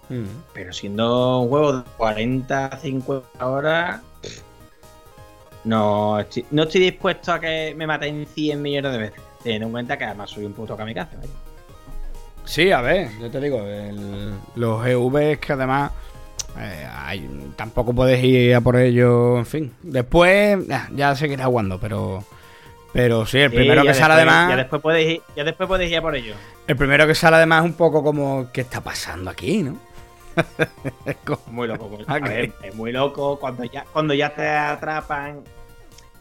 Mm. 0.10 0.24
Pero 0.54 0.72
siendo 0.74 1.40
un 1.42 1.50
juego 1.50 1.74
de 1.80 1.84
40, 1.98 2.78
50 2.80 3.46
horas, 3.48 4.02
no 5.64 6.20
estoy, 6.20 6.46
no 6.52 6.64
estoy 6.64 6.82
dispuesto 6.82 7.34
a 7.34 7.40
que 7.40 7.74
me 7.76 7.88
maten 7.88 8.26
100 8.28 8.62
millones 8.62 8.92
de 8.92 8.98
veces. 8.98 9.22
Teniendo 9.44 9.68
en 9.68 9.72
cuenta 9.74 9.98
que 9.98 10.04
además 10.06 10.30
soy 10.30 10.46
un 10.46 10.54
puto 10.54 10.76
kamikaze. 10.78 11.18
Sí, 12.46 12.72
a 12.72 12.82
ver, 12.82 13.10
yo 13.20 13.30
te 13.32 13.40
digo, 13.40 13.60
el- 13.64 14.34
los 14.56 14.86
EV 14.86 15.32
es 15.34 15.40
que 15.40 15.54
además 15.54 15.92
eh, 16.60 16.88
hay- 16.94 17.30
tampoco 17.56 17.94
puedes 17.94 18.24
ir 18.24 18.56
a 18.56 18.62
por 18.62 18.78
ello, 18.78 19.38
en 19.38 19.46
fin. 19.46 19.74
Después 19.84 20.58
ah, 20.72 20.88
ya 20.96 21.16
seguirás 21.16 21.48
jugando, 21.48 21.80
pero 21.80 22.24
pero 22.94 23.26
sí, 23.26 23.40
el 23.40 23.52
primero 23.52 23.84
que 23.84 23.94
sale 23.94 24.16
después- 24.16 24.34
además, 24.34 24.50
Ya 24.52 24.56
después, 24.58 24.82
puedes 24.82 25.06
ir, 25.10 25.22
ya 25.36 25.44
después 25.44 25.68
puedes 25.68 25.92
ir 25.92 25.98
a 25.98 26.02
por 26.02 26.16
ello. 26.16 26.34
el 26.68 26.76
primero 26.78 27.06
que 27.06 27.16
sale 27.16 27.36
además 27.38 27.66
es 27.66 27.72
un 27.72 27.74
poco 27.78 28.02
como 28.04 28.48
¿qué 28.54 28.62
está 28.62 28.82
pasando 28.82 29.30
aquí, 29.30 29.64
no? 29.64 29.78
Es 31.06 31.16
como- 31.26 31.42
Muy 31.48 31.68
loco. 31.68 31.90
muy- 31.90 32.04
Ah, 32.08 32.16
a 32.16 32.20
ver, 32.20 32.54
es 32.64 32.74
muy 32.76 32.92
loco 32.92 33.38
cuando 33.40 33.64
ya, 33.66 33.84
cuando 33.92 34.14
ya 34.14 34.30
te 34.34 34.48
atrapan 34.48 35.42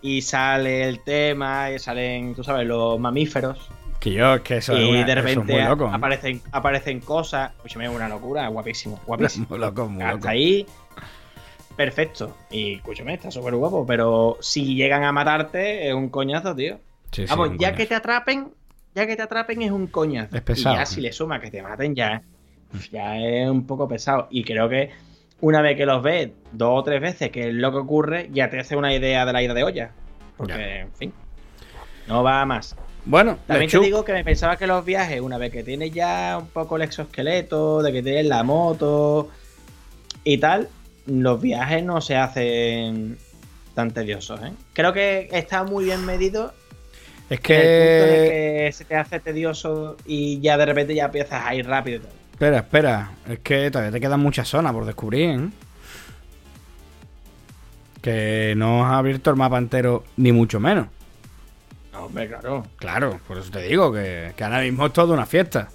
y 0.03 0.20
sale 0.22 0.89
el 0.89 1.01
tema, 1.01 1.70
y 1.70 1.78
salen, 1.78 2.35
tú 2.35 2.43
sabes, 2.45 2.66
los 2.66 2.99
mamíferos. 3.01 3.68
Que 4.05 4.12
yo 4.12 4.34
es 4.34 4.40
que 4.42 4.57
eso 4.59 4.74
es 4.76 4.80
y 4.80 4.90
una- 4.90 5.05
de 5.05 5.12
eso 5.12 5.18
es 5.20 5.24
repente 5.24 5.52
muy 5.55 5.62
loco. 5.62 5.86
aparecen, 5.88 6.42
aparecen 6.52 7.00
cosas. 7.00 7.52
Escúchame, 7.57 7.86
es 7.86 7.90
una 7.90 8.09
locura, 8.09 8.46
guapísimo, 8.48 9.00
guapísimo. 9.07 9.46
muy 9.50 9.59
loco, 9.59 9.88
muy 9.88 10.02
loco. 10.02 10.16
Hasta 10.16 10.30
ahí, 10.30 10.66
perfecto. 11.76 12.36
Y 12.50 12.74
escúchame, 12.74 13.14
está 13.14 13.30
súper 13.30 13.55
guapo. 13.55 13.84
Pero 13.86 14.36
si 14.40 14.74
llegan 14.74 15.05
a 15.05 15.12
matarte, 15.12 15.88
es 15.88 15.94
un 15.94 16.09
coñazo, 16.09 16.55
tío. 16.55 16.78
Sí, 17.12 17.24
Vamos, 17.28 17.50
ya 17.52 17.57
coñazo. 17.57 17.76
que 17.76 17.86
te 17.86 17.94
atrapen, 17.94 18.48
ya 18.94 19.07
que 19.07 19.16
te 19.16 19.22
atrapen 19.22 19.62
es 19.62 19.70
un 19.70 19.86
coñazo. 19.86 20.36
Es 20.36 20.42
pesado. 20.42 20.74
Y 20.74 20.78
ya 20.78 20.86
si 20.86 21.00
le 21.00 21.12
suma 21.12 21.40
que 21.40 21.50
te 21.50 21.62
maten, 21.62 21.94
ya, 21.94 22.22
ya 22.92 23.16
es 23.18 23.48
un 23.48 23.66
poco 23.66 23.88
pesado. 23.88 24.28
Y 24.30 24.44
creo 24.44 24.68
que 24.68 24.90
una 25.40 25.61
vez 25.62 25.76
que 25.76 25.86
los 25.86 26.02
ves 26.02 26.30
dos 26.52 26.80
o 26.80 26.82
tres 26.82 27.00
veces, 27.00 27.30
que 27.30 27.48
es 27.48 27.55
lo 27.55 27.70
que 27.72 27.78
ocurre, 27.78 28.28
ya 28.32 28.50
te 28.50 28.59
hace 28.61 28.76
una 28.76 28.92
idea 28.94 29.24
de 29.26 29.32
la 29.32 29.42
ida 29.42 29.55
de 29.55 29.64
olla. 29.64 29.90
Porque, 30.36 30.52
Ya. 30.55 30.80
en 30.80 30.92
fin, 30.92 31.12
no 32.09 32.22
va 32.22 32.44
más. 32.44 32.76
Bueno, 33.07 33.38
También 33.46 33.70
te 33.70 33.80
digo 33.80 34.05
que 34.05 34.12
me 34.12 34.24
pensaba 34.24 34.57
que 34.57 34.66
los 34.66 34.84
viajes, 34.84 35.20
una 35.20 35.36
vez 35.36 35.52
que 35.52 35.62
tienes 35.62 35.92
ya 35.92 36.38
un 36.40 36.46
poco 36.46 36.76
el 36.76 36.82
exoesqueleto, 36.82 37.82
de 37.82 37.92
que 37.92 38.02
tienes 38.02 38.26
la 38.26 38.42
moto 38.42 39.28
y 40.24 40.38
tal, 40.38 40.68
los 41.07 41.40
viajes 41.40 41.84
no 41.84 42.00
se 42.00 42.16
hacen 42.16 43.18
tan 43.74 43.90
tediosos, 43.90 44.40
¿eh? 44.42 44.52
Creo 44.72 44.92
que 44.92 45.28
está 45.32 45.64
muy 45.64 45.84
bien 45.84 46.05
medido 46.07 46.55
es 47.30 47.40
en 47.48 47.57
el 47.57 47.62
punto 47.62 48.05
el 48.05 48.28
que 48.28 48.64
que 48.66 48.72
se 48.72 48.84
te 48.84 48.96
hace 48.96 49.20
tedioso 49.20 49.96
y 50.07 50.40
ya 50.40 50.57
de 50.57 50.66
repente 50.66 50.94
ya 50.94 51.07
empiezas 51.07 51.44
a 51.44 51.55
ir 51.55 51.66
rápido 51.66 51.98
y 51.98 52.00
todo. 52.00 52.12
Espera, 52.32 52.59
espera. 52.59 53.11
Es 53.28 53.38
que 53.40 53.70
todavía 53.70 53.92
te 53.92 54.00
quedan 54.00 54.20
muchas 54.20 54.48
zonas 54.48 54.72
por 54.72 54.84
descubrir, 54.84 55.30
¿eh? 55.30 55.48
Que 58.02 58.55
no 58.57 58.86
has 58.86 58.92
abierto 58.92 59.30
el 59.30 59.36
mapa 59.36 59.57
entero, 59.59 60.05
ni 60.16 60.32
mucho 60.32 60.61
menos. 60.61 60.88
Hombre, 62.07 62.28
claro. 62.28 62.64
Claro, 62.76 63.20
por 63.26 63.38
eso 63.38 63.50
te 63.50 63.62
digo 63.62 63.92
que, 63.92 64.32
que 64.36 64.44
ahora 64.44 64.61
mismo 64.61 64.86
es 64.86 64.92
todo 64.92 65.14
una 65.14 65.26
fiesta. 65.26 65.68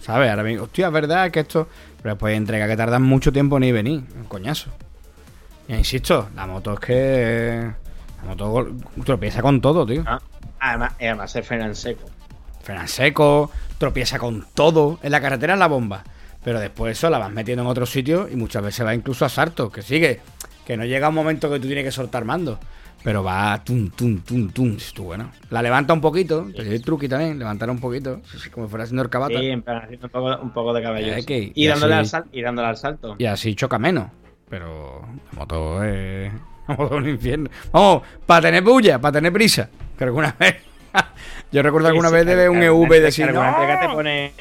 ¿Sabes? 0.00 0.30
Ahora 0.30 0.42
mismo, 0.42 0.64
hostia, 0.64 0.86
es 0.86 0.92
verdad 0.92 1.30
que 1.30 1.40
esto. 1.40 1.68
Pero 2.02 2.14
después 2.14 2.30
hay 2.30 2.36
entregas 2.36 2.68
que 2.68 2.76
tardan 2.76 3.02
mucho 3.02 3.32
tiempo 3.32 3.56
en 3.56 3.64
ir 3.64 3.68
y 3.70 3.72
venir. 3.72 4.04
Un 4.16 4.24
coñazo. 4.24 4.70
Ya 5.68 5.76
insisto, 5.76 6.28
la 6.36 6.46
moto 6.46 6.74
es 6.74 6.80
que. 6.80 7.70
La 8.22 8.28
moto 8.28 8.68
tropieza 9.04 9.42
con 9.42 9.60
todo, 9.60 9.84
tío. 9.84 10.04
Ah, 10.06 10.20
Además, 10.60 10.92
además 10.98 11.30
se 11.30 11.42
frenan 11.42 11.74
seco. 11.74 12.08
Frena 12.62 12.86
seco, 12.86 13.50
tropieza 13.78 14.18
con 14.18 14.46
todo. 14.54 14.98
En 15.02 15.12
la 15.12 15.20
carretera 15.20 15.54
es 15.54 15.58
la 15.58 15.68
bomba. 15.68 16.02
Pero 16.42 16.60
después 16.60 16.96
eso 16.96 17.10
la 17.10 17.18
vas 17.18 17.30
metiendo 17.30 17.62
en 17.62 17.68
otro 17.68 17.86
sitio 17.86 18.28
y 18.28 18.36
muchas 18.36 18.62
veces 18.62 18.86
va 18.86 18.94
incluso 18.94 19.24
a 19.24 19.28
saltos. 19.28 19.72
Que 19.72 19.82
sigue. 19.82 20.20
Que 20.64 20.76
no 20.76 20.84
llega 20.84 21.08
un 21.08 21.14
momento 21.14 21.50
que 21.50 21.58
tú 21.60 21.66
tienes 21.66 21.84
que 21.84 21.92
soltar 21.92 22.24
mando. 22.24 22.58
Pero 23.06 23.22
va 23.22 23.62
tum, 23.62 23.88
tum, 23.90 24.18
tum, 24.18 24.48
tum. 24.50 24.76
Tú, 24.92 25.04
bueno. 25.04 25.30
La 25.50 25.62
levanta 25.62 25.92
un 25.92 26.00
poquito. 26.00 26.48
Te 26.52 26.62
el 26.62 26.82
truqui 26.82 27.08
también. 27.08 27.38
Levantar 27.38 27.70
un 27.70 27.78
poquito. 27.78 28.20
como 28.52 28.66
fuera 28.68 28.82
haciendo 28.82 29.04
el 29.04 29.08
cabata. 29.08 29.38
Sí, 29.38 29.52
haciendo 29.64 30.06
un 30.06 30.10
poco, 30.10 30.42
un 30.42 30.50
poco 30.50 30.74
de 30.74 30.80
ir. 31.02 31.24
y, 31.30 31.52
Y 31.54 31.66
dándole 31.68 31.94
así- 31.94 32.00
al 32.00 32.06
sal- 32.08 32.24
y 32.32 32.42
dándole 32.42 32.66
al 32.66 32.76
salto. 32.76 33.14
Y 33.16 33.26
así 33.26 33.54
choca 33.54 33.78
menos. 33.78 34.08
Pero 34.50 35.02
la 35.32 35.38
moto 35.38 35.84
es. 35.84 36.32
La 36.66 36.74
moto 36.74 36.96
es 36.96 37.02
un 37.04 37.08
infierno. 37.08 37.48
Vamos, 37.70 38.02
para 38.26 38.40
tener 38.42 38.64
bulla, 38.64 39.00
para 39.00 39.12
tener 39.12 39.32
prisa. 39.32 39.68
Que 39.96 40.02
alguna 40.02 40.34
vez. 40.36 40.56
Yo 41.52 41.62
recuerdo 41.62 41.86
alguna 41.86 42.08
Sí, 42.08 42.14
vez 42.16 42.26
de 42.26 42.34
ver 42.34 42.50
un 42.50 42.56
EV 42.60 42.64
alguna- 42.72 42.94
decir. 42.98 43.24
alguna 43.26 43.80
te 43.82 43.88
ponen. 43.88 44.32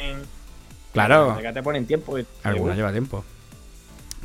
Claro. 0.92 1.32
alguna 1.34 1.54
te 1.54 1.62
ponen 1.62 1.86
tiempo. 1.86 2.18
Alguna 2.44 2.74
lleva 2.74 2.92
tiempo. 2.92 3.24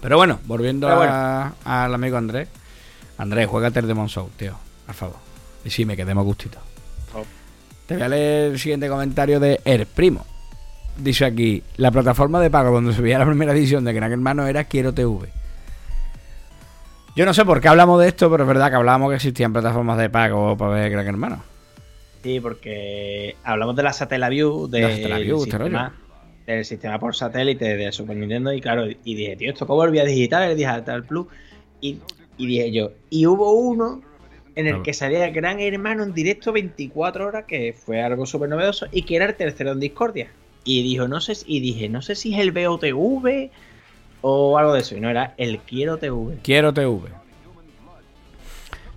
Pero 0.01 0.16
bueno, 0.16 0.38
volviendo 0.47 0.86
Pero 0.88 1.03
a- 1.03 1.53
al 1.66 1.93
amigo 1.95 2.16
Andrés. 2.16 2.49
Andrés, 3.21 3.49
juégate 3.49 3.81
el 3.81 3.87
Demon 3.87 4.09
Soul, 4.09 4.31
tío. 4.39 4.55
Por 4.87 4.95
favor. 4.95 5.16
Y 5.62 5.68
sí, 5.68 5.85
me 5.85 5.95
quedemos 5.95 6.25
gustito. 6.25 6.59
Oh. 7.14 7.23
Te 7.87 7.95
voy 7.95 8.03
a 8.03 8.09
leer 8.09 8.53
el 8.53 8.59
siguiente 8.59 8.89
comentario 8.89 9.39
de 9.39 9.61
El 9.66 9.85
Primo. 9.85 10.25
Dice 10.97 11.27
aquí, 11.27 11.62
la 11.77 11.91
plataforma 11.91 12.41
de 12.41 12.51
pago 12.51 12.71
donde 12.71 12.95
subía 12.95 13.18
la 13.18 13.27
primera 13.27 13.53
edición 13.53 13.85
de 13.85 13.93
Gran 13.93 14.11
Hermano 14.11 14.47
era 14.47 14.64
Quiero 14.64 14.95
TV. 14.95 15.29
Yo 17.14 17.27
no 17.27 17.35
sé 17.35 17.45
por 17.45 17.61
qué 17.61 17.68
hablamos 17.68 18.01
de 18.01 18.09
esto, 18.09 18.31
pero 18.31 18.45
es 18.45 18.49
verdad 18.49 18.71
que 18.71 18.77
hablábamos 18.77 19.11
que 19.11 19.16
existían 19.16 19.53
plataformas 19.53 19.99
de 19.99 20.09
pago 20.09 20.57
para 20.57 20.73
ver 20.73 20.91
Gran 20.91 21.07
Hermano. 21.07 21.43
Sí, 22.23 22.41
porque 22.41 23.37
hablamos 23.45 23.77
de 23.77 23.83
la 23.83 23.93
Satellaview, 23.93 24.66
De 24.66 24.81
la 24.81 24.89
del 24.89 24.97
Satellaview, 24.97 25.43
este 25.43 25.51
sistema, 25.51 25.95
del 26.47 26.64
sistema 26.64 26.99
por 26.99 27.14
satélite 27.14 27.77
de 27.77 27.93
Super 27.93 28.16
Nintendo. 28.16 28.51
Y 28.51 28.62
claro, 28.62 28.87
y 28.89 29.14
dije, 29.14 29.37
tío, 29.37 29.51
esto 29.51 29.66
cómo 29.66 29.81
volvía 29.81 30.07
digital, 30.07 30.51
el 30.51 30.57
Digital 30.57 31.05
Plus. 31.05 31.27
Y, 31.83 31.99
y 32.41 32.47
dije 32.47 32.72
yo, 32.72 32.93
y 33.11 33.26
hubo 33.26 33.53
uno 33.53 34.01
en 34.57 34.66
el 34.66 34.72
Claro. 34.72 34.82
que 34.82 34.95
salía 34.95 35.30
Gran 35.30 35.61
Hermano 35.61 36.03
en 36.03 36.12
directo 36.14 36.53
24 36.53 37.26
horas, 37.26 37.45
que 37.47 37.72
fue 37.72 38.03
algo 38.03 38.26
súper 38.26 38.49
novedoso, 38.49 38.86
y 38.91 39.03
que 39.03 39.16
era 39.16 39.26
el 39.26 39.34
tercero 39.34 39.72
en 39.72 39.80
Discordia. 39.80 40.28
Y 40.64 40.82
dijo, 40.82 41.07
no 41.09 41.20
sé, 41.20 41.34
y 41.47 41.61
dije, 41.61 41.88
no 41.88 42.03
sé 42.03 42.14
si 42.14 42.34
es 42.34 42.41
el 42.41 42.53
BOTV 42.53 43.51
o 44.22 44.59
algo 44.59 44.72
de 44.74 44.80
eso. 44.80 44.97
Y 44.97 45.01
no 45.01 45.09
era 45.09 45.34
el 45.36 45.59
Quiero 45.61 45.99
TV. 45.99 46.38
Quiero 46.43 46.72
TV. 46.74 47.01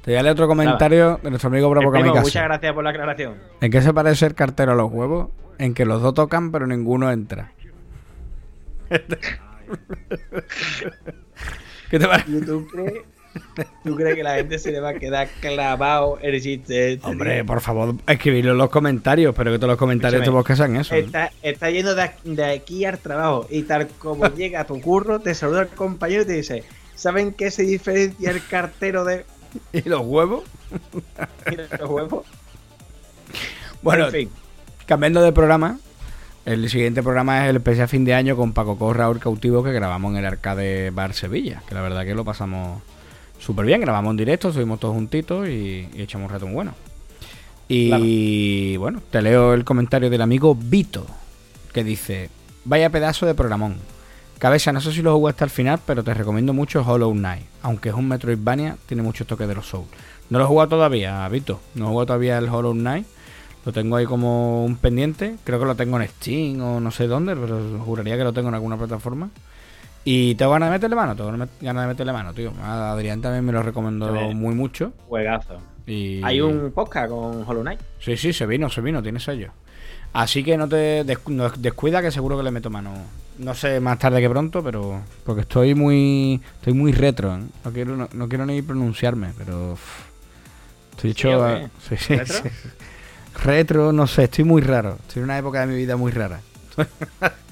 Te 0.01 0.11
voy 0.11 0.17
a 0.17 0.23
leer 0.23 0.33
otro 0.33 0.47
comentario 0.47 1.19
de 1.23 1.29
nuestro 1.29 1.47
amigo 1.47 1.69
Bravo 1.69 1.91
primo, 1.91 2.13
muchas 2.15 2.43
gracias 2.43 2.73
por 2.73 2.83
la 2.83 2.89
aclaración. 2.89 3.35
¿En 3.61 3.71
qué 3.71 3.81
se 3.81 3.93
parece 3.93 4.25
el 4.25 4.35
cartero 4.35 4.73
a 4.73 4.75
los 4.75 4.91
huevos? 4.91 5.29
En 5.59 5.73
que 5.73 5.85
los 5.85 6.01
dos 6.01 6.13
tocan, 6.13 6.51
pero 6.51 6.67
ninguno 6.67 7.09
entra. 7.09 7.53
¿Qué 11.89 11.99
te 11.99 12.07
parece? 12.07 12.41
¿Tú 12.41 12.67
crees, 12.67 13.03
¿Tú 13.83 13.95
crees 13.95 14.15
que 14.15 14.23
la 14.23 14.35
gente 14.35 14.59
se 14.59 14.71
le 14.71 14.79
va 14.79 14.89
a 14.89 14.93
quedar 14.93 15.27
clavado 15.41 16.19
el 16.21 16.41
chiste? 16.41 16.93
este, 16.93 17.07
Hombre, 17.07 17.35
tío? 17.35 17.45
por 17.45 17.61
favor, 17.61 17.95
escribidlo 18.07 18.51
en 18.51 18.57
los 18.59 18.69
comentarios, 18.69 19.33
pero 19.35 19.51
que 19.51 19.57
todos 19.57 19.69
los 19.71 19.77
comentarios 19.79 20.21
de 20.21 20.25
Escúchame, 20.25 20.43
que 20.45 20.55
sean 20.55 20.75
eso. 20.75 20.95
Está, 20.95 21.31
está 21.41 21.69
yendo 21.71 21.95
de, 21.95 22.01
aquí- 22.03 22.35
de 22.35 22.45
aquí 22.45 22.85
al 22.85 22.99
trabajo 22.99 23.47
y 23.49 23.63
tal 23.63 23.87
como 23.99 24.27
llega 24.35 24.61
a 24.61 24.65
tu 24.65 24.79
curro, 24.81 25.19
te 25.19 25.33
saluda 25.33 25.61
el 25.61 25.67
compañero 25.69 26.21
y 26.23 26.25
te 26.25 26.33
dice, 26.33 26.63
¿saben 26.95 27.33
qué 27.33 27.49
se 27.51 27.63
diferencia 27.63 28.29
el 28.31 28.45
cartero 28.45 29.03
de 29.05 29.25
¿Y 29.73 29.87
los 29.89 30.01
huevos? 30.01 30.43
los 31.79 31.89
huevos? 31.89 32.25
Bueno, 33.81 34.05
en 34.05 34.11
fin. 34.11 34.29
cambiando 34.85 35.21
de 35.21 35.31
programa, 35.31 35.79
el 36.45 36.69
siguiente 36.69 37.03
programa 37.03 37.43
es 37.43 37.49
el 37.49 37.57
especial 37.57 37.87
fin 37.87 38.05
de 38.05 38.13
año 38.13 38.35
con 38.35 38.53
Paco 38.53 38.77
Corra, 38.77 39.03
Raúl 39.05 39.19
Cautivo, 39.19 39.63
que 39.63 39.71
grabamos 39.71 40.11
en 40.13 40.17
el 40.19 40.25
Arcade 40.25 40.89
Bar 40.91 41.13
Sevilla, 41.13 41.61
que 41.67 41.75
la 41.75 41.81
verdad 41.81 42.05
que 42.05 42.15
lo 42.15 42.23
pasamos 42.25 42.81
súper 43.43 43.65
bien, 43.65 43.81
grabamos 43.81 44.11
en 44.11 44.17
directo, 44.17 44.49
estuvimos 44.49 44.79
todos 44.79 44.93
juntitos 44.95 45.47
y, 45.47 45.89
y 45.93 46.01
echamos 46.01 46.27
un 46.27 46.33
rato 46.33 46.45
muy 46.45 46.55
bueno. 46.55 46.73
Y 47.67 48.77
bueno, 48.77 49.01
te 49.09 49.21
leo 49.21 49.53
el 49.53 49.63
comentario 49.63 50.09
del 50.09 50.21
amigo 50.21 50.55
Vito, 50.55 51.05
que 51.73 51.83
dice, 51.83 52.29
vaya 52.65 52.89
pedazo 52.89 53.25
de 53.25 53.33
programón. 53.33 53.77
Cabeza, 54.37 54.73
no 54.73 54.81
sé 54.81 54.91
si 54.91 55.01
lo 55.01 55.17
jugué 55.17 55.31
hasta 55.31 55.45
el 55.45 55.51
final, 55.51 55.79
pero 55.85 56.03
te 56.03 56.13
recomiendo 56.13 56.53
mucho 56.53 56.83
Hollow 56.85 57.13
Knight. 57.13 57.45
Aunque 57.61 57.89
es 57.89 57.95
un 57.95 58.09
Metroidvania, 58.09 58.77
tiene 58.85 59.01
muchos 59.01 59.25
toques 59.25 59.47
de 59.47 59.55
los 59.55 59.67
Souls. 59.67 59.87
No 60.29 60.37
lo 60.37 60.45
he 60.45 60.47
jugado 60.47 60.69
todavía, 60.69 61.27
Vito. 61.29 61.61
No 61.75 61.85
he 61.85 61.87
jugado 61.87 62.07
todavía 62.07 62.37
el 62.37 62.49
Hollow 62.49 62.73
Knight. 62.73 63.07
Lo 63.65 63.71
tengo 63.71 63.95
ahí 63.95 64.05
como 64.05 64.65
un 64.65 64.75
pendiente. 64.75 65.37
Creo 65.45 65.59
que 65.59 65.65
lo 65.65 65.75
tengo 65.75 65.99
en 65.99 66.07
Steam 66.09 66.61
o 66.61 66.79
no 66.81 66.91
sé 66.91 67.07
dónde, 67.07 67.35
pero 67.35 67.79
juraría 67.85 68.17
que 68.17 68.23
lo 68.25 68.33
tengo 68.33 68.49
en 68.49 68.55
alguna 68.55 68.77
plataforma. 68.77 69.29
Y 70.05 70.35
tengo 70.35 70.51
ganas 70.51 70.69
de 70.69 70.73
meterle 70.73 70.95
mano, 70.95 71.15
tengo 71.15 71.31
ganas 71.61 71.83
de 71.83 71.87
meterle 71.87 72.13
mano, 72.13 72.33
tío. 72.33 72.51
Adrián 72.61 73.21
también 73.21 73.45
me 73.45 73.51
lo 73.51 73.63
recomendó 73.63 74.11
muy 74.33 74.53
mucho. 74.53 74.93
Juegazo. 75.07 75.57
Hay 75.87 76.41
un 76.41 76.71
podcast 76.71 77.09
con 77.09 77.43
Hollow 77.47 77.61
Knight. 77.61 77.79
Sí, 77.99 78.17
sí, 78.17 78.33
se 78.33 78.45
vino, 78.45 78.69
se 78.69 78.81
vino, 78.81 79.01
tiene 79.01 79.19
sello. 79.19 79.51
Así 80.13 80.43
que 80.43 80.57
no 80.57 80.67
te 80.67 81.03
descuida 81.03 82.01
que 82.01 82.11
seguro 82.11 82.37
que 82.37 82.43
le 82.43 82.51
meto 82.51 82.69
mano. 82.69 82.93
No 83.39 83.55
sé 83.55 83.79
más 83.79 83.97
tarde 83.97 84.21
que 84.21 84.29
pronto, 84.29 84.63
pero 84.63 85.01
porque 85.25 85.41
estoy 85.41 85.73
muy 85.73 86.39
estoy 86.55 86.73
muy 86.73 86.91
retro. 86.91 87.35
¿eh? 87.35 87.41
No 87.65 87.71
quiero 87.71 88.07
no, 88.13 88.29
quiero 88.29 88.45
ni 88.45 88.61
pronunciarme, 88.61 89.29
pero 89.37 89.75
estoy 90.91 91.11
hecho 91.11 91.69
sí, 91.89 91.97
sí, 91.97 92.15
¿Retro? 92.15 92.51
retro, 93.43 93.91
no 93.91 94.05
sé, 94.05 94.25
estoy 94.25 94.43
muy 94.43 94.61
raro. 94.61 94.97
Estoy 95.07 95.21
en 95.21 95.23
una 95.25 95.37
época 95.39 95.61
de 95.61 95.67
mi 95.67 95.75
vida 95.75 95.97
muy 95.97 96.11
rara. 96.11 96.41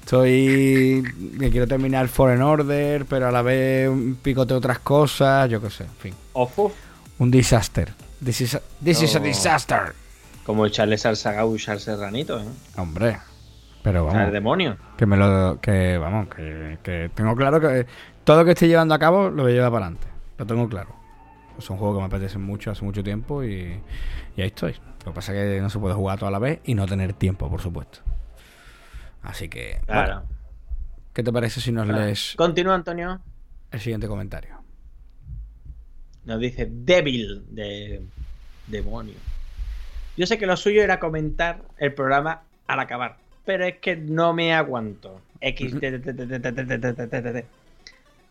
Estoy. 0.00 1.04
Me 1.38 1.50
quiero 1.50 1.66
terminar 1.66 2.08
Foreign 2.08 2.42
Order, 2.42 3.06
pero 3.06 3.28
a 3.28 3.30
la 3.30 3.42
vez 3.42 3.88
un 3.88 4.18
picote 4.20 4.54
otras 4.54 4.80
cosas, 4.80 5.48
yo 5.48 5.60
qué 5.60 5.70
sé, 5.70 5.84
en 5.84 5.90
fin. 5.90 6.14
Ojo. 6.32 6.72
Un 7.18 7.30
disaster. 7.30 7.92
This 8.24 8.40
is 8.40 8.54
a, 8.54 8.62
this 8.82 9.02
is 9.02 9.14
a 9.14 9.20
disaster. 9.20 9.94
Como 10.44 10.66
echarle 10.66 10.98
salsa 10.98 11.32
gaucha 11.32 11.72
al 11.72 11.80
serranito, 11.80 12.40
¿eh? 12.40 12.44
Hombre. 12.76 13.18
Pero 13.82 14.04
vamos. 14.04 14.20
Al 14.20 14.32
demonio. 14.32 14.76
Que 14.96 15.06
me 15.06 15.16
lo. 15.16 15.60
Que 15.60 15.96
vamos, 15.96 16.28
que, 16.28 17.10
tengo 17.14 17.34
claro 17.36 17.60
que 17.60 17.86
todo 18.24 18.38
lo 18.38 18.44
que 18.44 18.52
estoy 18.52 18.68
llevando 18.68 18.94
a 18.94 18.98
cabo 18.98 19.30
lo 19.30 19.44
voy 19.44 19.52
a 19.52 19.54
llevar 19.54 19.70
para 19.70 19.86
adelante. 19.86 20.08
Lo 20.38 20.46
tengo 20.46 20.68
claro. 20.68 20.90
Es 21.58 21.68
un 21.70 21.76
juego 21.76 21.94
que 21.94 22.00
me 22.00 22.06
apetece 22.06 22.38
mucho 22.38 22.70
hace 22.70 22.84
mucho 22.84 23.02
tiempo 23.02 23.44
y, 23.44 23.80
y 24.36 24.40
ahí 24.40 24.48
estoy. 24.48 24.74
Lo 25.04 25.12
que 25.12 25.14
pasa 25.14 25.32
es 25.34 25.38
que 25.38 25.60
no 25.60 25.70
se 25.70 25.78
puede 25.78 25.94
jugar 25.94 26.18
toda 26.18 26.30
la 26.30 26.38
vez 26.38 26.60
y 26.64 26.74
no 26.74 26.86
tener 26.86 27.12
tiempo, 27.12 27.48
por 27.48 27.60
supuesto. 27.60 28.00
Así 29.22 29.48
que. 29.48 29.80
Claro. 29.86 30.22
¿Qué 31.12 31.22
te 31.22 31.32
parece 31.32 31.60
si 31.60 31.72
nos 31.72 31.88
lees. 31.88 32.34
Continúa, 32.36 32.74
Antonio. 32.74 33.20
El 33.70 33.80
siguiente 33.80 34.06
comentario. 34.08 34.60
Nos 36.24 36.40
dice 36.40 36.68
débil 36.70 37.44
de 37.48 38.02
demonio. 38.66 39.14
Yo 40.16 40.26
sé 40.26 40.38
que 40.38 40.46
lo 40.46 40.56
suyo 40.56 40.82
era 40.82 40.98
comentar 41.00 41.62
el 41.78 41.94
programa 41.94 42.42
al 42.66 42.80
acabar, 42.80 43.16
pero 43.44 43.64
es 43.64 43.78
que 43.78 43.96
no 43.96 44.32
me 44.32 44.54
aguanto. 44.54 45.20
X. 45.40 45.74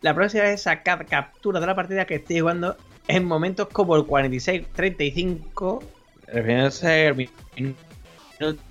La 0.00 0.14
próxima 0.14 0.44
vez 0.44 0.62
sacar 0.62 1.04
captura 1.06 1.60
de 1.60 1.66
la 1.66 1.74
partida 1.74 2.06
que 2.06 2.14
estoy 2.16 2.40
jugando 2.40 2.76
en 3.08 3.24
momentos 3.24 3.68
como 3.68 3.96
el 3.96 4.02
46-35, 4.02 5.82
refiriéndose 6.28 7.08
al 7.08 7.16
minuto 7.16 8.62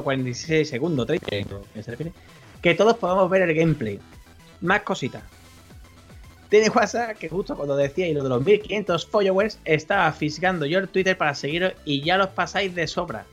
46 0.00 0.68
segundos, 0.68 1.06
30, 1.06 1.56
que 2.62 2.74
todos 2.74 2.96
podamos 2.96 3.28
ver 3.28 3.42
el 3.42 3.54
gameplay. 3.54 3.98
Más 4.60 4.82
cositas. 4.82 5.22
Tiene 6.48 6.68
WhatsApp 6.68 7.16
que 7.16 7.28
justo 7.28 7.56
cuando 7.56 7.76
decía 7.76 8.06
y 8.08 8.14
lo 8.14 8.22
de 8.22 8.28
los 8.28 8.44
1500 8.44 9.06
followers, 9.06 9.58
estaba 9.64 10.12
fisgando 10.12 10.66
yo 10.66 10.78
el 10.78 10.88
Twitter 10.88 11.16
para 11.16 11.34
seguiros 11.34 11.72
y 11.84 12.02
ya 12.02 12.18
los 12.18 12.28
pasáis 12.28 12.74
de 12.74 12.86
sobra. 12.86 13.24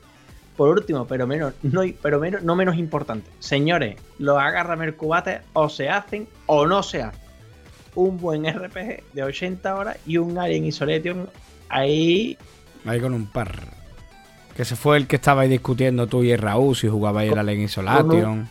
Por 0.56 0.70
último, 0.70 1.06
pero 1.06 1.26
menos, 1.26 1.54
no, 1.62 1.82
pero 2.02 2.18
menos, 2.18 2.42
no 2.42 2.56
menos 2.56 2.76
importante. 2.76 3.30
Señores, 3.38 3.96
los 4.18 4.38
agarra 4.38 4.76
Mercubate 4.76 5.40
o 5.52 5.68
se 5.68 5.88
hacen 5.88 6.28
o 6.46 6.66
no 6.66 6.82
se 6.82 7.02
hacen. 7.02 7.20
Un 7.94 8.18
buen 8.18 8.44
RPG 8.44 9.02
de 9.12 9.22
80 9.22 9.74
horas 9.74 9.98
y 10.06 10.16
un 10.16 10.38
Alien 10.38 10.64
Isolation 10.64 11.28
ahí. 11.68 12.36
Ahí 12.84 13.00
con 13.00 13.14
un 13.14 13.26
par. 13.26 13.79
Que 14.56 14.64
se 14.64 14.76
fue 14.76 14.96
el 14.96 15.06
que 15.06 15.16
estaba 15.16 15.42
ahí 15.42 15.48
discutiendo 15.48 16.06
tú 16.06 16.22
y 16.22 16.32
el 16.32 16.38
Raúl 16.38 16.76
si 16.76 16.88
jugabais 16.88 17.32
el 17.32 17.38
Alien 17.38 17.62
Isolation. 17.62 18.48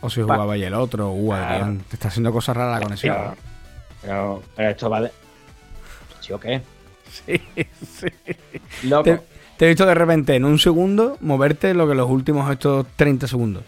O 0.00 0.10
si 0.10 0.20
jugabais 0.20 0.62
el 0.62 0.74
otro. 0.74 1.10
Uh, 1.12 1.32
Adrián, 1.32 1.82
te 1.88 1.96
está 1.96 2.08
haciendo 2.08 2.32
cosas 2.32 2.56
raras 2.56 2.80
la 2.80 2.84
conexión. 2.84 3.16
Pero, 4.02 4.42
pero, 4.56 4.70
esto 4.70 4.90
va 4.90 5.00
de. 5.00 5.12
¿Sí 6.20 6.32
o 6.32 6.40
qué? 6.40 6.60
Sí, 7.10 7.40
sí. 7.86 8.08
Loco. 8.88 9.18
Te, 9.56 9.66
he 9.66 9.68
visto 9.68 9.86
de 9.86 9.94
repente 9.94 10.34
en 10.34 10.44
un 10.44 10.58
segundo 10.58 11.18
moverte 11.20 11.72
lo 11.72 11.88
que 11.88 11.94
los 11.94 12.10
últimos 12.10 12.50
estos 12.50 12.86
30 12.96 13.28
segundos. 13.28 13.62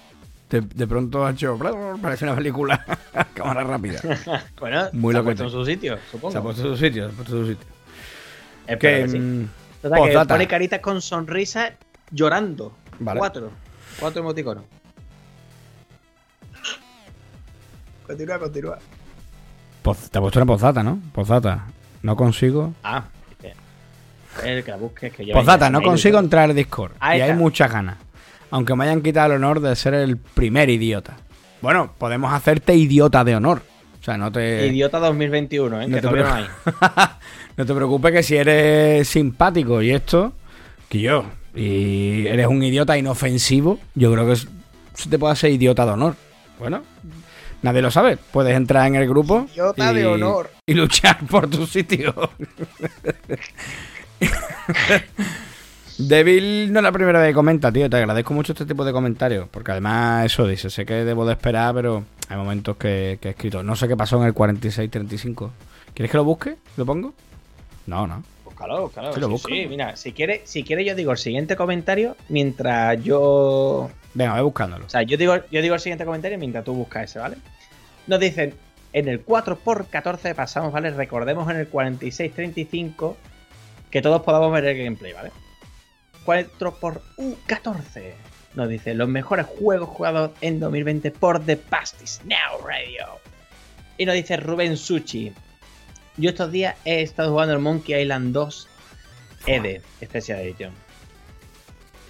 De, 0.51 0.87
pronto 0.87 1.27
ha 1.27 1.31
hecho. 1.31 1.59
Parece 2.01 2.25
una 2.25 2.37
película. 2.37 2.85
cámara 3.35 3.65
rápida. 3.65 4.01
bueno, 4.61 4.89
Muy 4.93 5.13
se 5.13 5.19
ha 5.19 5.23
puesto 5.23 5.45
en 5.45 5.51
su 5.51 5.65
sitio, 5.65 5.99
supongo. 6.11 6.33
Se 6.33 6.39
ha 6.39 6.43
puesto 6.43 6.63
en 6.63 6.69
su 6.69 6.77
sitio, 6.77 7.07
se 7.07 7.13
ha 7.13 7.17
puesto 7.17 7.37
en 7.37 7.45
su 7.45 7.51
sitio. 7.53 8.79
que, 8.79 9.47
mm, 9.91 10.21
que 10.21 10.27
pone 10.27 10.47
caritas 10.49 10.81
con 10.81 11.01
sonrisa 11.01 11.73
llorando. 12.11 12.77
Cuatro. 13.03 13.51
Cuatro 13.99 14.21
emoticonos. 14.21 14.65
Continúa, 18.07 18.39
continúa. 18.39 18.79
te 20.11 20.19
ha 20.19 20.21
puesto 20.21 20.39
una 20.39 20.47
pozata, 20.47 20.83
¿no? 20.83 21.01
Pozata. 21.13 21.67
No 22.03 22.17
consigo. 22.17 22.75
Ah, 22.83 23.05
el 24.43 24.65
que 24.65 24.71
la 24.71 24.77
busques 24.77 25.13
que 25.13 25.25
yo. 25.25 25.35
Pozata, 25.35 25.71
no 25.71 25.83
consigo 25.83 26.19
entrar 26.19 26.51
al 26.51 26.57
Discord. 26.57 26.93
y 27.01 27.21
hay 27.21 27.33
muchas 27.35 27.71
ganas. 27.71 27.97
Aunque 28.51 28.75
me 28.75 28.85
hayan 28.85 29.03
quitado 29.03 29.33
el 29.33 29.33
honor 29.43 29.61
de 29.61 29.75
ser 29.77 29.95
el 29.95 30.17
primer 30.17 30.71
idiota. 30.71 31.17
Bueno, 31.61 31.93
podemos 31.97 32.33
hacerte 32.33 32.75
idiota 32.75 33.25
de 33.25 33.37
honor. 33.37 33.63
O 34.01 34.05
sea, 34.05 34.19
no 34.19 34.31
te. 34.31 34.67
Idiota 34.67 34.99
2021, 34.99 35.81
¿eh? 35.81 35.89
No 35.89 35.97
que 35.97 36.03
te 36.03 36.09
todavía 36.09 36.25
no 36.25 36.35
hay. 36.35 36.47
no 37.57 37.67
te 37.67 37.75
preocupes 37.75 38.13
que 38.13 38.23
si 38.23 38.37
eres 38.37 39.09
simpático 39.09 39.83
y 39.83 39.91
esto, 39.91 40.33
que 40.89 41.01
yo, 41.01 41.25
y 41.55 42.27
eres 42.27 42.47
un 42.47 42.63
idiota 42.63 42.99
inofensivo, 42.99 43.79
yo 43.95 44.13
creo 44.13 44.27
que 44.27 44.37
se 44.95 45.09
te 45.09 45.19
puede 45.19 45.33
hacer 45.33 45.51
idiota 45.53 45.85
de 45.87 45.93
honor. 45.93 46.17
Bueno, 46.59 46.83
nadie 47.63 47.83
lo 47.83 47.91
sabe. 47.91 48.17
Puedes 48.17 48.57
entrar 48.57 48.87
en 48.87 48.97
el 48.97 49.09
grupo. 49.09 49.47
Idiota 49.53 49.93
de 49.93 50.07
honor. 50.07 50.51
Y 50.67 50.75
luchar 50.75 51.19
por 51.31 51.49
tu 51.49 51.67
sitio. 51.67 52.15
Devil 55.99 56.73
no 56.73 56.81
es 56.81 56.83
la 56.83 56.91
primera 56.93 57.21
vez 57.21 57.31
que 57.31 57.35
comenta, 57.35 57.71
tío. 57.71 57.89
Te 57.89 57.97
agradezco 57.97 58.35
mucho 58.35 58.53
este 58.53 58.67
tipo 58.67 58.85
de 58.85 58.93
comentarios. 58.93 59.49
Porque 59.49 59.73
además, 59.73 60.27
eso 60.27 60.47
dice, 60.47 60.71
sé 60.71 60.85
que 60.85 60.95
debo 61.05 61.25
de 61.27 61.33
esperar, 61.33 61.75
pero 61.75 62.05
hay 62.29 62.37
momentos 62.37 62.77
que, 62.77 63.19
he 63.21 63.29
escrito. 63.29 63.63
No 63.63 63.77
sé 63.77 63.87
qué 63.87 63.97
pasó 63.97 64.21
en 64.21 64.27
el 64.27 64.35
46-35. 64.35 65.51
¿Quieres 65.95 66.11
que 66.11 66.17
lo 66.17 66.25
busque? 66.25 66.57
¿Lo 66.77 66.85
pongo? 66.85 67.15
No, 67.87 68.07
no. 68.07 68.23
Búscalo, 68.45 68.83
búscalo. 68.83 69.39
Sí, 69.39 69.45
sí, 69.49 69.67
mira, 69.69 69.97
si 69.97 70.13
quiere, 70.13 70.43
si 70.45 70.63
quiere 70.63 70.85
yo 70.85 70.95
digo 70.95 71.13
el 71.13 71.19
siguiente 71.19 71.57
comentario 71.57 72.17
mientras 72.29 73.03
yo... 73.03 73.91
Venga, 74.15 74.35
voy 74.35 74.43
buscándolo. 74.43 74.87
O 74.87 74.89
sea, 74.89 75.03
yo 75.03 75.17
digo, 75.17 75.37
yo 75.51 75.61
digo 75.61 75.75
el 75.75 75.81
siguiente 75.81 76.05
comentario 76.05 76.39
mientras 76.39 76.65
tú 76.65 76.73
buscas 76.73 77.05
ese, 77.05 77.19
¿vale? 77.19 77.37
Nos 78.07 78.21
dicen, 78.21 78.55
en 78.93 79.09
el 79.09 79.25
4x14 79.25 80.35
pasamos, 80.35 80.73
¿vale? 80.73 80.91
Recordemos 80.91 81.51
en 81.51 81.57
el 81.57 81.71
46-35 81.71 83.17
que 83.91 84.03
todos 84.03 84.23
podamos 84.23 84.53
ver 84.53 84.65
el 84.67 84.79
gameplay, 84.79 85.13
¿vale? 85.13 85.33
4x14 86.25 88.13
nos 88.55 88.69
dice 88.69 88.95
los 88.95 89.09
mejores 89.09 89.47
juegos 89.47 89.89
jugados 89.89 90.31
en 90.41 90.61
2020 90.61 91.11
por 91.11 91.45
The 91.45 91.57
Pastis 91.57 92.21
Now 92.25 92.65
Radio. 92.65 93.19
Y 93.99 94.07
nos 94.07 94.15
dice 94.15 94.37
Rubén 94.37 94.77
Suchi. 94.77 95.33
Yo 96.17 96.31
estos 96.31 96.53
días 96.53 96.77
he 96.85 97.03
estado 97.03 97.31
jugando 97.31 97.55
el 97.55 97.61
Monkey 97.61 98.01
Island 98.01 98.33
2 98.33 98.69
ED, 99.47 99.81
Special 100.03 100.41
Edition. 100.41 100.73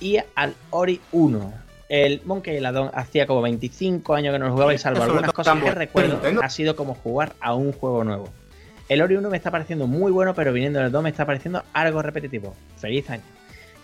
Y 0.00 0.18
al 0.34 0.54
Ori 0.70 1.00
1. 1.12 1.54
El 1.88 2.20
Monkey 2.24 2.56
Island 2.56 2.76
2 2.76 2.90
hacía 2.92 3.26
como 3.26 3.40
25 3.42 4.14
años 4.14 4.32
que 4.32 4.38
no 4.38 4.46
lo 4.46 4.52
jugaba 4.52 4.74
y 4.74 4.78
salvo 4.78 5.02
algunas 5.02 5.32
cosas 5.32 5.62
que 5.62 5.70
recuerdo, 5.70 6.20
ha 6.42 6.50
sido 6.50 6.76
como 6.76 6.94
jugar 6.94 7.34
a 7.40 7.54
un 7.54 7.72
juego 7.72 8.04
nuevo. 8.04 8.28
El 8.90 9.00
Ori 9.00 9.16
1 9.16 9.30
me 9.30 9.38
está 9.38 9.50
pareciendo 9.50 9.86
muy 9.86 10.12
bueno, 10.12 10.34
pero 10.34 10.52
viniendo 10.52 10.80
del 10.80 10.92
2 10.92 11.02
me 11.02 11.08
está 11.10 11.24
pareciendo 11.24 11.62
algo 11.72 12.02
repetitivo. 12.02 12.54
Feliz 12.76 13.08
año. 13.08 13.22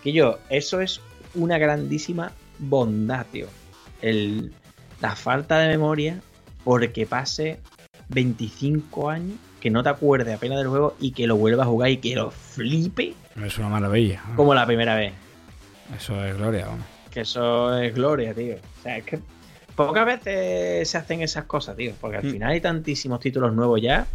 Que 0.03 0.11
yo, 0.13 0.37
eso 0.49 0.81
es 0.81 1.01
una 1.33 1.57
grandísima 1.57 2.31
bondad, 2.59 3.25
tío. 3.31 3.47
El, 4.03 4.53
la 4.99 5.15
falta 5.15 5.57
de 5.59 5.69
memoria 5.69 6.21
porque 6.63 7.07
pase 7.07 7.59
25 8.09 9.09
años 9.09 9.37
que 9.61 9.69
no 9.69 9.83
te 9.83 9.89
acuerdes 9.89 10.35
apenas 10.35 10.57
del 10.57 10.67
juego 10.67 10.95
y 10.99 11.11
que 11.11 11.27
lo 11.27 11.37
vuelvas 11.37 11.65
a 11.65 11.69
jugar 11.69 11.89
y 11.91 11.97
que 11.97 12.15
lo 12.15 12.31
flipe. 12.31 13.13
Es 13.41 13.57
una 13.57 13.69
maravilla. 13.69 14.21
Como 14.35 14.53
la 14.53 14.65
primera 14.65 14.95
vez. 14.95 15.13
Eso 15.95 16.21
es 16.25 16.35
gloria, 16.35 16.65
vamos. 16.65 16.85
Que 17.09 17.21
eso 17.21 17.77
es 17.77 17.93
gloria, 17.93 18.33
tío. 18.33 18.55
O 18.55 18.81
sea, 18.83 18.97
es 18.97 19.05
que 19.05 19.19
pocas 19.75 20.05
veces 20.05 20.89
se 20.89 20.97
hacen 20.97 21.21
esas 21.21 21.45
cosas, 21.45 21.77
tío. 21.77 21.93
Porque 22.01 22.17
al 22.17 22.25
mm. 22.25 22.31
final 22.31 22.51
hay 22.51 22.59
tantísimos 22.59 23.19
títulos 23.19 23.53
nuevos 23.53 23.81
ya. 23.81 24.07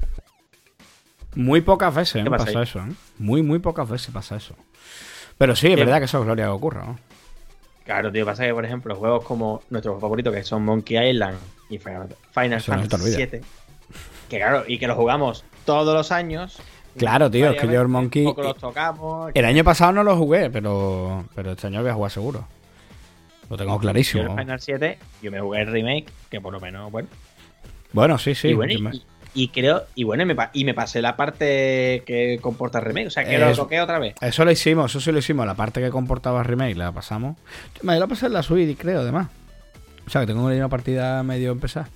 Muy 1.34 1.60
pocas 1.60 1.94
veces 1.94 2.26
¿eh? 2.26 2.30
pasa, 2.30 2.62
eso, 2.62 2.80
¿eh? 2.80 2.92
Muy, 3.18 3.42
muy 3.42 3.58
pocas 3.58 3.88
veces 3.88 4.12
pasa 4.12 4.36
eso. 4.36 4.54
Pero 5.38 5.54
sí, 5.54 5.68
es 5.68 5.76
verdad 5.76 5.98
que 5.98 6.06
eso 6.06 6.18
es 6.18 6.24
gloria 6.24 6.46
que 6.46 6.50
ocurra, 6.50 6.84
¿no? 6.84 6.98
Claro, 7.84 8.10
tío, 8.10 8.24
pasa 8.26 8.44
que, 8.44 8.52
por 8.52 8.64
ejemplo, 8.64 8.96
juegos 8.96 9.24
como 9.24 9.62
nuestros 9.70 10.00
favoritos, 10.00 10.34
que 10.34 10.42
son 10.42 10.64
Monkey 10.64 11.10
Island 11.10 11.38
y 11.70 11.78
Final, 11.78 12.08
Fantasy 12.32 13.16
VII, 13.16 13.40
que 14.28 14.36
claro, 14.38 14.64
y 14.66 14.78
que 14.78 14.86
los 14.86 14.96
jugamos 14.96 15.44
todos 15.64 15.94
los 15.94 16.12
años, 16.12 16.58
Claro, 16.96 17.30
tío, 17.30 17.50
es 17.50 17.60
que 17.60 17.66
yo 17.68 17.82
el 17.82 17.88
Monkey- 17.88 18.24
los 18.34 18.56
tocamos. 18.56 19.30
El 19.34 19.44
año 19.44 19.62
pasado 19.64 19.92
no 19.92 20.02
lo 20.02 20.16
jugué, 20.16 20.48
pero, 20.48 21.26
pero 21.34 21.52
este 21.52 21.66
año 21.66 21.82
voy 21.82 21.90
a 21.90 21.94
jugar 21.94 22.10
seguro. 22.10 22.46
Lo 23.50 23.56
tengo 23.58 23.74
Yo 23.74 23.78
clarísimo. 23.80 24.32
el 24.32 24.38
Final 24.40 24.60
7, 24.60 24.98
yo 25.20 25.30
me 25.30 25.38
jugué 25.40 25.60
el 25.60 25.66
remake, 25.70 26.06
que 26.30 26.40
por 26.40 26.54
lo 26.54 26.58
menos, 26.60 26.90
bueno. 26.90 27.08
Bueno, 27.92 28.16
sí, 28.16 28.34
sí. 28.34 28.48
y 28.48 28.54
bueno, 28.54 28.72
yo 28.72 28.98
y, 29.34 29.48
creo, 29.48 29.82
y 29.94 30.04
bueno, 30.04 30.22
y 30.22 30.26
me, 30.26 30.36
y 30.54 30.64
me 30.64 30.72
pasé 30.72 31.02
la 31.02 31.14
parte 31.16 32.02
que 32.06 32.38
comporta 32.40 32.78
el 32.78 32.86
remake. 32.86 33.08
O 33.08 33.10
sea, 33.10 33.26
que 33.26 33.34
Es- 33.34 33.40
lo 33.42 33.52
toqué 33.54 33.78
otra 33.82 33.98
vez. 33.98 34.14
Eso 34.22 34.46
lo 34.46 34.50
hicimos, 34.50 34.90
eso 34.90 34.98
sí 35.00 35.12
lo 35.12 35.18
hicimos. 35.18 35.46
La 35.46 35.54
parte 35.54 35.82
que 35.82 35.90
comportaba 35.90 36.42
remake 36.42 36.76
la 36.76 36.92
pasamos. 36.92 37.36
Me 37.82 37.98
la 38.00 38.06
pasé 38.06 38.24
en 38.26 38.32
la 38.32 38.42
Switch, 38.42 38.76
creo, 38.78 39.00
además. 39.02 39.28
O 40.06 40.10
sea, 40.10 40.22
que 40.22 40.28
tengo 40.28 40.46
una 40.46 40.68
partida 40.70 41.22
medio 41.22 41.52
empezada. 41.52 41.90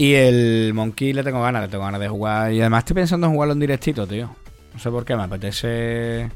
Y 0.00 0.14
el 0.14 0.72
Monkey 0.72 1.12
le 1.12 1.22
tengo 1.22 1.42
ganas, 1.42 1.60
le 1.60 1.68
tengo 1.68 1.84
ganas 1.84 2.00
de 2.00 2.08
jugar. 2.08 2.54
Y 2.54 2.60
además 2.62 2.84
estoy 2.84 2.94
pensando 2.94 3.26
en 3.26 3.34
jugarlo 3.34 3.52
en 3.52 3.60
directito, 3.60 4.06
tío. 4.06 4.34
No 4.72 4.80
sé 4.80 4.90
por 4.90 5.04
qué, 5.04 5.14
me 5.14 5.24
apetece 5.24 6.30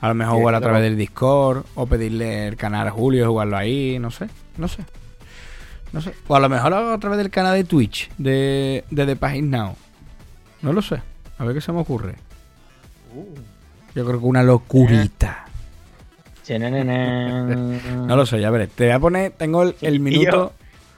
a 0.00 0.08
lo 0.08 0.14
mejor 0.14 0.36
jugarlo 0.36 0.56
a 0.56 0.60
través 0.62 0.82
del 0.82 0.96
Discord 0.96 1.62
o 1.74 1.84
pedirle 1.84 2.48
el 2.48 2.56
canal 2.56 2.88
a 2.88 2.90
Julio 2.90 3.24
y 3.24 3.26
jugarlo 3.26 3.58
ahí, 3.58 3.98
no 3.98 4.10
sé, 4.10 4.30
no 4.56 4.66
sé. 4.66 4.86
No 5.92 6.00
sé. 6.00 6.14
O 6.26 6.34
a 6.34 6.40
lo 6.40 6.48
mejor 6.48 6.72
a 6.72 6.96
través 6.96 7.18
del 7.18 7.28
canal 7.28 7.54
de 7.54 7.64
Twitch 7.64 8.08
de, 8.16 8.82
de 8.90 9.04
The 9.04 9.16
Page 9.16 9.42
Now. 9.42 9.76
No 10.62 10.72
lo 10.72 10.80
sé. 10.80 11.02
A 11.36 11.44
ver 11.44 11.54
qué 11.54 11.60
se 11.60 11.70
me 11.70 11.80
ocurre. 11.80 12.14
Uh. 13.14 13.26
Yo 13.94 14.06
creo 14.06 14.20
que 14.20 14.24
una 14.24 14.42
locurita. 14.42 15.44
No 16.48 18.16
lo 18.16 18.24
sé, 18.24 18.40
ya 18.40 18.48
veré. 18.48 18.68
Te 18.68 18.86
voy 18.86 18.92
a 18.94 18.98
poner, 18.98 19.32
tengo 19.32 19.62
el, 19.62 20.00
minuto. 20.00 20.54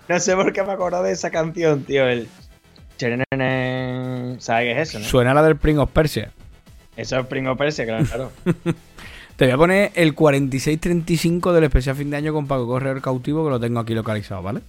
No 0.09 0.21
sé 0.21 0.35
por 0.37 0.53
qué 0.53 0.63
me 0.63 0.73
acuerdo 0.73 1.03
de 1.03 1.13
esa 1.13 1.31
canción, 1.31 1.83
tío. 1.85 2.07
El. 2.07 2.29
¿Sabes 4.39 4.65
qué 4.65 4.73
es 4.81 4.89
eso, 4.89 4.99
no? 4.99 5.05
Suena 5.05 5.35
la 5.35 5.43
del 5.43 5.57
Prince 5.57 5.81
of 5.81 5.91
Persia. 5.91 6.31
Eso 6.97 7.19
es 7.19 7.27
Pringo 7.27 7.57
Persia, 7.57 7.85
claro. 7.85 8.05
claro. 8.05 8.31
Te 9.37 9.47
voy 9.47 9.55
a 9.55 9.57
poner 9.57 9.93
el 9.97 10.15
4635 10.15 11.53
del 11.53 11.65
especial 11.65 11.97
fin 11.97 12.09
de 12.11 12.17
año 12.19 12.33
con 12.33 12.47
Paco 12.47 12.67
Correo 12.69 12.93
el 12.93 13.03
cautivo, 13.03 13.45
que 13.45 13.51
lo 13.51 13.59
tengo 13.59 13.81
aquí 13.81 13.93
localizado, 13.95 14.43
¿vale? 14.43 14.61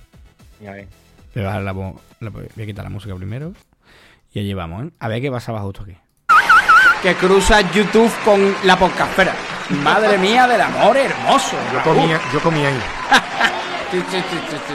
Ya 0.59 0.71
ves. 0.71 0.87
Voy 1.35 1.43
a, 1.43 1.47
bajar 1.47 1.61
la, 1.61 1.73
vo- 1.73 1.99
la- 2.19 2.29
voy 2.31 2.47
a 2.59 2.65
quitar 2.65 2.83
la 2.83 2.89
música 2.89 3.13
primero. 3.15 3.53
Y 4.33 4.39
allí 4.39 4.53
vamos, 4.55 4.85
¿eh? 4.85 4.89
A 4.99 5.07
ver 5.07 5.21
qué 5.21 5.29
pasaba 5.29 5.61
justo 5.61 5.83
aquí. 5.83 5.95
Que 7.03 7.13
cruza 7.15 7.61
YouTube 7.71 8.11
con 8.25 8.55
la 8.63 8.77
podcastera. 8.79 9.35
Madre 9.83 10.17
mía 10.17 10.47
del 10.47 10.61
amor 10.61 10.97
hermoso. 10.97 11.55
Yo 11.71 11.83
comía, 11.83 12.19
yo 12.33 12.39
comía 12.41 12.69
ahí. 12.69 12.79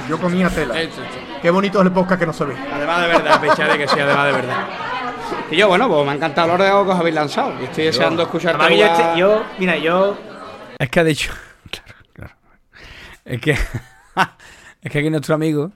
Yo 0.08 0.18
comía 0.18 0.48
tela. 0.48 0.74
Sí, 0.74 0.88
sí, 0.94 1.00
sí. 1.12 1.20
Qué 1.42 1.50
bonito 1.50 1.80
es 1.80 1.86
el 1.86 1.92
podcast 1.92 2.20
que 2.20 2.26
no 2.26 2.32
se 2.32 2.44
ve. 2.44 2.54
Además 2.72 3.00
de 3.02 3.06
verdad, 3.08 3.40
pechare 3.40 3.78
que 3.78 3.88
sí, 3.88 3.98
además 4.00 4.26
de 4.26 4.32
verdad. 4.32 4.68
Y 5.50 5.56
yo, 5.56 5.68
bueno, 5.68 5.88
pues 5.88 6.04
me 6.04 6.12
ha 6.12 6.14
encantado 6.14 6.48
los 6.48 6.58
regalos 6.58 6.84
que 6.86 6.92
os 6.92 6.98
habéis 7.00 7.14
lanzado. 7.14 7.54
Y 7.60 7.64
estoy 7.64 7.84
deseando 7.84 8.22
escuchar 8.22 8.56
yo, 8.58 8.84
este- 8.86 9.18
yo, 9.18 9.44
mira, 9.58 9.76
yo. 9.76 10.16
Es 10.78 10.88
que 10.90 11.00
ha 11.00 11.04
dicho. 11.04 11.32
Claro, 11.70 11.94
claro. 12.12 12.34
Es 13.24 13.40
que. 13.40 13.52
es 14.82 14.90
que 14.92 14.98
aquí 14.98 15.10
nuestro 15.10 15.34
amigo. 15.34 15.70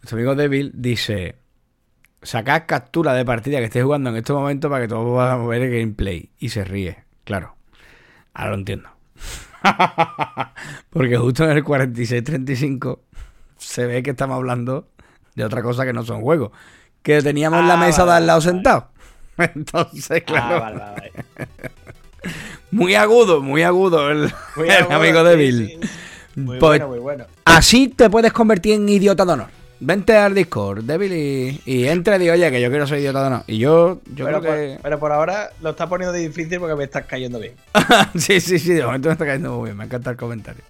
Nuestro 0.00 0.16
amigo 0.18 0.34
Devil 0.34 0.70
dice. 0.74 1.36
Sacad 2.22 2.62
captura 2.66 3.14
de 3.14 3.24
partida 3.24 3.58
que 3.58 3.64
estéis 3.64 3.84
jugando 3.84 4.10
en 4.10 4.16
este 4.16 4.32
momento 4.32 4.70
para 4.70 4.82
que 4.82 4.88
todos 4.88 5.04
podamos 5.04 5.48
ver 5.48 5.62
el 5.62 5.70
gameplay. 5.70 6.30
Y 6.38 6.50
se 6.50 6.64
ríe. 6.64 7.04
Claro. 7.24 7.56
Ahora 8.32 8.50
lo 8.52 8.56
entiendo. 8.58 8.88
Porque 10.90 11.16
justo 11.16 11.44
en 11.44 11.56
el 11.56 11.64
46-35 11.64 12.98
se 13.58 13.86
ve 13.86 14.02
que 14.02 14.10
estamos 14.10 14.36
hablando 14.36 14.88
de 15.34 15.44
otra 15.44 15.62
cosa 15.62 15.84
que 15.84 15.92
no 15.92 16.04
son 16.04 16.20
juegos. 16.22 16.50
Que 17.02 17.20
teníamos 17.22 17.60
en 17.60 17.68
la 17.68 17.74
Ah, 17.74 17.78
mesa 17.78 18.04
de 18.04 18.12
al 18.12 18.26
lado 18.26 18.40
vale. 18.40 18.50
sentado. 18.52 18.88
Entonces, 19.38 20.22
claro. 20.24 20.56
Ah, 20.56 20.60
vale, 20.60 20.78
vale. 20.78 21.12
Muy 22.70 22.94
agudo, 22.94 23.40
muy 23.42 23.62
agudo 23.64 24.08
el, 24.10 24.32
Muy 24.56 24.68
el 24.70 24.82
agudo, 24.84 24.96
amigo 24.96 25.30
sí. 25.32 25.80
Muy 26.36 26.58
Pues, 26.58 26.78
bueno, 26.78 26.88
muy 26.88 26.98
bueno. 27.00 27.24
Así 27.44 27.88
te 27.88 28.08
puedes 28.08 28.32
convertir 28.32 28.74
en 28.76 28.88
idiota 28.88 29.24
de 29.26 29.32
honor. 29.32 29.48
Vente 29.84 30.16
al 30.16 30.32
Discord, 30.32 30.84
débil, 30.84 31.12
y, 31.12 31.60
y 31.66 31.88
entra 31.88 32.14
y 32.14 32.20
di, 32.20 32.30
oye, 32.30 32.52
que 32.52 32.60
yo 32.60 32.70
quiero 32.70 32.86
ser 32.86 33.00
idiota 33.00 33.20
de 33.20 33.26
honor. 33.26 33.42
Y 33.48 33.58
yo, 33.58 34.00
yo 34.14 34.26
pero, 34.26 34.40
creo 34.40 34.52
por, 34.52 34.60
que. 34.60 34.78
pero 34.80 34.98
por 35.00 35.10
ahora 35.10 35.50
lo 35.60 35.70
está 35.70 35.88
poniendo 35.88 36.16
difícil 36.16 36.60
porque 36.60 36.76
me 36.76 36.84
estás 36.84 37.04
cayendo 37.06 37.40
bien. 37.40 37.54
sí, 38.14 38.40
sí, 38.40 38.60
sí, 38.60 38.74
de 38.74 38.84
momento 38.84 39.08
me 39.08 39.14
está 39.14 39.26
cayendo 39.26 39.56
muy 39.56 39.64
bien, 39.64 39.76
me 39.76 39.84
encanta 39.84 40.10
el 40.10 40.16
comentario. 40.16 40.62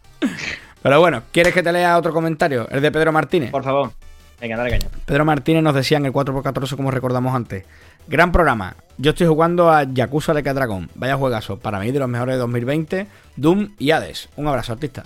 Pero 0.83 0.99
bueno, 0.99 1.25
¿quieres 1.31 1.53
que 1.53 1.63
te 1.63 1.71
lea 1.75 1.99
otro 1.99 2.15
comentario? 2.15 2.67
El 2.71 2.81
de 2.81 2.91
Pedro 2.91 3.13
Martínez. 3.13 3.51
Por 3.51 3.63
favor. 3.63 3.93
Venga, 4.41 4.57
dale 4.57 4.71
caña. 4.71 4.89
Pedro 5.05 5.27
Martínez 5.27 5.63
nos 5.63 5.75
decía 5.75 5.99
en 5.99 6.07
el 6.07 6.13
4x14, 6.15 6.75
como 6.75 6.91
recordamos 6.91 7.35
antes. 7.35 7.67
Gran 8.09 8.33
programa. 8.33 8.77
Yo 8.97 9.11
estoy 9.11 9.27
jugando 9.27 9.71
a 9.71 9.85
Yakuza 9.85 10.33
de 10.33 10.41
Dragon. 10.41 10.89
Vaya 10.95 11.19
juegazo. 11.19 11.59
Para 11.59 11.81
mí, 11.81 11.93
de 11.93 11.99
los 11.99 12.09
mejores 12.09 12.37
de 12.37 12.39
2020. 12.39 13.07
Doom 13.37 13.73
y 13.79 13.91
Hades. 13.91 14.31
Un 14.37 14.49
abrazo, 14.49 14.73
artista. 14.73 15.03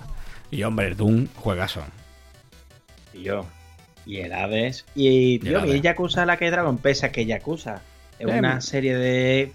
Y 0.49 0.63
hombre, 0.63 0.95
Doom, 0.95 1.27
juegazo. 1.35 1.81
Y 3.13 3.23
yo. 3.23 3.45
Y 4.07 4.17
el 4.21 4.31
Hades. 4.33 4.85
Y, 4.95 5.39
tío, 5.39 5.61
mi 5.61 5.81
Yakuza 5.81 6.25
la 6.25 6.37
que 6.37 6.49
Dragon, 6.49 6.77
pese 6.77 7.05
a 7.07 7.11
que 7.11 7.25
Yakuza 7.25 7.81
es 8.17 8.27
Em. 8.27 8.39
una 8.39 8.61
serie 8.61 8.95
de. 8.95 9.51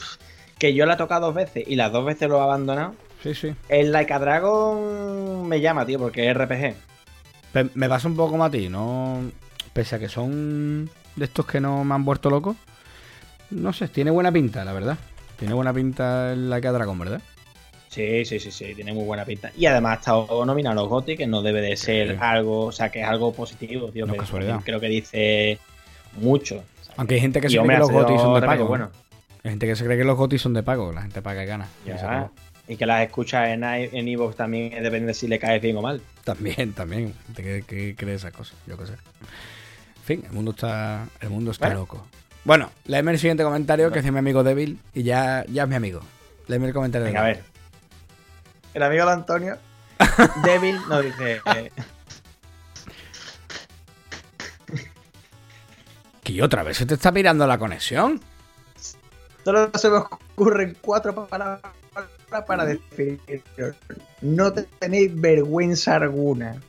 que 0.59 0.75
yo 0.75 0.87
la 0.87 0.95
he 0.95 0.97
tocado 0.97 1.27
dos 1.27 1.35
veces 1.35 1.65
y 1.67 1.75
las 1.75 1.91
dos 1.91 2.05
veces 2.05 2.29
lo 2.29 2.39
he 2.39 2.43
abandonado. 2.43 2.95
Sí, 3.23 3.35
sí. 3.35 3.55
El 3.69 3.91
Like 3.93 4.13
a 4.13 4.19
Dragon 4.19 5.49
me 5.49 5.61
llama, 5.61 5.87
tío, 5.87 5.99
porque 5.99 6.29
es 6.31 6.37
RPG. 6.37 6.75
Me 7.75 7.89
pasa 7.89 8.09
un 8.09 8.17
poco 8.17 8.33
como 8.33 8.45
a 8.45 8.51
ti, 8.51 8.69
¿no? 8.69 9.21
Pese 9.73 9.97
a 9.97 9.99
que 9.99 10.09
son 10.09 10.91
de 11.17 11.25
estos 11.25 11.47
que 11.47 11.61
no 11.61 11.83
me 11.85 11.95
han 11.95 12.05
vuelto 12.05 12.31
loco. 12.31 12.57
No 13.51 13.73
sé, 13.73 13.89
tiene 13.89 14.11
buena 14.11 14.33
pinta, 14.33 14.65
la 14.65 14.73
verdad. 14.73 14.99
Tiene 15.39 15.55
buena 15.55 15.73
pinta 15.73 16.33
el 16.33 16.49
Like 16.51 16.69
a 16.69 16.73
Dragon, 16.73 16.99
¿verdad? 16.99 17.21
Sí, 17.93 18.25
sí, 18.25 18.41
sí, 18.41 18.51
sí, 18.51 18.75
tiene 18.75 18.95
muy 18.95 19.05
buena 19.05 19.23
pinta. 19.27 19.53
Y 19.55 19.67
además 19.67 19.99
ha 19.99 20.01
estado 20.01 20.47
nominado 20.47 20.73
a 20.73 20.83
los 20.83 20.89
GOTY, 20.89 21.15
que 21.15 21.27
no 21.27 21.43
debe 21.43 21.61
de 21.61 21.77
ser 21.77 22.13
Sí. 22.13 22.17
algo, 22.21 22.67
o 22.67 22.73
sea, 22.73 22.91
que 22.91 23.03
es 23.03 23.07
algo 23.07 23.35
positivo, 23.35 23.89
tío. 23.91 24.07
No 24.07 24.15
que 24.15 24.21
casualidad. 24.21 24.61
Creo 24.65 24.81
que 24.81 24.87
dice 24.89 25.59
mucho. 26.17 26.65
Aunque 26.97 27.17
hay 27.17 27.21
gente 27.21 27.39
que 27.43 27.49
y, 27.49 27.51
se 27.51 27.59
cree 27.59 27.69
que 27.69 27.79
los 27.79 27.91
GOTY 27.91 28.19
son 28.19 28.41
de 28.41 28.47
pago. 28.47 28.67
Bueno, 28.67 28.91
Hay 29.45 29.51
gente 29.51 29.67
que 29.67 29.77
se 29.77 29.85
cree 29.85 29.99
que 29.99 30.05
los 30.05 30.17
GOTY 30.17 30.39
son 30.39 30.55
de 30.55 30.63
pago. 30.63 30.91
La 30.91 31.03
gente 31.03 31.21
paga 31.21 31.43
y 31.43 31.47
gana. 31.47 31.69
Ya. 31.85 32.31
Y 32.67 32.77
que 32.77 32.87
las 32.87 33.03
escuchas 33.03 33.49
en, 33.51 33.63
en 33.63 34.09
Evox 34.09 34.37
también 34.37 34.71
depende 34.83 35.09
de 35.09 35.15
si 35.15 35.29
le 35.29 35.39
caes 35.39 35.61
bien 35.61 35.77
o 35.77 35.83
mal. 35.83 36.01
También, 36.25 36.73
también. 36.73 37.13
Gente 37.27 37.63
que, 37.67 37.95
cree 37.95 38.15
esas 38.15 38.33
cosas, 38.33 38.57
yo 38.67 38.79
qué 38.79 38.87
sé. 38.87 38.93
En 38.93 40.03
fin, 40.05 40.23
el 40.25 40.33
mundo 40.33 40.53
está, 40.53 41.07
el 41.21 41.29
mundo 41.29 41.51
está 41.51 41.67
Bueno. 41.67 41.81
loco. 41.81 42.07
Bueno, 42.45 42.71
léeme 42.87 43.13
el 43.13 43.19
siguiente 43.19 43.43
comentario 43.45 43.93
que 43.93 43.99
es 43.99 44.05
de 44.05 44.11
mi 44.13 44.19
amigo 44.19 44.43
Débil 44.43 44.79
y 44.95 45.03
ya, 45.03 45.45
ya 45.49 45.65
es 45.65 45.69
mi 45.69 45.75
amigo. 45.75 46.01
Léeme 46.49 46.69
el 46.69 46.73
comentario 46.73 47.07
Venga, 47.07 47.21
a 47.21 47.27
de 47.27 47.33
ver. 47.35 47.43
El 48.75 48.83
amigo 48.83 49.05
de 49.07 49.13
Antonio, 49.13 49.59
Devil, 50.45 50.79
nos 50.89 51.05
dice. 51.05 51.41
eh, 51.57 51.71
Que 56.23 56.43
otra 56.43 56.63
vez 56.63 56.77
se 56.77 56.87
te 56.87 56.95
está 56.95 57.13
pirando 57.13 57.47
la 57.47 57.59
conexión. 57.59 58.21
Solo 59.45 59.71
se 59.75 59.91
me 59.91 59.97
ocurren 59.97 60.77
cuatro 60.81 61.27
palabras 61.27 61.61
para 62.47 62.65
definir. 62.65 63.21
No 64.21 64.53
te 64.53 64.63
tenéis 64.79 65.11
vergüenza 65.21 65.97
alguna. 65.97 66.61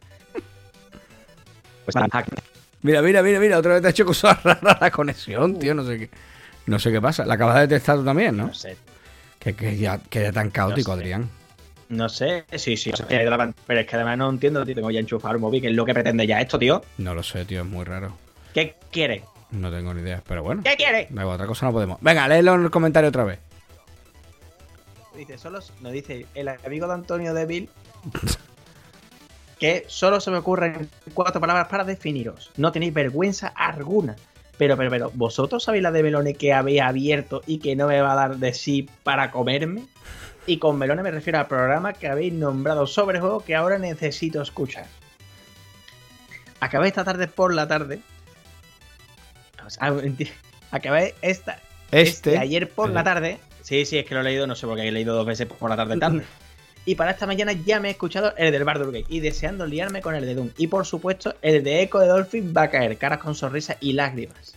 Pues 1.85 1.95
Mira, 2.81 3.01
mira, 3.01 3.21
mira, 3.21 3.39
mira, 3.39 3.57
otra 3.59 3.73
vez 3.73 3.81
te 3.81 3.87
ha 3.87 3.91
hecho 3.91 4.05
cosas 4.05 4.41
raras 4.43 4.81
la 4.81 4.91
conexión, 4.91 5.59
tío, 5.59 5.73
no 5.73 5.85
sé 5.85 5.99
qué. 5.99 6.09
No 6.65 6.79
sé 6.79 6.91
qué 6.91 6.99
pasa. 7.01 7.25
La 7.25 7.35
acabas 7.35 7.55
de 7.55 7.61
detectar 7.67 7.97
tú 7.97 8.03
también, 8.05 8.35
¿no? 8.35 8.47
no 8.47 8.53
sé. 8.53 8.75
Que, 9.39 9.53
que 9.55 9.77
ya 9.77 9.99
que 9.99 10.31
tan 10.31 10.49
caótico, 10.49 10.91
No 10.91 10.97
sé. 10.97 11.01
Adrián. 11.03 11.29
No 11.93 12.09
sé, 12.09 12.45
sí, 12.55 12.75
sí. 12.75 12.89
o 12.91 12.95
sea, 12.95 13.07
Pero 13.07 13.79
es 13.79 13.85
que 13.85 13.95
además 13.95 14.17
no 14.17 14.29
entiendo, 14.29 14.65
tío. 14.65 14.73
Tengo 14.73 14.89
ya 14.89 14.99
enchufado 14.99 15.35
el 15.35 15.39
móvil. 15.39 15.61
¿Qué 15.61 15.67
es 15.67 15.73
lo 15.73 15.85
que 15.85 15.93
pretende 15.93 16.25
ya 16.25 16.41
esto, 16.41 16.57
tío? 16.57 16.81
No 16.97 17.13
lo 17.13 17.21
sé, 17.21 17.45
tío, 17.45 17.61
es 17.61 17.67
muy 17.67 17.85
raro. 17.85 18.17
¿Qué 18.53 18.75
quiere? 18.91 19.23
No 19.51 19.69
tengo 19.69 19.93
ni 19.93 20.01
idea, 20.01 20.23
pero 20.27 20.41
bueno. 20.41 20.63
¿Qué 20.63 20.75
quiere? 20.75 21.07
Igual, 21.11 21.27
otra 21.27 21.45
cosa 21.45 21.67
no 21.67 21.71
podemos. 21.71 21.99
Venga, 22.01 22.27
léelo 22.27 22.55
en 22.55 22.63
el 22.63 22.71
comentario 22.71 23.09
otra 23.09 23.25
vez. 23.25 23.39
Dice, 25.15 25.37
solo, 25.37 25.59
nos 25.81 25.91
dice 25.91 26.25
el 26.33 26.47
amigo 26.47 26.87
de 26.87 26.93
Antonio 26.93 27.35
Devil 27.35 27.69
que 29.59 29.85
solo 29.87 30.19
se 30.19 30.31
me 30.31 30.37
ocurren 30.37 30.89
cuatro 31.13 31.39
palabras 31.39 31.67
para 31.67 31.83
definiros. 31.83 32.49
No 32.57 32.71
tenéis 32.71 32.95
vergüenza 32.95 33.49
alguna. 33.49 34.15
Pero, 34.57 34.75
pero, 34.77 34.89
pero, 34.89 35.11
¿vosotros 35.13 35.63
sabéis 35.63 35.83
la 35.83 35.91
de 35.91 36.01
melones 36.01 36.37
que 36.37 36.53
habéis 36.53 36.81
abierto 36.81 37.43
y 37.45 37.59
que 37.59 37.75
no 37.75 37.87
me 37.87 38.01
va 38.01 38.13
a 38.13 38.15
dar 38.15 38.37
de 38.37 38.53
sí 38.53 38.89
para 39.03 39.29
comerme? 39.29 39.83
Y 40.45 40.57
con 40.57 40.77
melones 40.77 41.03
me 41.03 41.11
refiero 41.11 41.39
al 41.39 41.47
programa 41.47 41.93
que 41.93 42.07
habéis 42.07 42.33
nombrado 42.33 42.85
sobre 42.85 43.19
juego 43.19 43.43
que 43.43 43.55
ahora 43.55 43.77
necesito 43.77 44.41
escuchar. 44.41 44.85
Acabé 46.59 46.87
esta 46.87 47.03
tarde 47.03 47.27
por 47.27 47.53
la 47.53 47.67
tarde. 47.67 48.01
Acabé 50.71 51.15
esta, 51.21 51.59
Este. 51.91 52.01
este, 52.31 52.37
ayer 52.37 52.69
por 52.69 52.89
eh. 52.89 52.93
la 52.93 53.03
tarde. 53.03 53.39
Sí, 53.61 53.85
sí, 53.85 53.97
es 53.97 54.05
que 54.05 54.13
lo 54.13 54.21
he 54.21 54.23
leído, 54.23 54.47
no 54.47 54.55
sé 54.55 54.67
por 54.67 54.75
qué 54.75 54.87
he 54.87 54.91
leído 54.91 55.15
dos 55.15 55.25
veces 55.25 55.47
por 55.47 55.69
la 55.69 55.77
tarde 55.77 55.97
tarde. 55.97 56.23
Y 56.85 56.95
para 56.95 57.11
esta 57.11 57.25
mañana 57.25 57.53
ya 57.53 57.79
me 57.79 57.87
he 57.87 57.91
escuchado 57.91 58.33
el 58.35 58.51
del 58.51 58.65
Baldur's 58.65 58.91
Gate 58.91 59.05
y 59.07 59.21
deseando 59.21 59.65
liarme 59.65 60.01
con 60.01 60.15
el 60.15 60.25
de 60.25 60.35
Doom. 60.35 60.49
Y 60.57 60.67
por 60.67 60.85
supuesto, 60.85 61.33
el 61.41 61.63
de 61.63 61.81
Echo 61.81 61.99
de 61.99 62.07
Dolphin 62.07 62.53
va 62.55 62.63
a 62.63 62.69
caer, 62.69 62.97
caras 62.97 63.19
con 63.19 63.35
sonrisa 63.35 63.77
y 63.79 63.93
lágrimas. 63.93 64.55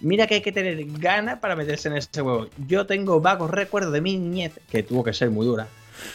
Mira 0.00 0.26
que 0.26 0.36
hay 0.36 0.42
que 0.42 0.52
tener 0.52 0.78
ganas 0.98 1.40
para 1.40 1.56
meterse 1.56 1.88
en 1.88 1.96
ese 1.96 2.20
juego. 2.20 2.48
Yo 2.68 2.86
tengo 2.86 3.20
vagos 3.20 3.50
recuerdos 3.50 3.92
de 3.92 4.00
mi 4.00 4.16
niñez, 4.16 4.60
que 4.70 4.82
tuvo 4.82 5.02
que 5.02 5.12
ser 5.12 5.30
muy 5.30 5.44
dura, 5.44 5.66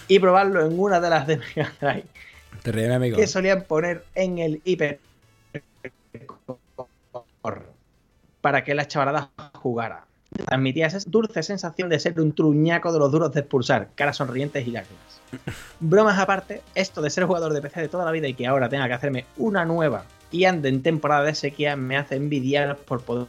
y 0.07 0.19
probarlo 0.19 0.65
en 0.65 0.79
una 0.79 1.01
de 1.01 1.09
las 1.09 1.27
de 1.27 1.37
Mega 1.37 1.73
Drive, 1.81 2.05
Te 2.63 2.93
amigo. 2.93 3.17
que 3.17 3.27
solían 3.27 3.63
poner 3.63 4.05
en 4.15 4.39
el 4.39 4.61
hiper 4.63 4.99
para 8.39 8.63
que 8.63 8.73
la 8.73 8.87
chavalada 8.87 9.31
jugara. 9.53 10.05
Transmitía 10.45 10.87
esa 10.87 10.99
dulce 11.05 11.43
sensación 11.43 11.89
de 11.89 11.99
ser 11.99 12.19
un 12.19 12.33
truñaco 12.33 12.91
de 12.91 12.99
los 12.99 13.11
duros 13.11 13.33
de 13.33 13.41
expulsar, 13.41 13.89
caras 13.95 14.17
sonrientes 14.17 14.65
y 14.65 14.71
lágrimas. 14.71 15.21
Bromas 15.79 16.17
aparte, 16.19 16.61
esto 16.73 17.01
de 17.01 17.09
ser 17.09 17.25
jugador 17.25 17.53
de 17.53 17.61
PC 17.61 17.81
de 17.81 17.89
toda 17.89 18.05
la 18.05 18.11
vida 18.11 18.27
y 18.27 18.33
que 18.33 18.47
ahora 18.47 18.69
tenga 18.69 18.87
que 18.87 18.93
hacerme 18.93 19.25
una 19.37 19.65
nueva 19.65 20.05
y 20.31 20.45
ande 20.45 20.69
en 20.69 20.81
temporada 20.81 21.23
de 21.23 21.35
sequía 21.35 21.75
me 21.75 21.97
hace 21.97 22.15
envidiar 22.15 22.77
por 22.77 23.01
poder 23.01 23.27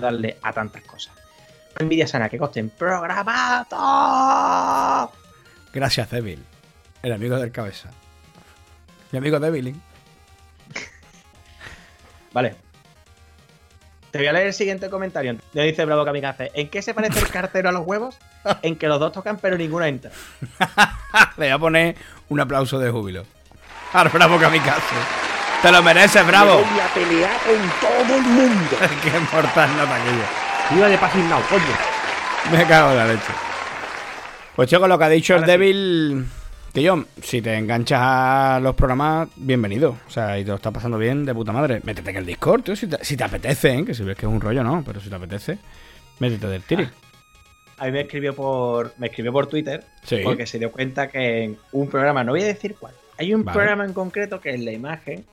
darle 0.00 0.38
a 0.42 0.52
tantas 0.52 0.82
cosas. 0.82 1.14
Envidia 1.78 2.06
sana 2.06 2.28
que 2.28 2.38
costen 2.38 2.70
programado. 2.70 3.76
Gracias, 5.72 6.10
Devil. 6.10 6.44
El 7.02 7.12
amigo 7.12 7.38
del 7.38 7.52
cabeza. 7.52 7.90
Mi 9.12 9.18
amigo 9.18 9.38
Devil. 9.38 9.68
¿eh? 9.68 9.74
Vale. 12.32 12.56
Te 14.10 14.18
voy 14.18 14.26
a 14.26 14.32
leer 14.32 14.46
el 14.48 14.54
siguiente 14.54 14.88
comentario. 14.88 15.36
Le 15.52 15.62
dice 15.64 15.84
Bravo 15.84 16.04
Kamikaze. 16.04 16.50
¿En 16.54 16.68
qué 16.68 16.80
se 16.82 16.94
parece 16.94 17.20
el 17.20 17.28
cartero 17.28 17.68
a 17.68 17.72
los 17.72 17.86
huevos? 17.86 18.18
En 18.62 18.76
que 18.76 18.88
los 18.88 18.98
dos 18.98 19.12
tocan 19.12 19.36
pero 19.38 19.56
ninguno 19.58 19.84
entra. 19.84 20.10
Le 21.36 21.46
voy 21.46 21.48
a 21.48 21.58
poner 21.58 21.96
un 22.28 22.40
aplauso 22.40 22.78
de 22.78 22.90
júbilo. 22.90 23.24
Al 23.92 24.08
bravo 24.08 24.38
Kamikaze. 24.38 24.96
Te 25.62 25.72
lo 25.72 25.82
mereces, 25.82 26.24
bravo. 26.26 26.54
Voy 26.54 26.80
a 26.80 26.94
pelear 26.94 27.36
con 27.40 27.80
todo 27.80 28.16
el 28.16 28.22
mundo. 28.22 28.76
Qué 29.02 29.10
mortal 29.34 29.76
nota 29.76 29.96
aquello. 29.96 30.22
Viva 30.70 30.88
de 30.88 30.98
Pacignao, 30.98 31.40
coño. 31.48 32.56
Me 32.56 32.64
cago 32.66 32.90
en 32.92 32.96
la 32.96 33.06
leche. 33.06 33.32
Pues 34.54 34.68
chico, 34.70 34.86
lo 34.86 34.98
que 34.98 35.04
ha 35.04 35.08
dicho 35.08 35.34
el 35.34 35.40
Ahora 35.40 35.46
sí. 35.46 35.58
débil. 35.58 36.26
Que 36.72 36.82
yo, 36.82 37.04
si 37.22 37.42
te 37.42 37.56
enganchas 37.56 37.98
a 38.00 38.60
los 38.62 38.74
programas, 38.76 39.28
bienvenido. 39.36 39.96
O 40.06 40.10
sea, 40.10 40.38
y 40.38 40.44
te 40.44 40.50
lo 40.50 40.56
estás 40.56 40.72
pasando 40.72 40.96
bien 40.98 41.24
de 41.24 41.34
puta 41.34 41.50
madre. 41.50 41.80
Métete 41.82 42.10
en 42.10 42.16
el 42.16 42.26
Discord, 42.26 42.62
tío, 42.62 42.76
si 42.76 42.86
te, 42.86 43.02
si 43.04 43.16
te 43.16 43.24
apetece, 43.24 43.74
¿eh? 43.74 43.84
que 43.84 43.94
si 43.94 44.04
ves 44.04 44.16
que 44.16 44.26
es 44.26 44.32
un 44.32 44.40
rollo, 44.40 44.62
no. 44.62 44.82
Pero 44.86 45.00
si 45.00 45.08
te 45.08 45.14
apetece, 45.16 45.58
métete 46.20 46.46
del 46.46 46.62
tiri. 46.62 46.88
A 47.78 47.86
mí 47.86 47.92
me 47.92 48.02
escribió 48.02 48.34
por, 48.34 48.92
me 48.98 49.06
escribió 49.08 49.32
por 49.32 49.46
Twitter 49.46 49.84
Sí. 50.04 50.20
porque 50.22 50.46
se 50.46 50.58
dio 50.58 50.70
cuenta 50.70 51.08
que 51.08 51.44
en 51.44 51.58
un 51.72 51.88
programa, 51.88 52.22
no 52.22 52.32
voy 52.32 52.42
a 52.42 52.46
decir 52.46 52.76
cuál, 52.78 52.92
hay 53.18 53.32
un 53.34 53.44
Vale. 53.44 53.56
programa 53.56 53.84
en 53.84 53.92
concreto 53.92 54.40
que 54.40 54.50
en 54.50 54.64
la 54.64 54.72
imagen 54.72 55.24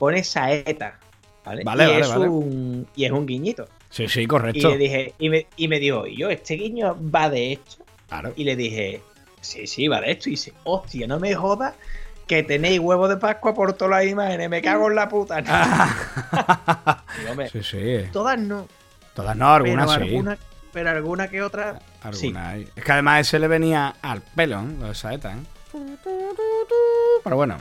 pone 0.00 0.24
saeta. 0.24 0.98
¿vale? 1.44 1.62
Vale, 1.62 1.84
y, 1.84 1.86
vale, 1.86 2.00
es 2.00 2.08
vale. 2.08 2.28
Un, 2.28 2.88
y 2.96 3.04
es 3.04 3.12
un 3.12 3.26
guiñito. 3.26 3.68
Sí, 3.90 4.08
sí, 4.08 4.22
Y 4.22 4.26
correcto. 4.26 4.70
le 4.70 4.78
dije, 4.78 5.14
y 5.18 5.28
me, 5.28 5.46
y 5.56 5.68
me 5.68 5.78
dijo, 5.78 6.06
y 6.06 6.16
yo, 6.16 6.30
este 6.30 6.54
guiño 6.54 6.96
va 7.14 7.28
de 7.28 7.52
esto. 7.52 7.84
Claro. 8.08 8.32
Y 8.34 8.44
le 8.44 8.56
dije, 8.56 9.02
sí, 9.42 9.66
sí, 9.66 9.88
va 9.88 10.00
de 10.00 10.12
esto. 10.12 10.30
Y 10.30 10.32
dice, 10.32 10.54
hostia, 10.64 11.06
no 11.06 11.20
me 11.20 11.34
jodas 11.34 11.74
que 12.26 12.42
tenéis 12.42 12.80
huevos 12.80 13.10
de 13.10 13.18
Pascua 13.18 13.52
por 13.52 13.74
todas 13.74 14.02
las 14.02 14.10
imágenes. 14.10 14.48
Me 14.48 14.62
cago 14.62 14.88
en 14.88 14.96
la 14.96 15.08
puta. 15.08 15.44
Sí, 17.52 17.62
sí. 17.62 17.96
todas 18.12 18.38
no. 18.38 18.66
Todas 19.14 19.36
no, 19.36 19.52
algunas 19.52 19.86
pero, 19.92 20.04
sí. 20.04 20.10
alguna, 20.10 20.38
pero 20.72 20.90
alguna 20.90 21.28
que 21.28 21.42
otra. 21.42 21.80
sí. 22.12 22.28
Algunas 22.28 22.46
hay. 22.46 22.68
Es 22.74 22.84
que 22.84 22.92
además 22.92 23.20
ese 23.26 23.38
le 23.38 23.48
venía 23.48 23.96
al 24.00 24.22
pelo, 24.22 24.60
¿eh? 24.60 24.76
Lo 24.78 24.88
de 24.88 24.94
saeta, 24.94 25.32
¿eh? 25.32 25.40
Pero 27.24 27.36
bueno. 27.36 27.56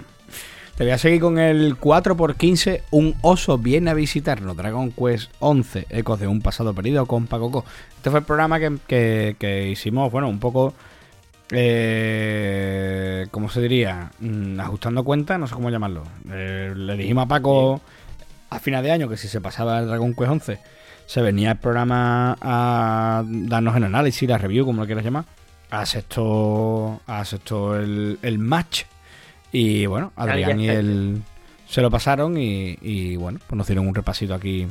Te 0.80 0.86
voy 0.86 0.92
a 0.94 0.98
seguir 0.98 1.20
con 1.20 1.38
el 1.38 1.78
4x15. 1.78 2.84
Un 2.92 3.14
oso 3.22 3.58
viene 3.58 3.92
a 3.92 3.94
visitarnos. 3.94 4.56
Dragon 4.56 4.92
Quest 4.94 5.30
11. 5.40 5.88
Ecos 5.90 6.20
de 6.22 6.28
un 6.28 6.40
pasado 6.42 6.74
perdido 6.74 7.06
con 7.06 7.28
Pacoco. 7.28 7.66
Este 7.98 8.10
fue 8.10 8.20
el 8.22 8.26
programa 8.26 8.60
que, 8.60 8.78
que- 8.88 9.36
que 9.38 9.68
hicimos, 9.70 10.10
bueno, 10.12 10.30
un 10.30 10.40
poco. 10.40 10.74
Eh, 11.52 13.28
¿Cómo 13.32 13.50
se 13.50 13.60
diría? 13.62 14.12
Mm, 14.22 14.60
ajustando 14.62 15.04
cuentas, 15.04 15.38
no 15.38 15.48
sé 15.48 15.54
cómo 15.56 15.70
llamarlo. 15.70 16.04
Eh, 16.32 16.74
le 16.76 16.96
dijimos 16.96 17.26
a 17.26 17.28
Paco 17.28 17.82
a 18.50 18.60
final 18.60 18.82
de 18.84 18.92
año 18.92 19.10
que 19.10 19.18
si 19.18 19.28
se 19.28 19.42
pasaba 19.42 19.80
el 19.80 19.88
Dragon 19.88 20.14
Quest 20.16 20.32
11 20.32 20.60
se 21.06 21.22
venía 21.22 21.52
el 21.52 21.58
programa 21.58 22.38
a 22.40 23.24
darnos 23.26 23.76
el 23.76 23.84
análisis, 23.84 24.30
la 24.30 24.38
review, 24.38 24.66
como 24.66 24.82
lo 24.82 24.86
quieras 24.86 25.04
llamar. 25.04 25.26
Aceptó, 25.72 27.02
aceptó 27.06 27.76
el, 27.76 28.18
el 28.22 28.40
match. 28.40 28.84
Y 29.52 29.86
bueno, 29.86 30.12
Adrián 30.16 30.60
y 30.60 30.70
él 30.70 31.22
se 31.68 31.82
lo 31.82 31.89
pasaron 31.91 32.38
y, 32.38 32.78
y, 32.82 33.16
bueno, 33.16 33.39
pues 33.47 33.58
nos 33.58 33.68
dieron 33.68 33.88
un 33.88 33.95
repasito 33.95 34.34
aquí 34.34 34.68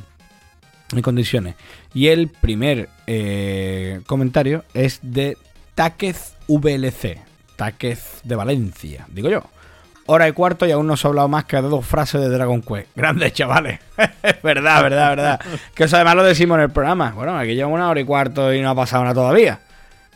en 0.92 1.02
condiciones. 1.02 1.54
Y 1.94 2.08
el 2.08 2.28
primer 2.28 2.88
eh, 3.06 4.00
comentario 4.06 4.64
es 4.74 5.00
de 5.02 5.36
Táquez 5.74 6.34
VLC. 6.48 7.20
Táquez 7.56 8.20
de 8.24 8.36
Valencia, 8.36 9.06
digo 9.08 9.28
yo. 9.28 9.42
Hora 10.06 10.26
y 10.26 10.32
cuarto 10.32 10.66
y 10.66 10.70
aún 10.70 10.86
no 10.86 10.96
se 10.96 11.06
ha 11.06 11.10
hablado 11.10 11.28
más 11.28 11.44
que 11.44 11.56
de 11.56 11.62
dos 11.62 11.84
frases 11.84 12.20
de 12.20 12.30
Dragon 12.30 12.62
Quest. 12.62 12.88
Grandes 12.96 13.32
chavales. 13.34 13.78
verdad, 14.42 14.82
verdad, 14.82 15.08
verdad. 15.10 15.40
Que 15.74 15.84
eso 15.84 15.96
además 15.96 16.14
lo 16.16 16.22
decimos 16.22 16.56
en 16.56 16.62
el 16.62 16.70
programa. 16.70 17.10
Bueno, 17.10 17.36
aquí 17.36 17.54
lleva 17.54 17.68
una 17.68 17.90
hora 17.90 18.00
y 18.00 18.04
cuarto 18.04 18.54
y 18.54 18.62
no 18.62 18.70
ha 18.70 18.74
pasado 18.74 19.02
nada 19.02 19.14
todavía. 19.14 19.60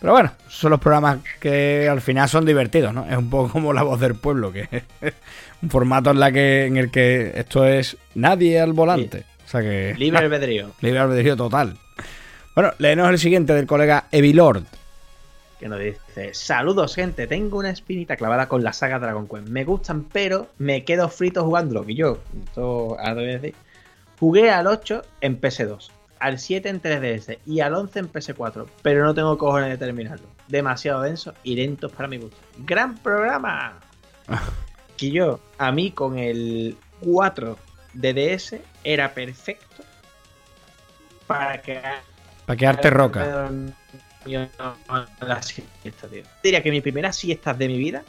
Pero 0.02 0.14
bueno, 0.14 0.32
son 0.48 0.72
los 0.72 0.80
programas 0.80 1.18
que 1.38 1.88
al 1.88 2.00
final 2.00 2.28
son 2.28 2.44
divertidos, 2.44 2.92
¿no? 2.92 3.08
Es 3.08 3.16
un 3.16 3.30
poco 3.30 3.52
como 3.52 3.72
la 3.72 3.84
voz 3.84 4.00
del 4.00 4.16
pueblo, 4.16 4.50
que 4.50 4.62
es 4.72 4.82
un 5.62 5.70
formato 5.70 6.10
en, 6.10 6.18
la 6.18 6.32
que, 6.32 6.66
en 6.66 6.76
el 6.76 6.90
que 6.90 7.32
esto 7.36 7.64
es 7.64 7.96
nadie 8.16 8.60
al 8.60 8.72
volante. 8.72 9.24
O 9.46 9.48
sea 9.48 9.60
que... 9.60 9.94
Libre 9.96 10.24
albedrío. 10.24 10.72
Libre 10.80 10.98
albedrío 10.98 11.36
total. 11.36 11.76
Bueno, 12.56 12.72
léenos 12.78 13.10
el 13.10 13.18
siguiente 13.20 13.54
del 13.54 13.68
colega 13.68 14.08
Evilord. 14.10 14.64
Que 15.60 15.68
nos 15.68 15.78
dice: 15.78 16.34
Saludos, 16.34 16.96
gente. 16.96 17.28
Tengo 17.28 17.58
una 17.58 17.70
espinita 17.70 18.16
clavada 18.16 18.48
con 18.48 18.64
la 18.64 18.72
saga 18.72 18.98
Dragon 18.98 19.28
Quest. 19.28 19.46
Me 19.50 19.62
gustan, 19.62 20.02
pero 20.12 20.48
me 20.58 20.82
quedo 20.82 21.08
frito 21.10 21.44
jugándolo. 21.44 21.86
Que 21.86 21.94
yo, 21.94 22.18
esto 22.44 22.98
ahora 22.98 23.14
te 23.14 23.20
voy 23.20 23.30
a 23.30 23.38
decir. 23.38 23.54
Jugué 24.18 24.50
al 24.50 24.66
8 24.66 25.02
en 25.20 25.40
PS2, 25.40 25.90
al 26.22 26.38
7 26.38 26.68
en 26.68 26.80
3DS 26.80 27.38
y 27.44 27.60
al 27.60 27.74
11 27.74 27.98
en 27.98 28.12
PS4, 28.12 28.68
pero 28.80 29.04
no 29.04 29.12
tengo 29.12 29.36
cojones 29.36 29.70
de 29.70 29.76
terminarlo. 29.76 30.24
Demasiado 30.46 31.02
denso 31.02 31.34
y 31.42 31.56
lentos 31.56 31.90
para 31.90 32.08
mi 32.08 32.18
gusto. 32.18 32.36
¡Gran 32.58 32.96
programa! 32.98 33.80
que 34.96 35.10
yo, 35.10 35.40
a 35.58 35.72
mí 35.72 35.90
con 35.90 36.18
el 36.18 36.76
4 37.00 37.58
de 37.94 38.36
DS 38.36 38.54
era 38.84 39.12
perfecto 39.12 39.82
para 41.26 41.60
que 41.60 41.80
Para 42.46 42.56
quedarte 42.56 42.90
roca. 42.90 43.50
la 44.24 45.42
siesta, 45.42 46.06
tío. 46.06 46.22
Diría 46.40 46.62
que 46.62 46.70
mis 46.70 46.82
primeras 46.82 47.16
siestas 47.16 47.58
de 47.58 47.66
mi 47.66 47.78
vida 47.78 48.04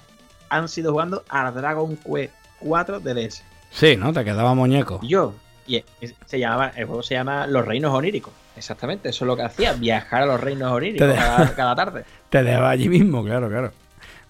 han 0.50 0.68
sido 0.68 0.92
jugando 0.92 1.24
a 1.30 1.50
Dragon 1.50 1.98
Quest 1.98 2.34
4 2.60 3.00
de 3.00 3.28
DS. 3.28 3.44
Sí, 3.72 3.98
¿no? 3.98 4.14
Te 4.14 4.24
quedaba 4.24 4.54
muñeco. 4.54 5.00
Yo, 5.02 5.34
y 5.68 5.84
se 6.26 6.40
llamaba, 6.40 6.70
el 6.76 6.86
juego 6.86 7.04
se 7.04 7.16
llama 7.16 7.48
Los 7.48 7.66
Reinos 7.66 7.94
Oníricos. 7.94 8.34
Exactamente, 8.56 9.10
eso 9.10 9.26
es 9.26 9.28
lo 9.28 9.36
que 9.36 9.44
hacía, 9.44 9.74
viajar 9.74 10.24
a 10.24 10.26
los 10.26 10.40
Reinos 10.40 10.72
Oníricos 10.72 11.14
cada, 11.14 11.56
cada 11.56 11.76
tarde. 11.76 12.06
Te 12.30 12.44
dejaba 12.44 12.70
allí 12.70 12.90
mismo, 12.90 13.24
claro, 13.24 13.50
claro. 13.50 13.72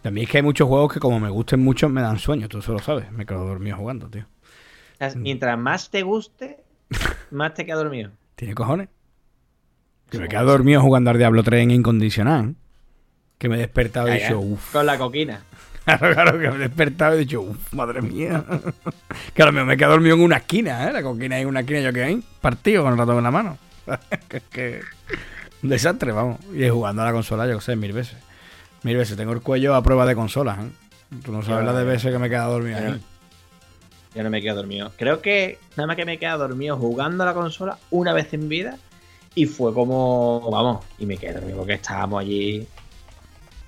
También 0.01 0.25
es 0.25 0.31
que 0.31 0.37
hay 0.37 0.43
muchos 0.43 0.67
juegos 0.67 0.93
que 0.93 0.99
como 0.99 1.19
me 1.19 1.29
gusten 1.29 1.61
mucho 1.61 1.87
me 1.87 2.01
dan 2.01 2.19
sueño, 2.19 2.49
tú 2.49 2.59
eso 2.59 2.73
lo 2.73 2.79
sabes. 2.79 3.09
Me 3.11 3.25
quedo 3.25 3.45
dormido 3.45 3.77
jugando, 3.77 4.09
tío. 4.09 4.25
Sea, 4.97 5.13
Mientras 5.15 5.57
más 5.57 5.89
te 5.89 6.03
guste, 6.03 6.57
más 7.31 7.53
te 7.53 7.65
quedas 7.65 7.79
dormido. 7.79 8.11
¿Tiene 8.35 8.53
cojones? 8.53 8.89
Que 10.09 10.19
me 10.19 10.27
quedo 10.27 10.43
dormido 10.43 10.81
jugando 10.81 11.09
al 11.09 11.17
Diablo 11.17 11.41
3 11.41 11.63
en 11.63 11.71
incondicional. 11.71 12.55
Que 13.37 13.49
me 13.49 13.55
he 13.55 13.59
despertado 13.59 14.09
y 14.09 14.11
he 14.11 14.13
dicho, 14.15 14.33
¿eh? 14.33 14.45
uff. 14.45 14.71
Con 14.73 14.85
la 14.85 14.97
coquina. 14.97 15.41
Claro, 15.85 16.13
claro, 16.13 16.39
que 16.39 16.49
me 16.49 16.55
he 16.55 16.59
despertado 16.59 17.13
y 17.13 17.17
he 17.17 17.19
dicho, 17.21 17.41
uff, 17.41 17.73
madre 17.73 18.01
mía. 18.01 18.43
mejor 19.35 19.53
me 19.65 19.75
quedo 19.77 19.89
dormido 19.91 20.15
en 20.15 20.21
una 20.21 20.37
esquina, 20.37 20.87
¿eh? 20.87 20.93
La 20.93 21.03
coquina 21.03 21.37
en 21.39 21.47
una 21.47 21.59
esquina, 21.61 21.81
yo 21.81 21.91
que 21.91 22.03
ahí, 22.03 22.23
partido 22.41 22.83
con 22.83 22.93
el 22.93 22.97
ratón 22.99 23.17
en 23.17 23.23
la 23.23 23.31
mano. 23.31 23.57
que 24.29 24.41
que. 24.49 24.79
Un 25.61 25.69
desastre, 25.69 26.11
vamos. 26.11 26.39
Y 26.53 26.67
jugando 26.69 27.01
a 27.01 27.05
la 27.05 27.11
consola, 27.11 27.47
yo 27.47 27.59
sé, 27.59 27.75
mil 27.75 27.91
veces. 27.93 28.17
Mil 28.83 28.95
veces. 28.97 29.17
Tengo 29.17 29.33
el 29.33 29.41
cuello 29.41 29.75
a 29.75 29.83
prueba 29.83 30.05
de 30.05 30.15
consolas, 30.15 30.59
¿eh? 30.59 30.69
Tú 31.23 31.31
no 31.31 31.41
sabes 31.41 31.65
Yo- 31.65 31.71
la 31.71 31.77
de 31.77 31.83
veces 31.85 32.11
que 32.11 32.19
me 32.19 32.27
he 32.27 32.29
quedado 32.29 32.53
dormido 32.53 32.77
ahí. 32.77 33.01
Yo 34.15 34.23
no 34.23 34.29
me 34.29 34.41
quedo 34.41 34.55
dormido. 34.55 34.91
Creo 34.97 35.21
que 35.21 35.57
nada 35.75 35.87
más 35.87 35.95
que 35.95 36.05
me 36.05 36.13
he 36.13 36.17
quedado 36.19 36.47
dormido 36.47 36.77
jugando 36.77 37.23
a 37.23 37.25
la 37.25 37.33
consola 37.33 37.77
una 37.91 38.13
vez 38.13 38.33
en 38.33 38.47
vida. 38.47 38.77
Y 39.35 39.47
fue 39.47 39.73
como, 39.73 40.49
vamos, 40.51 40.85
y 40.99 41.05
me 41.07 41.17
quedé 41.17 41.33
dormido 41.33 41.57
porque 41.57 41.73
estábamos 41.73 42.21
allí 42.21 42.67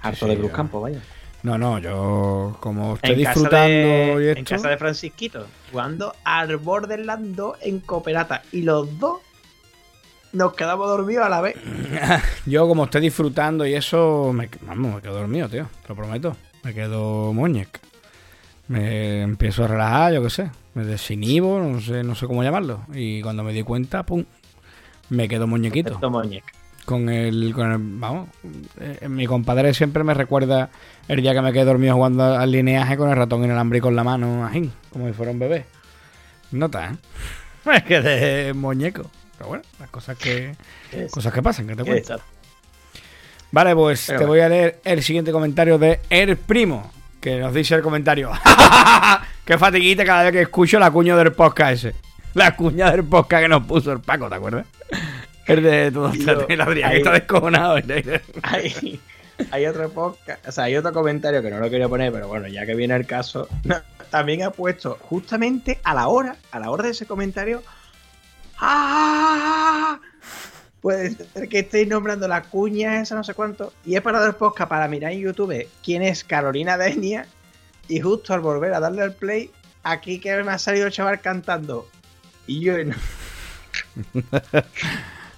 harto 0.02 0.26
Sí, 0.26 0.32
de 0.32 0.38
Cruz. 0.38 0.52
Campo, 0.52 0.80
vaya. 0.80 1.02
No, 1.46 1.60
no, 1.60 1.78
yo 1.78 2.58
como 2.60 2.96
estoy 2.96 3.12
En 3.12 3.18
disfrutando 3.20 3.68
de, 3.68 4.16
y 4.20 4.28
esto. 4.30 4.40
en 4.40 4.46
casa 4.46 4.70
de 4.70 4.78
Francisquito, 4.78 5.46
jugando 5.72 6.16
al 6.24 6.58
Borderlands 6.58 7.36
2 7.36 7.58
en 7.62 7.82
cooperata. 7.82 8.42
Y 8.52 8.64
los 8.64 8.98
dos 8.98 9.20
nos 10.34 10.56
quedamos 10.56 10.88
dormidos 10.88 11.24
a 11.24 11.30
la 11.30 11.42
vez. 11.42 11.56
Yo 12.48 12.68
como 12.68 12.86
estoy 12.86 13.02
disfrutando 13.02 13.64
y 13.64 13.76
eso, 13.76 14.32
me, 14.34 14.50
vamos, 14.64 14.96
me 14.96 15.02
quedo 15.04 15.14
dormido, 15.14 15.48
tío. 15.48 15.68
Te 15.84 15.90
lo 15.90 15.96
prometo. 15.96 16.36
Me 16.64 16.74
quedo 16.74 17.32
muñec. 17.32 17.80
Me 18.68 19.22
empiezo 19.22 19.66
a 19.66 19.68
relajar, 19.68 20.14
yo 20.14 20.24
qué 20.24 20.30
sé. 20.32 20.52
me 20.74 20.84
desinhibo, 20.84 21.60
no 21.60 21.80
sé, 21.80 22.02
no 22.02 22.16
sé 22.16 22.26
cómo 22.26 22.42
llamarlo. 22.42 22.82
Y 22.92 23.22
cuando 23.22 23.44
me 23.44 23.54
di 23.54 23.62
cuenta, 23.62 24.02
pum, 24.02 24.26
me 25.10 25.28
quedo 25.30 25.46
muñequito. 25.46 25.94
Esto 25.94 26.10
muñeca. 26.10 26.52
Con 26.86 27.10
el, 27.10 27.52
con 27.56 27.72
el- 27.72 27.78
vamos, 27.82 28.30
eh, 28.80 29.08
mi 29.10 29.26
compadre 29.26 29.74
siempre 29.74 30.04
me 30.04 30.14
recuerda 30.14 30.70
el 31.08 31.22
día 31.22 31.34
que 31.34 31.42
me 31.42 31.52
quedé 31.52 31.66
dormido 31.66 31.96
jugando 31.96 32.24
al 32.38 32.52
lineaje 32.52 32.96
con 32.96 33.10
el 33.10 33.16
ratón 33.16 33.44
inalámbrico 33.44 33.90
en 33.90 33.96
la 33.96 34.04
mano, 34.04 34.46
ajín, 34.46 34.72
como 34.94 35.08
si 35.08 35.14
fuera 35.14 35.32
un 35.32 35.40
bebé. 35.40 35.66
Nota, 36.52 36.92
¿eh? 36.92 36.96
Me 37.66 37.84
quedé 37.84 38.54
muñeco. 38.54 39.10
Pero 39.38 39.50
bueno, 39.50 39.64
las 39.80 39.90
cosas 39.90 40.16
que, 40.18 40.56
Es- 40.92 41.12
cosas 41.12 41.34
que 41.34 41.42
pasan, 41.42 41.66
que 41.68 41.76
te 41.76 41.84
cuento. 41.84 42.20
Vale, 43.52 43.74
pues 43.76 44.04
Pero 44.08 44.20
te 44.20 44.26
bueno. 44.26 44.32
voy 44.34 44.46
a 44.46 44.50
leer 44.50 44.80
el 44.84 45.02
siguiente 45.02 45.32
comentario 45.32 45.78
de 45.80 46.02
El 46.10 46.38
Primo, 46.38 46.92
que 47.20 47.40
nos 47.40 47.54
dice 47.54 47.74
el 47.76 47.82
comentario. 47.82 48.30
Qué 49.46 49.58
fatiguita 49.58 50.06
cada 50.06 50.24
vez 50.24 50.32
que 50.34 50.42
escucho 50.42 50.78
la 50.78 50.92
cuña 50.92 51.16
del 51.16 51.32
podcast 51.32 51.72
ese. 51.86 51.96
La 52.34 52.56
cuña 52.56 52.92
del 52.92 53.04
podcast 53.06 53.44
que 53.44 53.48
nos 53.50 53.64
puso 53.64 53.92
el 53.92 54.02
Paco, 54.02 54.28
¿te 54.30 54.36
acuerdas? 54.36 54.66
El 55.46 55.64
de 55.64 55.92
todo 55.92 56.12
el 56.48 56.62
Adrián, 56.62 56.92
está 56.94 57.12
descojonado. 57.12 57.76
hay, 58.44 59.00
hay 59.52 59.66
otro 59.66 59.90
podcast, 59.90 60.48
o 60.48 60.52
sea, 60.52 60.66
hay 60.66 60.76
otro 60.76 60.92
comentario 60.94 61.42
que 61.42 61.50
no 61.50 61.60
lo 61.60 61.70
quería 61.70 61.88
poner, 61.88 62.12
pero 62.12 62.28
bueno, 62.28 62.48
ya 62.48 62.66
que 62.66 62.76
viene 62.76 62.96
el 62.96 63.06
caso, 63.06 63.48
también 64.10 64.44
ha 64.44 64.52
puesto 64.52 64.98
justamente 65.02 65.80
a 65.84 65.94
la 65.94 66.08
hora, 66.08 66.38
a 66.52 66.60
la 66.60 66.72
hora 66.72 66.84
de 66.84 66.92
ese 66.92 67.06
comentario. 67.06 67.62
¡Ah! 68.60 70.00
Puede 70.82 71.12
ser 71.12 71.50
que 71.50 71.60
estéis 71.60 71.88
nombrando 71.88 72.28
la 72.28 72.44
cuña 72.44 73.02
esa, 73.02 73.16
no 73.16 73.24
sé 73.24 73.34
cuánto. 73.34 73.74
Y 73.86 73.96
he 73.96 74.02
parado 74.02 74.28
el 74.28 74.36
podcast 74.36 74.70
para 74.70 74.88
mirar 74.88 75.12
en 75.14 75.20
YouTube 75.20 75.68
quién 75.84 76.04
es 76.04 76.24
Carolina 76.24 76.78
Denia. 76.78 77.26
Y 77.88 78.00
justo 78.02 78.34
al 78.34 78.40
volver 78.42 78.74
a 78.74 78.80
darle 78.80 79.02
al 79.02 79.14
play, 79.14 79.50
aquí 79.84 80.20
que 80.20 80.44
me 80.44 80.52
ha 80.52 80.60
salido 80.60 80.86
el 80.86 80.94
chaval 80.94 81.22
cantando. 81.22 81.90
Y 82.46 82.62
yo 82.62 82.84
no. 82.84 82.96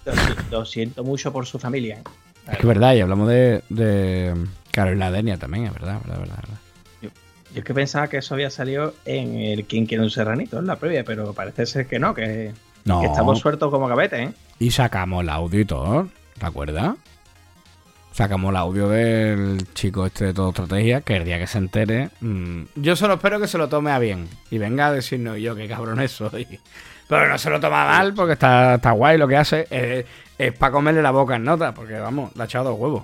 Lo, 0.07 0.15
si- 0.15 0.51
lo 0.51 0.65
siento 0.65 1.03
mucho 1.03 1.31
por 1.31 1.45
su 1.45 1.59
familia. 1.59 1.95
¿eh? 1.97 2.03
Es 2.51 2.57
que 2.57 2.61
es 2.61 2.67
verdad, 2.67 2.93
y 2.95 3.01
hablamos 3.01 3.27
de, 3.29 3.61
de 3.69 4.33
Carolina 4.71 5.11
Denia 5.11 5.37
también, 5.37 5.65
es 5.65 5.73
verdad, 5.73 5.99
verdad, 6.05 6.19
verdad. 6.19 6.35
verdad. 6.37 6.57
Yo 7.01 7.59
es 7.59 7.63
que 7.63 7.73
pensaba 7.73 8.07
que 8.09 8.17
eso 8.17 8.33
había 8.33 8.49
salido 8.49 8.93
en 9.05 9.35
el 9.35 9.65
Quién 9.65 9.85
quiere 9.85 10.03
un 10.03 10.09
serranito, 10.09 10.59
en 10.59 10.67
la 10.67 10.75
previa, 10.77 11.03
pero 11.03 11.33
parece 11.33 11.65
ser 11.65 11.87
que 11.87 11.97
no, 11.99 12.13
que, 12.13 12.53
No, 12.85 12.99
que 13.01 13.07
estamos 13.07 13.39
sueltos 13.39 13.69
como 13.71 13.87
cabete, 13.87 14.23
¿eh? 14.23 14.33
y 14.59 14.71
sacamos 14.71 15.23
el 15.23 15.29
audio 15.29 15.59
y 15.61 15.65
todo, 15.65 16.07
¿te 16.39 16.45
acuerdas? 16.45 16.95
Sacamos 18.11 18.49
el 18.49 18.55
audio 18.57 18.89
del 18.89 19.67
chico 19.75 20.05
este 20.07 20.25
de 20.25 20.33
todo 20.33 20.49
estrategia, 20.49 21.01
que 21.01 21.17
el 21.17 21.23
día 21.25 21.37
que 21.37 21.45
se 21.45 21.59
entere, 21.59 22.09
mm, 22.19 22.63
yo 22.75 22.95
solo 22.95 23.13
espero 23.15 23.39
que 23.39 23.47
se 23.47 23.59
lo 23.59 23.69
tome 23.69 23.91
a 23.91 23.99
bien 23.99 24.27
y 24.49 24.57
venga 24.57 24.87
a 24.87 24.91
decirnos 24.91 25.37
yo 25.37 25.55
qué 25.55 25.67
cabrones 25.67 26.11
soy. 26.11 26.47
Pero 27.07 27.27
no 27.29 27.37
se 27.37 27.49
lo 27.49 27.59
toma 27.59 27.85
mal 27.85 28.13
porque 28.13 28.33
está, 28.33 28.75
está 28.75 28.91
guay 28.91 29.17
lo 29.17 29.27
que 29.27 29.37
hace, 29.37 29.65
eh, 29.69 30.05
es 30.37 30.53
para 30.53 30.71
comerle 30.73 31.01
la 31.01 31.11
boca 31.11 31.35
en 31.37 31.43
nota, 31.43 31.73
porque 31.73 31.93
vamos, 31.99 32.35
le 32.35 32.41
ha 32.41 32.45
echado 32.45 32.71
dos 32.71 32.79
huevos. 32.79 33.03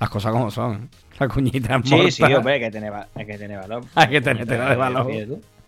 Las 0.00 0.10
cosas 0.10 0.32
como 0.32 0.50
son. 0.50 0.88
La 1.18 1.28
cuñita 1.28 1.76
es 1.76 1.88
Sí, 1.88 2.10
sí, 2.10 2.22
morta. 2.22 2.38
hombre, 2.38 2.54
hay 2.54 2.60
que 2.60 2.70
tener, 2.72 2.92
hay 3.14 3.26
que 3.26 3.38
tener 3.38 3.58
valor. 3.60 3.84
Hay 3.94 4.08
que 4.08 4.20
tener 4.20 4.46
tela 4.46 4.70
de 4.70 4.76
valor. 4.76 5.06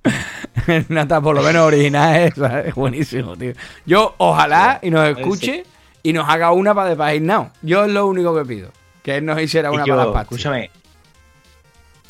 Nata, 0.88 1.20
por 1.20 1.34
lo 1.36 1.42
menos 1.42 1.62
original 1.66 2.16
es, 2.16 2.34
¿sabes? 2.34 2.66
es 2.66 2.74
buenísimo, 2.74 3.36
tío. 3.36 3.52
Yo, 3.84 4.14
ojalá 4.18 4.78
y 4.82 4.90
nos 4.90 5.06
Sí. 5.14 5.20
escuche 5.20 5.62
y 6.02 6.12
nos 6.12 6.28
haga 6.28 6.50
una 6.52 6.74
para 6.74 7.14
Now. 7.20 7.50
Yo 7.62 7.84
es 7.84 7.92
lo 7.92 8.06
único 8.06 8.34
que 8.34 8.44
pido. 8.44 8.70
Que 9.02 9.16
él 9.18 9.24
nos 9.24 9.40
hiciera 9.40 9.70
una 9.70 9.84
yo, 9.84 9.96
para 9.96 10.10
las 10.10 10.22
escúchame, 10.22 10.70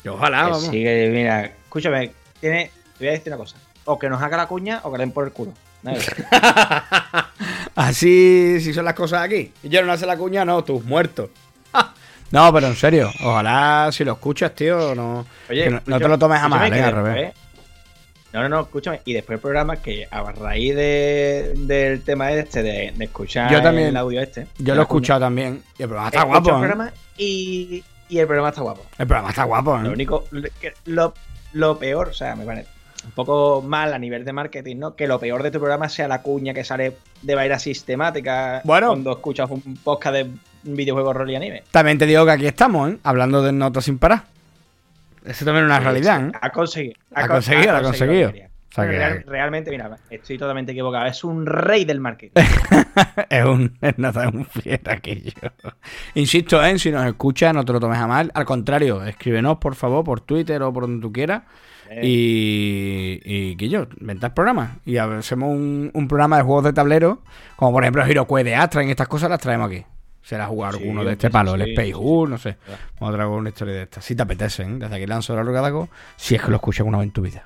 Yo 0.03 0.15
ojalá, 0.15 0.37
que 0.45 0.51
vamos. 0.51 0.63
sigue, 0.67 1.09
mira, 1.13 1.45
escúchame, 1.45 2.11
tiene, 2.39 2.71
te 2.97 3.05
voy 3.05 3.07
a 3.09 3.11
decir 3.11 3.27
una 3.31 3.37
cosa. 3.37 3.57
O 3.85 3.99
que 3.99 4.09
nos 4.09 4.21
haga 4.21 4.37
la 4.37 4.47
cuña 4.47 4.79
o 4.83 4.91
que 4.91 4.97
le 4.97 5.03
den 5.03 5.11
por 5.11 5.25
el 5.25 5.31
culo. 5.33 5.53
Así, 7.75 8.59
si 8.61 8.73
son 8.73 8.85
las 8.85 8.93
cosas 8.93 9.23
aquí. 9.23 9.51
Y 9.63 9.69
yo 9.69 9.83
no 9.83 9.91
hace 9.91 10.05
la 10.05 10.17
cuña, 10.17 10.43
no, 10.45 10.63
tus 10.63 10.83
muertos. 10.83 11.29
no, 12.31 12.53
pero 12.53 12.67
en 12.67 12.75
serio, 12.75 13.11
ojalá 13.23 13.89
si 13.91 14.03
lo 14.03 14.13
escuchas, 14.13 14.53
tío, 14.55 14.95
no, 14.95 15.25
Oye, 15.49 15.69
no, 15.69 15.81
no 15.85 15.99
te 15.99 16.07
lo 16.07 16.17
tomes 16.17 16.41
a 16.41 16.47
mal, 16.47 16.73
eh, 16.73 16.81
al 16.83 16.93
revés. 16.93 17.33
No, 18.33 18.41
no, 18.43 18.49
no, 18.49 18.61
escúchame. 18.61 19.01
Y 19.05 19.13
después 19.13 19.37
el 19.37 19.41
programa 19.41 19.77
que 19.77 20.07
a 20.11 20.21
raíz 20.31 20.75
de, 20.75 21.53
del 21.55 22.01
tema 22.01 22.31
este, 22.31 22.61
de, 22.61 22.93
de 22.95 23.05
escuchar 23.05 23.49
Yo 23.51 23.61
también. 23.61 23.87
el 23.87 23.97
audio 23.97 24.21
este. 24.21 24.47
Yo 24.57 24.75
lo 24.75 24.81
he 24.81 24.83
escuchado 24.83 25.21
también. 25.21 25.63
Y 25.77 25.83
el 25.83 25.89
programa 25.89 26.09
está 26.09 26.19
Escucho 26.19 26.33
guapo, 26.41 26.49
el 26.49 26.55
¿eh? 26.55 26.59
programa 26.67 26.93
y, 27.17 27.83
y 28.09 28.19
el 28.19 28.25
programa 28.27 28.49
está 28.49 28.61
guapo. 28.61 28.85
El 28.97 29.07
programa 29.07 29.29
está 29.29 29.43
guapo, 29.45 29.77
Lo 29.77 29.89
¿eh? 29.89 29.93
único, 29.93 30.25
que- 30.59 30.73
lo, 30.85 31.13
lo 31.53 31.79
peor, 31.79 32.09
o 32.09 32.13
sea, 32.13 32.35
me 32.35 32.45
parece 32.45 32.67
un 33.07 33.11
poco 33.13 33.61
mal 33.65 33.93
a 33.93 33.97
nivel 33.99 34.23
de 34.23 34.33
marketing, 34.33 34.75
¿no? 34.77 34.95
Que 34.95 35.07
lo 35.07 35.19
peor 35.19 35.41
de 35.41 35.49
tu 35.51 35.57
programa 35.59 35.89
sea 35.89 36.07
la 36.07 36.21
cuña 36.21 36.53
que 36.53 36.63
sale 36.63 36.97
de 37.21 37.35
manera 37.35 37.57
sistemática 37.57 38.61
Bueno. 38.63 38.87
cuando 38.89 39.11
escuchas 39.11 39.49
un 39.49 39.61
podcast 39.83 40.15
de 40.15 40.27
videojuegos 40.63 41.15
rol 41.15 41.31
y 41.31 41.35
anime. 41.35 41.63
También 41.71 41.97
te 41.97 42.05
digo 42.05 42.25
que 42.25 42.31
aquí 42.31 42.45
estamos, 42.45 42.91
¿eh? 42.91 42.97
Hablando 43.03 43.41
de 43.41 43.51
notas 43.53 43.85
sin 43.85 43.97
parar. 43.97 44.23
Eso 45.25 45.43
también 45.45 45.65
es 45.65 45.71
una 45.71 45.79
realidad, 45.79 46.27
¿eh? 46.27 46.31
Ha 46.41 46.49
conseguido. 46.51 46.95
Ha 47.13 47.21
con- 47.21 47.29
conseguido, 47.37 47.75
ha 47.75 47.81
conseguido. 47.81 48.29
O 48.29 48.75
sea 48.79 48.87
que- 48.89 49.23
realmente, 49.25 49.71
mira, 49.71 49.97
estoy 50.09 50.37
totalmente 50.37 50.71
equivocado. 50.71 51.05
Es 51.07 51.23
un 51.23 51.45
rey 51.45 51.83
del 51.85 51.99
marketing. 51.99 52.33
es 53.29 53.45
un 53.45 53.75
es 53.81 53.97
nada, 53.97 54.25
es 54.27 54.33
un 54.33 54.45
fiera 54.45 54.93
aquello. 54.93 55.31
Insisto, 56.15 56.63
¿eh? 56.63 56.77
si 56.77 56.91
nos 56.91 57.05
escuchas, 57.05 57.53
no 57.53 57.65
te 57.65 57.73
lo 57.73 57.79
tomes 57.79 57.97
a 57.97 58.05
mal. 58.07 58.31
Al 58.33 58.45
contrario, 58.45 59.03
escríbenos, 59.03 59.57
por 59.57 59.75
favor, 59.75 60.03
por 60.03 60.21
Twitter 60.21 60.61
o 60.61 60.71
por 60.71 60.83
donde 60.83 61.01
tú 61.01 61.11
quieras. 61.11 61.41
Eh, 61.89 62.01
Y, 62.03 63.21
y 63.23 63.55
que 63.55 63.69
yo, 63.69 63.87
venta 63.99 64.27
el 64.27 64.33
programa. 64.33 64.79
Y 64.85 64.97
hacemos 64.97 65.49
un, 65.49 65.91
un 65.93 66.07
programa 66.07 66.37
de 66.37 66.43
juegos 66.43 66.63
de 66.65 66.73
tablero, 66.73 67.21
como 67.55 67.71
por 67.71 67.83
ejemplo 67.83 68.03
HeroQuest 68.05 68.45
de 68.45 68.55
Astra, 68.55 68.83
y 68.83 68.89
estas 68.91 69.07
cosas 69.07 69.29
las 69.29 69.39
traemos 69.39 69.67
aquí. 69.69 69.83
Será 70.21 70.47
jugar 70.47 70.73
Sí, 70.73 70.79
alguno 70.81 71.05
de 71.05 71.13
este 71.13 71.29
palo, 71.29 71.55
sí, 71.55 71.61
el 71.61 71.69
Space 71.69 71.93
sí, 71.93 72.25
no 72.27 72.37
sé. 72.37 72.57
Claro. 72.65 72.81
Vamos 72.99 73.13
a 73.13 73.17
traer 73.17 73.29
una 73.29 73.49
historia 73.49 73.73
de 73.75 73.83
estas. 73.83 74.03
Si 74.03 74.13
te 74.15 74.23
apetecen, 74.23 74.77
desde 74.77 74.95
aquí 74.95 75.05
lanzo 75.05 75.33
la 75.35 75.43
rogadago, 75.43 75.87
si 76.17 76.35
es 76.35 76.41
que 76.41 76.49
lo 76.49 76.57
escuchas 76.57 76.81
alguna 76.81 76.97
vez 76.97 77.05
en 77.07 77.11
tu 77.13 77.21
vida. 77.21 77.45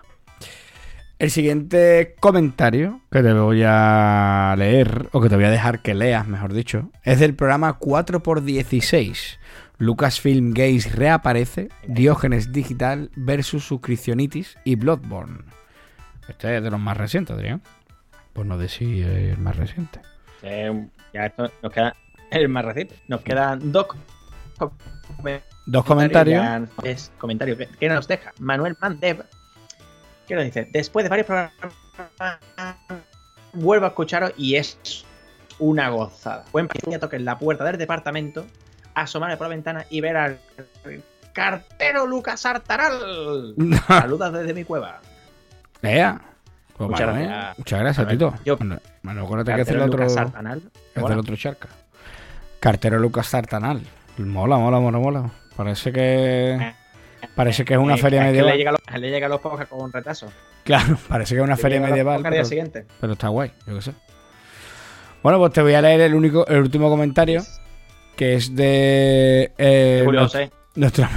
El 1.20 1.30
siguiente 1.30 2.16
comentario 2.20 3.02
que 3.12 3.22
te 3.22 3.32
voy 3.34 3.62
a 3.64 4.56
leer, 4.58 5.10
o 5.12 5.22
que 5.22 5.30
te 5.30 5.36
voy 5.36 5.46
a 5.46 5.52
dejar 5.52 5.84
que 5.84 5.94
leas, 5.94 6.28
mejor 6.28 6.54
dicho, 6.54 6.90
es 7.04 7.20
del 7.20 7.36
programa 7.36 7.78
4x16. 7.78 9.38
Lucasfilm 9.82 10.54
Games 10.54 10.96
reaparece, 10.96 11.70
Diógenes 11.88 12.52
Digital 12.52 13.10
versus 13.16 13.66
Suscriptionitis 13.66 14.56
y 14.64 14.76
Bloodborne. 14.76 15.40
Este 16.28 16.56
es 16.56 16.64
de 16.64 16.70
los 16.70 16.80
más 16.80 16.98
recientes, 16.98 17.36
Adrián. 17.36 17.64
Por 18.32 18.46
no 18.46 18.60
decir 18.60 19.04
el 19.08 19.40
más 19.40 19.58
reciente. 19.58 20.00
eh, 20.44 20.88
ya 21.14 21.26
esto 21.26 21.52
nos 21.64 21.74
queda 21.74 21.96
el 22.30 22.48
más 22.48 22.64
reciente. 22.64 22.96
Nos 23.08 23.22
quedan 23.22 23.72
dos 23.72 23.88
Dos 25.66 25.84
comentarios. 25.84 26.44
ya 26.44 26.64
Es 26.84 27.12
comentario 27.18 27.58
que, 27.58 27.66
que 27.68 27.90
nos 27.90 28.08
deja 28.08 28.34
Manuel 28.40 28.78
Mandev. 28.80 29.26
Que 30.28 30.36
nos 30.36 30.44
dice: 30.44 30.70
Después 30.72 31.04
de 31.06 31.10
varios 31.10 31.26
programas, 31.26 31.54
vuelvo 33.54 33.86
a 33.86 33.90
escucharos 33.90 34.32
y 34.38 34.58
es 34.58 35.06
una 35.58 35.90
gozada. 35.90 36.46
Buen 36.52 36.68
a 36.68 37.00
toquen 37.00 37.26
la 37.26 37.40
puerta 37.40 37.64
del 37.64 37.80
departamento, 37.80 38.46
asomarme 38.96 39.38
por 39.38 39.48
la 39.48 39.56
ventana 39.56 39.86
y 39.90 40.02
ver 40.02 40.18
al 40.18 40.40
cartero 41.34 42.06
Lucas 42.06 42.46
Artaral. 42.46 43.56
Saludas 43.88 44.34
desde 44.34 44.54
mi 44.54 44.64
cueva. 44.64 45.00
Lea. 45.82 46.22
Pues 46.78 46.90
Muchas 46.90 47.08
gracias. 47.08 47.58
Muchas 47.58 47.80
gracias, 47.80 48.08
Manuel, 48.08 48.18
Tito. 48.18 48.44
yo- 48.44 48.58
Manuel, 49.04 49.26
acuérdate 49.26 49.56
que 49.56 49.62
hacer 49.62 49.76
el 49.76 49.82
otro. 49.84 50.04
Es 50.04 50.16
del 50.16 51.20
otro 51.20 51.36
charca. 51.36 51.68
Cartero 52.60 53.00
Lucas 53.00 53.28
Sartanal. 53.28 53.82
Mola, 54.18 54.58
mola, 54.58 54.80
mola, 54.80 55.00
mola. 55.00 55.32
Parece 55.56 55.92
que. 55.92 56.74
Parece 57.36 57.66
que 57.66 57.74
es 57.76 57.80
una 57.80 57.98
feria 57.98 58.22
es 58.22 58.26
medieval. 58.28 58.52
le 58.52 58.58
llega, 58.58 58.70
a 58.72 58.74
los, 58.74 59.00
le 59.02 59.10
llega 59.12 59.28
a 59.28 59.30
los 59.30 59.42
podcasts 59.42 59.70
con 59.74 59.92
retraso. 59.94 60.32
Claro, 60.64 60.98
parece 61.08 61.36
que 61.36 61.40
es 61.42 61.44
una 61.46 61.56
Le 61.56 61.62
feria 61.62 61.80
medieval. 61.82 62.22
Pero, 62.24 62.46
siguiente. 62.46 62.86
pero 63.00 63.14
está 63.14 63.28
guay, 63.28 63.52
yo 63.68 63.76
qué 63.76 63.82
sé. 63.82 63.94
Bueno, 65.22 65.38
pues 65.38 65.54
te 65.54 65.62
voy 65.62 65.74
a 65.76 65.82
leer 65.84 66.02
el 66.02 66.16
único, 66.16 66.48
el 66.48 66.60
último 66.60 66.90
comentario. 66.90 67.44
Que 68.22 68.36
es 68.36 68.56
de. 68.56 69.52
eh, 69.58 70.04
Julio 70.06 70.20
nuestro, 70.20 70.42
José. 70.42 70.52
nuestro, 70.76 71.08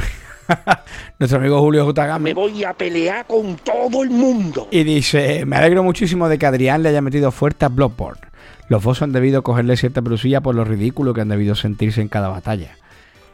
nuestro 1.19 1.39
amigo 1.39 1.61
Julio 1.61 1.85
J. 1.85 2.19
Me 2.19 2.33
voy 2.33 2.65
a 2.65 2.73
pelear 2.73 3.27
con 3.27 3.57
todo 3.57 4.03
el 4.05 4.09
mundo. 4.09 4.69
Y 4.71 4.85
dice, 4.85 5.45
me 5.45 5.57
alegro 5.57 5.83
muchísimo 5.83 6.31
de 6.31 6.39
que 6.39 6.47
Adrián 6.47 6.83
le 6.83 6.89
haya 6.89 7.03
metido 7.03 7.31
fuerte 7.31 7.67
a 7.67 7.69
Bloodborne. 7.69 8.23
Los 8.71 8.83
boss 8.83 9.03
han 9.03 9.13
debido 9.13 9.43
cogerle 9.43 9.77
cierta 9.77 10.01
brusilla 10.01 10.41
por 10.41 10.55
lo 10.55 10.65
ridículo 10.65 11.13
que 11.13 11.21
han 11.21 11.29
debido 11.29 11.55
sentirse 11.55 12.01
en 12.01 12.09
cada 12.09 12.29
batalla. 12.29 12.71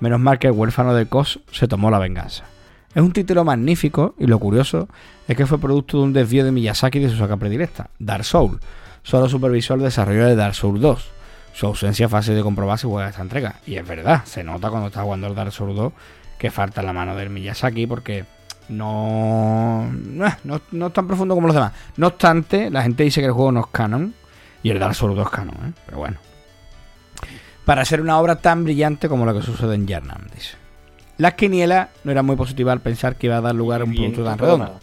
Menos 0.01 0.19
mal 0.19 0.41
que 0.41 0.49
el 0.49 0.53
huérfano 0.55 0.93
de 0.93 1.07
Kos 1.07 1.39
se 1.53 1.69
tomó 1.69 1.93
la 1.93 2.01
venganza. 2.01 2.43
Es 2.93 3.03
un 3.03 3.13
título 3.13 3.45
magnífico 3.45 4.17
y 4.19 4.27
lo 4.27 4.41
curioso 4.41 4.89
es 5.29 5.37
que 5.37 5.47
fue 5.47 5.61
producto 5.61 5.99
de 5.99 6.03
un 6.03 6.13
desvío 6.13 6.45
de 6.45 6.51
Miyazaki 6.51 6.99
de 6.99 7.09
su 7.09 7.19
saga 7.19 7.37
predilecta, 7.37 7.91
Dark 8.01 8.25
Souls. 8.25 8.59
Solo 9.05 9.29
supervisó 9.29 9.75
el 9.75 9.83
desarrollo 9.83 10.27
de 10.27 10.35
Dark 10.35 10.57
Souls 10.57 10.81
2. 10.81 11.20
Su 11.53 11.67
ausencia 11.67 12.07
es 12.07 12.13
fácil 12.13 12.35
de 12.35 12.43
comprobar 12.43 12.79
si 12.79 12.87
juega 12.87 13.09
esta 13.09 13.23
entrega. 13.23 13.57
Y 13.67 13.77
es 13.77 13.87
verdad, 13.87 14.25
se 14.25 14.43
nota 14.45 14.71
cuando 14.71 14.89
está 14.89 15.03
jugando 15.03 15.27
el 15.27 15.35
Dark 15.35 15.53
Souls 15.53 15.77
2 15.77 15.93
que 16.39 16.51
falta 16.51 16.83
la 16.83 16.93
mano 16.93 17.15
del 17.17 17.29
Miyazaki 17.29 17.87
porque 17.87 18.25
no, 18.71 19.91
no, 19.93 20.27
no, 20.45 20.61
no 20.71 20.87
es 20.87 20.93
tan 20.93 21.07
profundo 21.07 21.35
como 21.35 21.49
los 21.49 21.55
demás. 21.55 21.73
No 21.97 22.07
obstante, 22.07 22.71
la 22.71 22.83
gente 22.83 23.03
dice 23.03 23.21
que 23.21 23.27
el 23.27 23.33
juego 23.33 23.53
no 23.53 23.61
es 23.61 23.67
canon. 23.73 24.15
Y 24.63 24.71
el 24.71 24.79
Dark 24.79 24.95
Souls 24.95 25.17
2 25.17 25.27
es 25.27 25.33
canon, 25.33 25.57
¿eh? 25.67 25.73
Pero 25.87 25.99
bueno. 25.99 26.19
Para 27.65 27.85
ser 27.85 28.01
una 28.01 28.19
obra 28.19 28.37
tan 28.37 28.65
brillante 28.65 29.09
como 29.09 29.27
la 29.27 29.33
que 29.33 29.43
sucede 29.43 29.75
en 29.75 29.87
Yarnam, 29.87 30.27
dice. 30.35 30.57
Las 31.19 31.35
quinielas 31.35 31.89
no 32.05 32.13
eran 32.13 32.25
muy 32.25 32.37
positivas 32.37 32.73
al 32.73 32.81
pensar 32.81 33.17
que 33.17 33.27
iba 33.27 33.37
a 33.37 33.41
dar 33.43 33.55
lugar 33.55 33.83
a 33.83 33.85
un 33.85 33.95
producto 33.95 34.25
tan 34.25 34.39
redondo. 34.39 34.81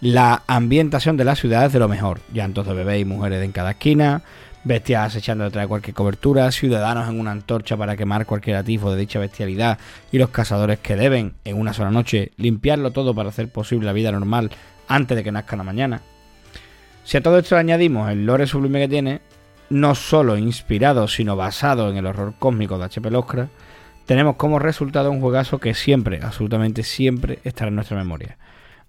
La 0.00 0.42
ambientación 0.46 1.16
de 1.16 1.24
la 1.24 1.36
ciudad 1.36 1.66
es 1.66 1.72
de 1.72 1.78
lo 1.78 1.86
mejor. 1.86 2.20
Llantos 2.32 2.66
de 2.66 2.74
bebés 2.74 3.00
y 3.00 3.04
mujeres 3.04 3.44
en 3.44 3.52
cada 3.52 3.72
esquina, 3.72 4.22
bestias 4.64 5.06
acechando 5.06 5.44
detrás 5.44 5.64
de 5.64 5.68
cualquier 5.68 5.94
cobertura, 5.94 6.50
ciudadanos 6.52 7.08
en 7.08 7.18
una 7.18 7.30
antorcha 7.30 7.76
para 7.76 7.96
quemar 7.96 8.26
cualquier 8.26 8.56
atifo 8.56 8.92
de 8.92 9.00
dicha 9.00 9.18
bestialidad 9.18 9.78
y 10.12 10.18
los 10.18 10.30
cazadores 10.30 10.78
que 10.80 10.96
deben, 10.96 11.34
en 11.44 11.58
una 11.58 11.72
sola 11.72 11.90
noche, 11.90 12.32
limpiarlo 12.36 12.90
todo 12.90 13.14
para 13.14 13.30
hacer 13.30 13.48
posible 13.48 13.86
la 13.86 13.92
vida 13.92 14.12
normal 14.12 14.50
antes 14.88 15.16
de 15.16 15.24
que 15.24 15.32
nazca 15.32 15.56
la 15.56 15.62
mañana. 15.62 16.02
Si 17.04 17.16
a 17.16 17.22
todo 17.22 17.38
esto 17.38 17.54
le 17.54 17.60
añadimos 17.60 18.10
el 18.10 18.26
lore 18.26 18.46
sublime 18.46 18.80
que 18.80 18.88
tiene, 18.88 19.20
no 19.70 19.94
solo 19.94 20.36
inspirado, 20.36 21.08
sino 21.08 21.36
basado 21.36 21.90
en 21.90 21.96
el 21.96 22.06
horror 22.06 22.34
cósmico 22.38 22.78
de 22.78 22.84
H.P. 22.84 23.10
Lovecraft, 23.10 23.52
tenemos 24.04 24.36
como 24.36 24.58
resultado 24.58 25.10
un 25.10 25.20
juegazo 25.20 25.58
que 25.58 25.74
siempre, 25.74 26.20
absolutamente 26.22 26.82
siempre, 26.82 27.38
estará 27.44 27.68
en 27.68 27.76
nuestra 27.76 27.96
memoria. 27.96 28.36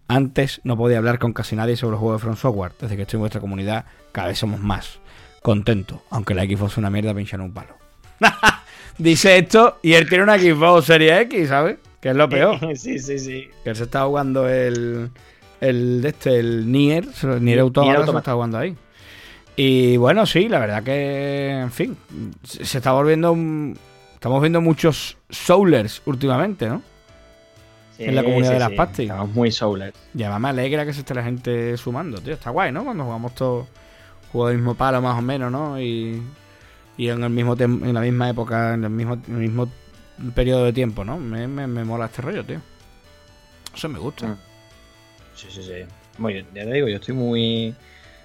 Antes 0.08 0.60
no 0.64 0.76
podía 0.76 0.98
hablar 0.98 1.20
con 1.20 1.32
casi 1.32 1.56
nadie 1.56 1.78
sobre 1.78 1.92
los 1.92 2.00
juegos 2.00 2.20
de 2.20 2.24
From 2.24 2.36
Software. 2.36 2.74
Desde 2.82 2.96
que 2.96 3.04
estoy 3.04 3.18
en 3.18 3.22
vuestra 3.22 3.40
comunidad, 3.40 3.86
cada 4.12 4.30
vez 4.30 4.40
somos 4.40 4.60
más. 4.60 5.01
Contento, 5.42 6.04
aunque 6.12 6.34
la 6.36 6.44
Xbox 6.44 6.74
es 6.74 6.78
una 6.78 6.90
mierda, 6.90 7.14
pinchan 7.14 7.42
un 7.42 7.52
palo. 7.54 7.76
Dice 8.98 9.38
esto 9.38 9.78
y 9.82 9.94
él 9.94 10.08
tiene 10.08 10.24
una 10.24 10.38
Xbox 10.38 10.86
Series 10.86 11.22
X, 11.22 11.50
¿sabes? 11.50 11.78
Que 12.00 12.10
es 12.10 12.16
lo 12.16 12.30
peor. 12.30 12.60
sí, 12.78 13.00
sí, 13.00 13.18
sí. 13.20 13.50
Que 13.64 13.72
él 13.72 13.76
se 13.76 13.84
está 13.84 14.06
jugando 14.06 14.48
el. 14.50 15.10
El 15.60 16.02
de 16.02 16.10
este, 16.10 16.40
el 16.40 16.72
Nier. 16.72 17.06
El 17.24 17.44
Nier 17.44 17.60
Automata 17.60 18.12
se 18.12 18.18
está 18.18 18.34
jugando 18.34 18.58
ahí. 18.58 18.76
Y 19.56 19.98
bueno, 19.98 20.26
sí, 20.26 20.50
la 20.50 20.60
verdad 20.60 20.84
que. 20.84 21.50
En 21.62 21.72
fin. 21.72 21.96
Se 22.44 22.78
está 22.78 22.92
volviendo. 22.94 23.32
un- 23.32 23.78
Estamos 24.14 24.40
viendo 24.42 24.62
muchos 24.62 25.18
Soulers 25.30 26.02
últimamente, 26.06 26.68
¿no? 26.68 26.82
En 27.98 28.16
la 28.16 28.24
comunidad 28.24 28.54
de 28.54 28.60
las 28.60 28.72
pastis. 28.72 29.10
Estamos 29.10 29.30
muy 29.32 29.52
soulers. 29.52 29.96
Y 30.16 30.24
además 30.24 30.42
me 30.42 30.50
alegra 30.50 30.86
que 30.86 30.94
se 30.94 31.00
esté 31.02 31.14
la 31.14 31.24
gente 31.24 31.76
sumando, 31.78 32.20
tío. 32.20 32.34
Está 32.34 32.50
guay, 32.52 32.72
¿no? 32.72 32.84
Cuando 32.84 33.04
jugamos 33.04 33.34
todos 33.36 33.68
juegos 34.32 34.50
del 34.50 34.58
mismo 34.58 34.76
palo, 34.76 35.02
más 35.02 35.18
o 35.18 35.22
menos, 35.22 35.52
¿no? 35.52 35.80
Y, 35.80 36.22
y 36.98 37.10
en 37.10 37.24
el 37.24 37.30
mismo 37.30 37.56
en 37.60 37.94
la 37.94 38.02
misma 38.02 38.30
época, 38.30 38.74
en 38.74 38.84
el 38.84 38.90
mismo, 38.90 39.14
en 39.14 39.36
el 39.36 39.42
mismo 39.42 39.70
periodo 40.36 40.66
de 40.66 40.74
tiempo, 40.74 41.04
¿no? 41.04 41.18
Me, 41.18 41.48
me, 41.48 41.68
me 41.68 41.84
mola 41.84 42.06
este 42.06 42.22
rollo, 42.22 42.44
tío. 42.46 42.62
Eso 43.76 43.90
me 43.90 44.00
gusta. 44.00 44.28
Mm. 44.28 44.38
Sí, 45.36 45.48
sí, 45.50 45.64
sí. 45.64 45.86
Bien, 46.18 46.46
ya 46.54 46.64
te 46.64 46.74
digo, 46.74 46.88
yo 46.88 46.98
estoy 46.98 47.16
muy. 47.16 47.76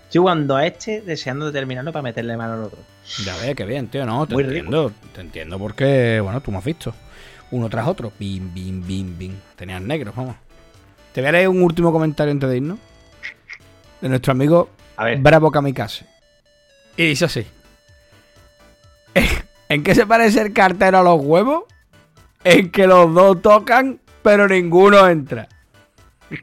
Estoy 0.05 0.21
jugando 0.21 0.57
a 0.57 0.67
este 0.67 1.01
deseando 1.01 1.47
de 1.47 1.53
terminarlo 1.53 1.93
para 1.93 2.03
meterle 2.03 2.37
mano 2.37 2.55
al 2.55 2.65
otro. 2.65 2.79
Ya 3.25 3.37
ves, 3.39 3.55
qué 3.55 3.65
bien, 3.65 3.89
tío. 3.89 4.05
No, 4.07 4.27
te 4.27 4.35
Muy 4.35 4.45
entiendo. 4.45 4.93
Te 5.15 5.21
entiendo 5.21 5.59
porque, 5.59 6.21
bueno, 6.23 6.41
tú 6.41 6.51
me 6.53 6.59
has 6.59 6.65
visto. 6.65 6.95
Uno 7.51 7.69
tras 7.69 7.87
otro. 7.89 8.13
Bim, 8.19 8.53
bim, 8.53 8.87
bim, 8.87 9.19
bim. 9.19 9.35
Tenías 9.57 9.81
negros, 9.81 10.15
vamos. 10.15 10.37
Te 11.13 11.21
voy 11.21 11.29
a 11.29 11.33
leer 11.33 11.49
un 11.49 11.63
último 11.63 11.93
comentario 11.93 12.33
antes 12.33 12.49
de 12.49 12.57
irnos. 12.57 12.79
De 14.01 14.09
nuestro 14.09 14.33
amigo 14.33 14.69
A 14.97 15.05
ver, 15.05 15.19
Bravo 15.19 15.51
Kamikaze. 15.51 16.07
Y 16.97 17.05
dice 17.09 17.25
así. 17.27 17.47
¿En 19.69 19.83
qué 19.83 19.95
se 19.95 20.07
parece 20.07 20.41
el 20.43 20.53
cartero 20.53 20.99
a 20.99 21.03
los 21.03 21.21
huevos? 21.23 21.65
En 22.45 22.71
que 22.71 22.87
los 22.87 23.13
dos 23.13 23.43
tocan, 23.43 24.01
pero 24.23 24.49
ninguno 24.49 25.07
entra. 25.09 25.49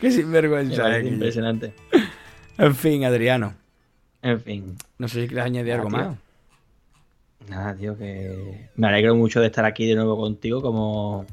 qué 0.00 0.10
sinvergüenza. 0.10 0.96
es 0.98 1.04
eh, 1.04 1.08
impresionante. 1.08 1.74
En 2.58 2.74
fin, 2.74 3.04
Adriano. 3.04 3.54
En 4.22 4.40
fin. 4.40 4.76
No 4.98 5.08
sé 5.08 5.22
si 5.22 5.28
quieres 5.28 5.46
añadir 5.46 5.72
Ah, 5.72 5.76
algo 5.76 5.88
tío. 5.88 5.98
más. 5.98 6.16
Nada, 7.48 7.74
tío, 7.74 7.98
que 7.98 8.68
me 8.76 8.86
alegro 8.86 9.14
mucho 9.16 9.40
de 9.40 9.46
estar 9.46 9.64
aquí 9.64 9.86
de 9.86 9.96
nuevo 9.96 10.16
contigo 10.16 10.62
como 10.62 11.26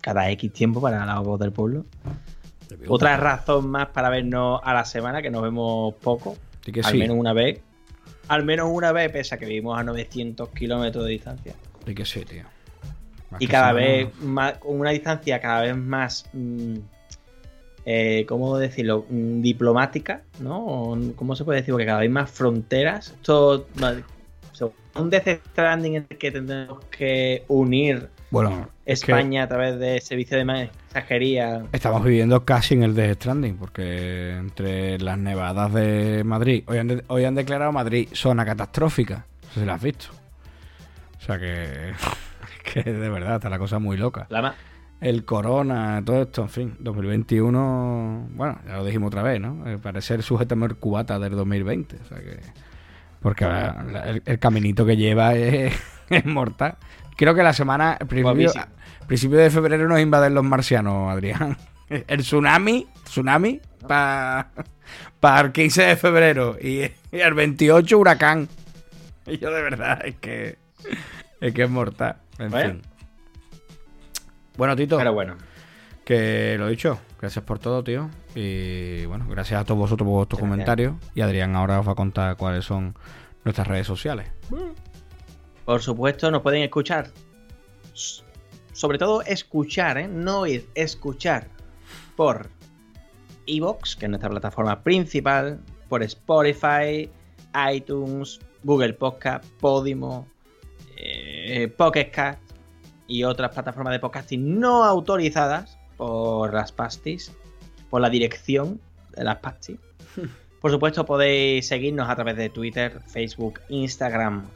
cada 0.00 0.30
X 0.30 0.52
tiempo 0.52 0.80
para 0.80 1.04
la 1.04 1.18
voz 1.18 1.40
del 1.40 1.50
pueblo. 1.52 1.84
Otra 2.88 3.16
razón 3.16 3.70
más 3.70 3.88
para 3.88 4.10
vernos 4.10 4.60
a 4.62 4.74
la 4.74 4.84
semana, 4.84 5.22
que 5.22 5.30
nos 5.30 5.42
vemos 5.42 5.94
poco, 5.94 6.36
Sí 6.64 6.72
que 6.72 6.80
al 6.80 6.92
sí. 6.92 6.98
menos 6.98 7.16
una 7.16 7.32
vez. 7.32 7.60
Al 8.28 8.44
menos 8.44 8.68
una 8.72 8.92
vez, 8.92 9.10
pese 9.12 9.34
a 9.34 9.38
que 9.38 9.46
vivimos 9.46 9.78
a 9.78 9.82
900 9.82 10.48
kilómetros 10.50 11.04
de 11.04 11.10
distancia. 11.10 11.54
Sí 11.86 11.94
que 11.94 12.04
sí, 12.04 12.24
tío. 12.24 12.44
Más 13.30 13.40
Y 13.42 13.46
cada 13.46 13.72
vez 13.72 14.08
más, 14.20 14.58
con 14.58 14.80
una 14.80 14.90
distancia 14.90 15.40
cada 15.40 15.62
vez 15.62 15.76
más, 15.76 16.28
mm, 16.32 16.76
eh, 17.84 18.24
¿cómo 18.26 18.56
decirlo? 18.56 19.04
Mm, 19.10 19.42
diplomática, 19.42 20.22
¿no? 20.40 20.98
¿Cómo 21.16 21.36
se 21.36 21.44
puede 21.44 21.60
decir? 21.60 21.72
Porque 21.72 21.86
cada 21.86 22.00
vez 22.00 22.10
más 22.10 22.30
fronteras. 22.30 23.10
Esto, 23.10 23.66
un 24.96 25.10
Death 25.10 25.40
Stranding 25.50 25.96
en 25.96 26.06
el 26.08 26.18
que 26.18 26.30
tendremos 26.30 26.84
que 26.86 27.44
unir 27.48 28.08
Bueno, 28.34 28.68
es 28.84 29.02
que 29.04 29.12
España 29.12 29.44
a 29.44 29.48
través 29.48 29.78
de 29.78 30.00
servicio 30.00 30.36
de 30.36 30.44
mensajería. 30.44 31.64
estamos 31.72 32.04
viviendo 32.04 32.44
casi 32.44 32.74
en 32.74 32.82
el 32.82 32.94
Death 32.94 33.16
Stranding, 33.22 33.56
porque 33.56 34.36
entre 34.36 34.98
las 34.98 35.16
nevadas 35.18 35.72
de 35.72 36.22
Madrid, 36.24 36.64
hoy 36.66 36.78
han, 36.78 36.88
de- 36.88 37.04
hoy 37.08 37.24
han 37.24 37.34
declarado 37.34 37.72
Madrid 37.72 38.08
zona 38.12 38.44
catastrófica. 38.44 39.26
No 39.42 39.48
sé 39.54 39.60
si 39.60 39.66
lo 39.66 39.72
has 39.72 39.82
visto. 39.82 40.06
O 41.18 41.20
sea 41.24 41.38
que, 41.38 41.92
que 42.72 42.82
de 42.92 43.08
verdad 43.08 43.36
está 43.36 43.48
la 43.48 43.58
cosa 43.58 43.78
muy 43.78 43.96
loca. 43.96 44.26
La 44.30 44.42
ma- 44.42 44.54
El 45.00 45.24
corona, 45.24 46.02
todo 46.04 46.22
esto, 46.22 46.42
en 46.42 46.48
fin, 46.50 46.76
2021, 46.80 48.28
bueno, 48.34 48.58
ya 48.66 48.76
lo 48.76 48.84
dijimos 48.84 49.08
otra 49.08 49.22
vez, 49.22 49.40
¿no? 49.40 49.66
Eh, 49.68 49.78
parece 49.78 50.14
el 50.14 50.22
sujeto 50.22 50.56
cubata 50.80 51.18
del 51.18 51.32
2020, 51.36 51.96
o 51.96 52.04
sea 52.08 52.18
que... 52.18 52.40
Porque 53.20 53.44
la- 53.46 53.82
la- 53.90 54.02
el, 54.10 54.22
el 54.26 54.38
caminito 54.38 54.84
que 54.84 54.96
lleva 54.96 55.34
es, 55.34 55.72
es 56.10 56.26
mortal. 56.26 56.76
Creo 57.16 57.34
que 57.34 57.42
la 57.42 57.52
semana, 57.52 57.96
el 58.00 58.06
principio, 58.06 59.38
de 59.38 59.50
febrero 59.50 59.88
nos 59.88 60.00
invaden 60.00 60.34
los 60.34 60.44
marcianos, 60.44 61.10
Adrián. 61.10 61.56
El 61.88 62.20
tsunami, 62.22 62.86
tsunami, 63.04 63.60
para 63.86 65.40
el 65.42 65.52
15 65.52 65.82
de 65.82 65.96
febrero 65.96 66.56
y, 66.60 66.80
y 66.80 67.20
el 67.20 67.34
28 67.34 67.98
huracán. 67.98 68.48
Y 69.26 69.38
yo 69.38 69.52
de 69.52 69.62
verdad, 69.62 70.00
es 70.04 70.16
que 70.16 70.56
es 71.40 71.52
que 71.54 71.62
es 71.62 71.70
mortal. 71.70 72.16
En 72.38 72.50
Bueno. 72.50 72.70
fin. 72.70 72.82
Bueno, 74.56 74.76
Tito, 74.76 74.96
Pero 74.96 75.12
bueno, 75.12 75.36
que 76.04 76.56
lo 76.58 76.68
dicho, 76.68 76.98
gracias 77.20 77.44
por 77.44 77.58
todo, 77.58 77.84
tío. 77.84 78.08
Y 78.34 79.04
bueno, 79.06 79.26
gracias 79.28 79.60
a 79.60 79.64
todos 79.64 79.78
vosotros 79.78 80.06
por 80.06 80.16
vuestros 80.16 80.40
comentarios. 80.40 80.94
Y 81.14 81.20
Adrián 81.20 81.54
ahora 81.54 81.80
os 81.80 81.86
va 81.86 81.92
a 81.92 81.96
contar 81.96 82.36
cuáles 82.36 82.64
son 82.64 82.94
nuestras 83.44 83.66
redes 83.68 83.86
sociales. 83.86 84.26
Por 85.64 85.82
supuesto, 85.82 86.30
nos 86.30 86.42
pueden 86.42 86.62
escuchar. 86.62 87.10
Sobre 88.72 88.98
todo 88.98 89.22
escuchar, 89.22 89.98
¿eh? 89.98 90.08
No 90.08 90.40
oír, 90.40 90.68
escuchar. 90.74 91.48
Por 92.16 92.48
Evox, 93.46 93.96
que 93.96 94.06
es 94.06 94.10
nuestra 94.10 94.30
plataforma 94.30 94.82
principal. 94.82 95.60
Por 95.88 96.02
Spotify, 96.02 97.10
iTunes, 97.72 98.40
Google 98.62 98.94
Podcast, 98.94 99.44
Podimo, 99.60 100.26
eh, 100.96 101.72
Pocket 101.76 102.10
Cast 102.10 102.40
y 103.06 103.24
otras 103.24 103.52
plataformas 103.52 103.92
de 103.92 104.00
podcasting 104.00 104.58
no 104.58 104.84
autorizadas 104.84 105.78
por 105.96 106.52
las 106.52 106.72
pastis, 106.72 107.32
por 107.90 108.00
la 108.00 108.10
dirección 108.10 108.80
de 109.14 109.24
las 109.24 109.36
pastis. 109.38 109.78
Por 110.60 110.70
supuesto, 110.70 111.04
podéis 111.04 111.68
seguirnos 111.68 112.08
a 112.08 112.14
través 112.14 112.38
de 112.38 112.48
Twitter, 112.48 112.98
Facebook, 113.06 113.60
Instagram, 113.68 114.46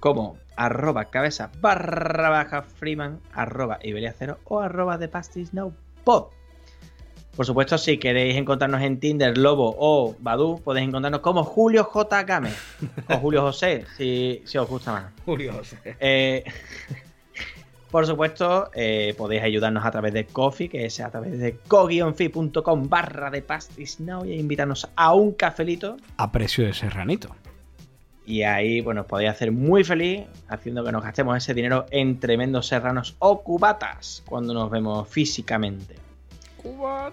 como 0.00 0.36
arroba 0.56 1.06
cabeza 1.06 1.50
barra 1.60 2.28
baja 2.30 2.62
freeman, 2.62 3.20
arroba 3.32 3.78
iberia 3.82 4.14
cero 4.16 4.38
o 4.44 4.60
arroba 4.60 4.98
de 4.98 5.08
pastis 5.08 5.54
no 5.54 5.72
pod. 6.04 6.30
Por 7.38 7.46
supuesto, 7.46 7.78
si 7.78 7.98
queréis 7.98 8.36
encontrarnos 8.36 8.82
en 8.82 8.98
Tinder, 8.98 9.38
Lobo 9.38 9.76
o 9.78 10.16
Badu, 10.18 10.60
podéis 10.64 10.88
encontrarnos 10.88 11.20
como 11.20 11.44
Julio 11.44 11.84
J. 11.84 12.24
Game 12.24 12.50
o 13.08 13.16
Julio 13.18 13.42
José, 13.42 13.84
si, 13.96 14.42
si 14.44 14.58
os 14.58 14.68
gusta 14.68 14.90
más. 14.90 15.12
Curioso. 15.24 15.76
Eh, 15.84 16.42
por 17.92 18.04
supuesto, 18.06 18.72
eh, 18.74 19.14
podéis 19.16 19.44
ayudarnos 19.44 19.84
a 19.84 19.90
través 19.92 20.14
de 20.14 20.26
Coffee, 20.26 20.68
que 20.68 20.86
es 20.86 20.98
a 20.98 21.10
través 21.12 21.38
de 21.38 21.56
co-fi.com 21.68 22.88
barra 22.88 23.30
de 23.30 23.40
pastis 23.40 24.00
now 24.00 24.24
y 24.24 24.32
invitarnos 24.32 24.88
a 24.96 25.14
un 25.14 25.30
cafelito. 25.30 25.96
A 26.16 26.32
precio 26.32 26.66
de 26.66 26.72
serranito. 26.72 27.36
Y 28.28 28.42
ahí, 28.42 28.82
bueno, 28.82 29.00
os 29.00 29.06
podéis 29.06 29.30
hacer 29.30 29.52
muy 29.52 29.84
feliz 29.84 30.26
haciendo 30.48 30.84
que 30.84 30.92
nos 30.92 31.02
gastemos 31.02 31.34
ese 31.38 31.54
dinero 31.54 31.86
en 31.90 32.20
tremendos 32.20 32.66
serranos 32.66 33.16
o 33.20 33.42
cubatas 33.42 34.22
cuando 34.28 34.52
nos 34.52 34.70
vemos 34.70 35.08
físicamente. 35.08 35.94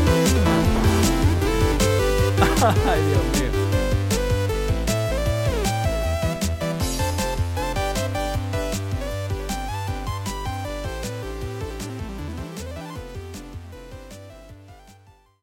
¡Ay, 2.87 3.01
Dios! 3.07 3.24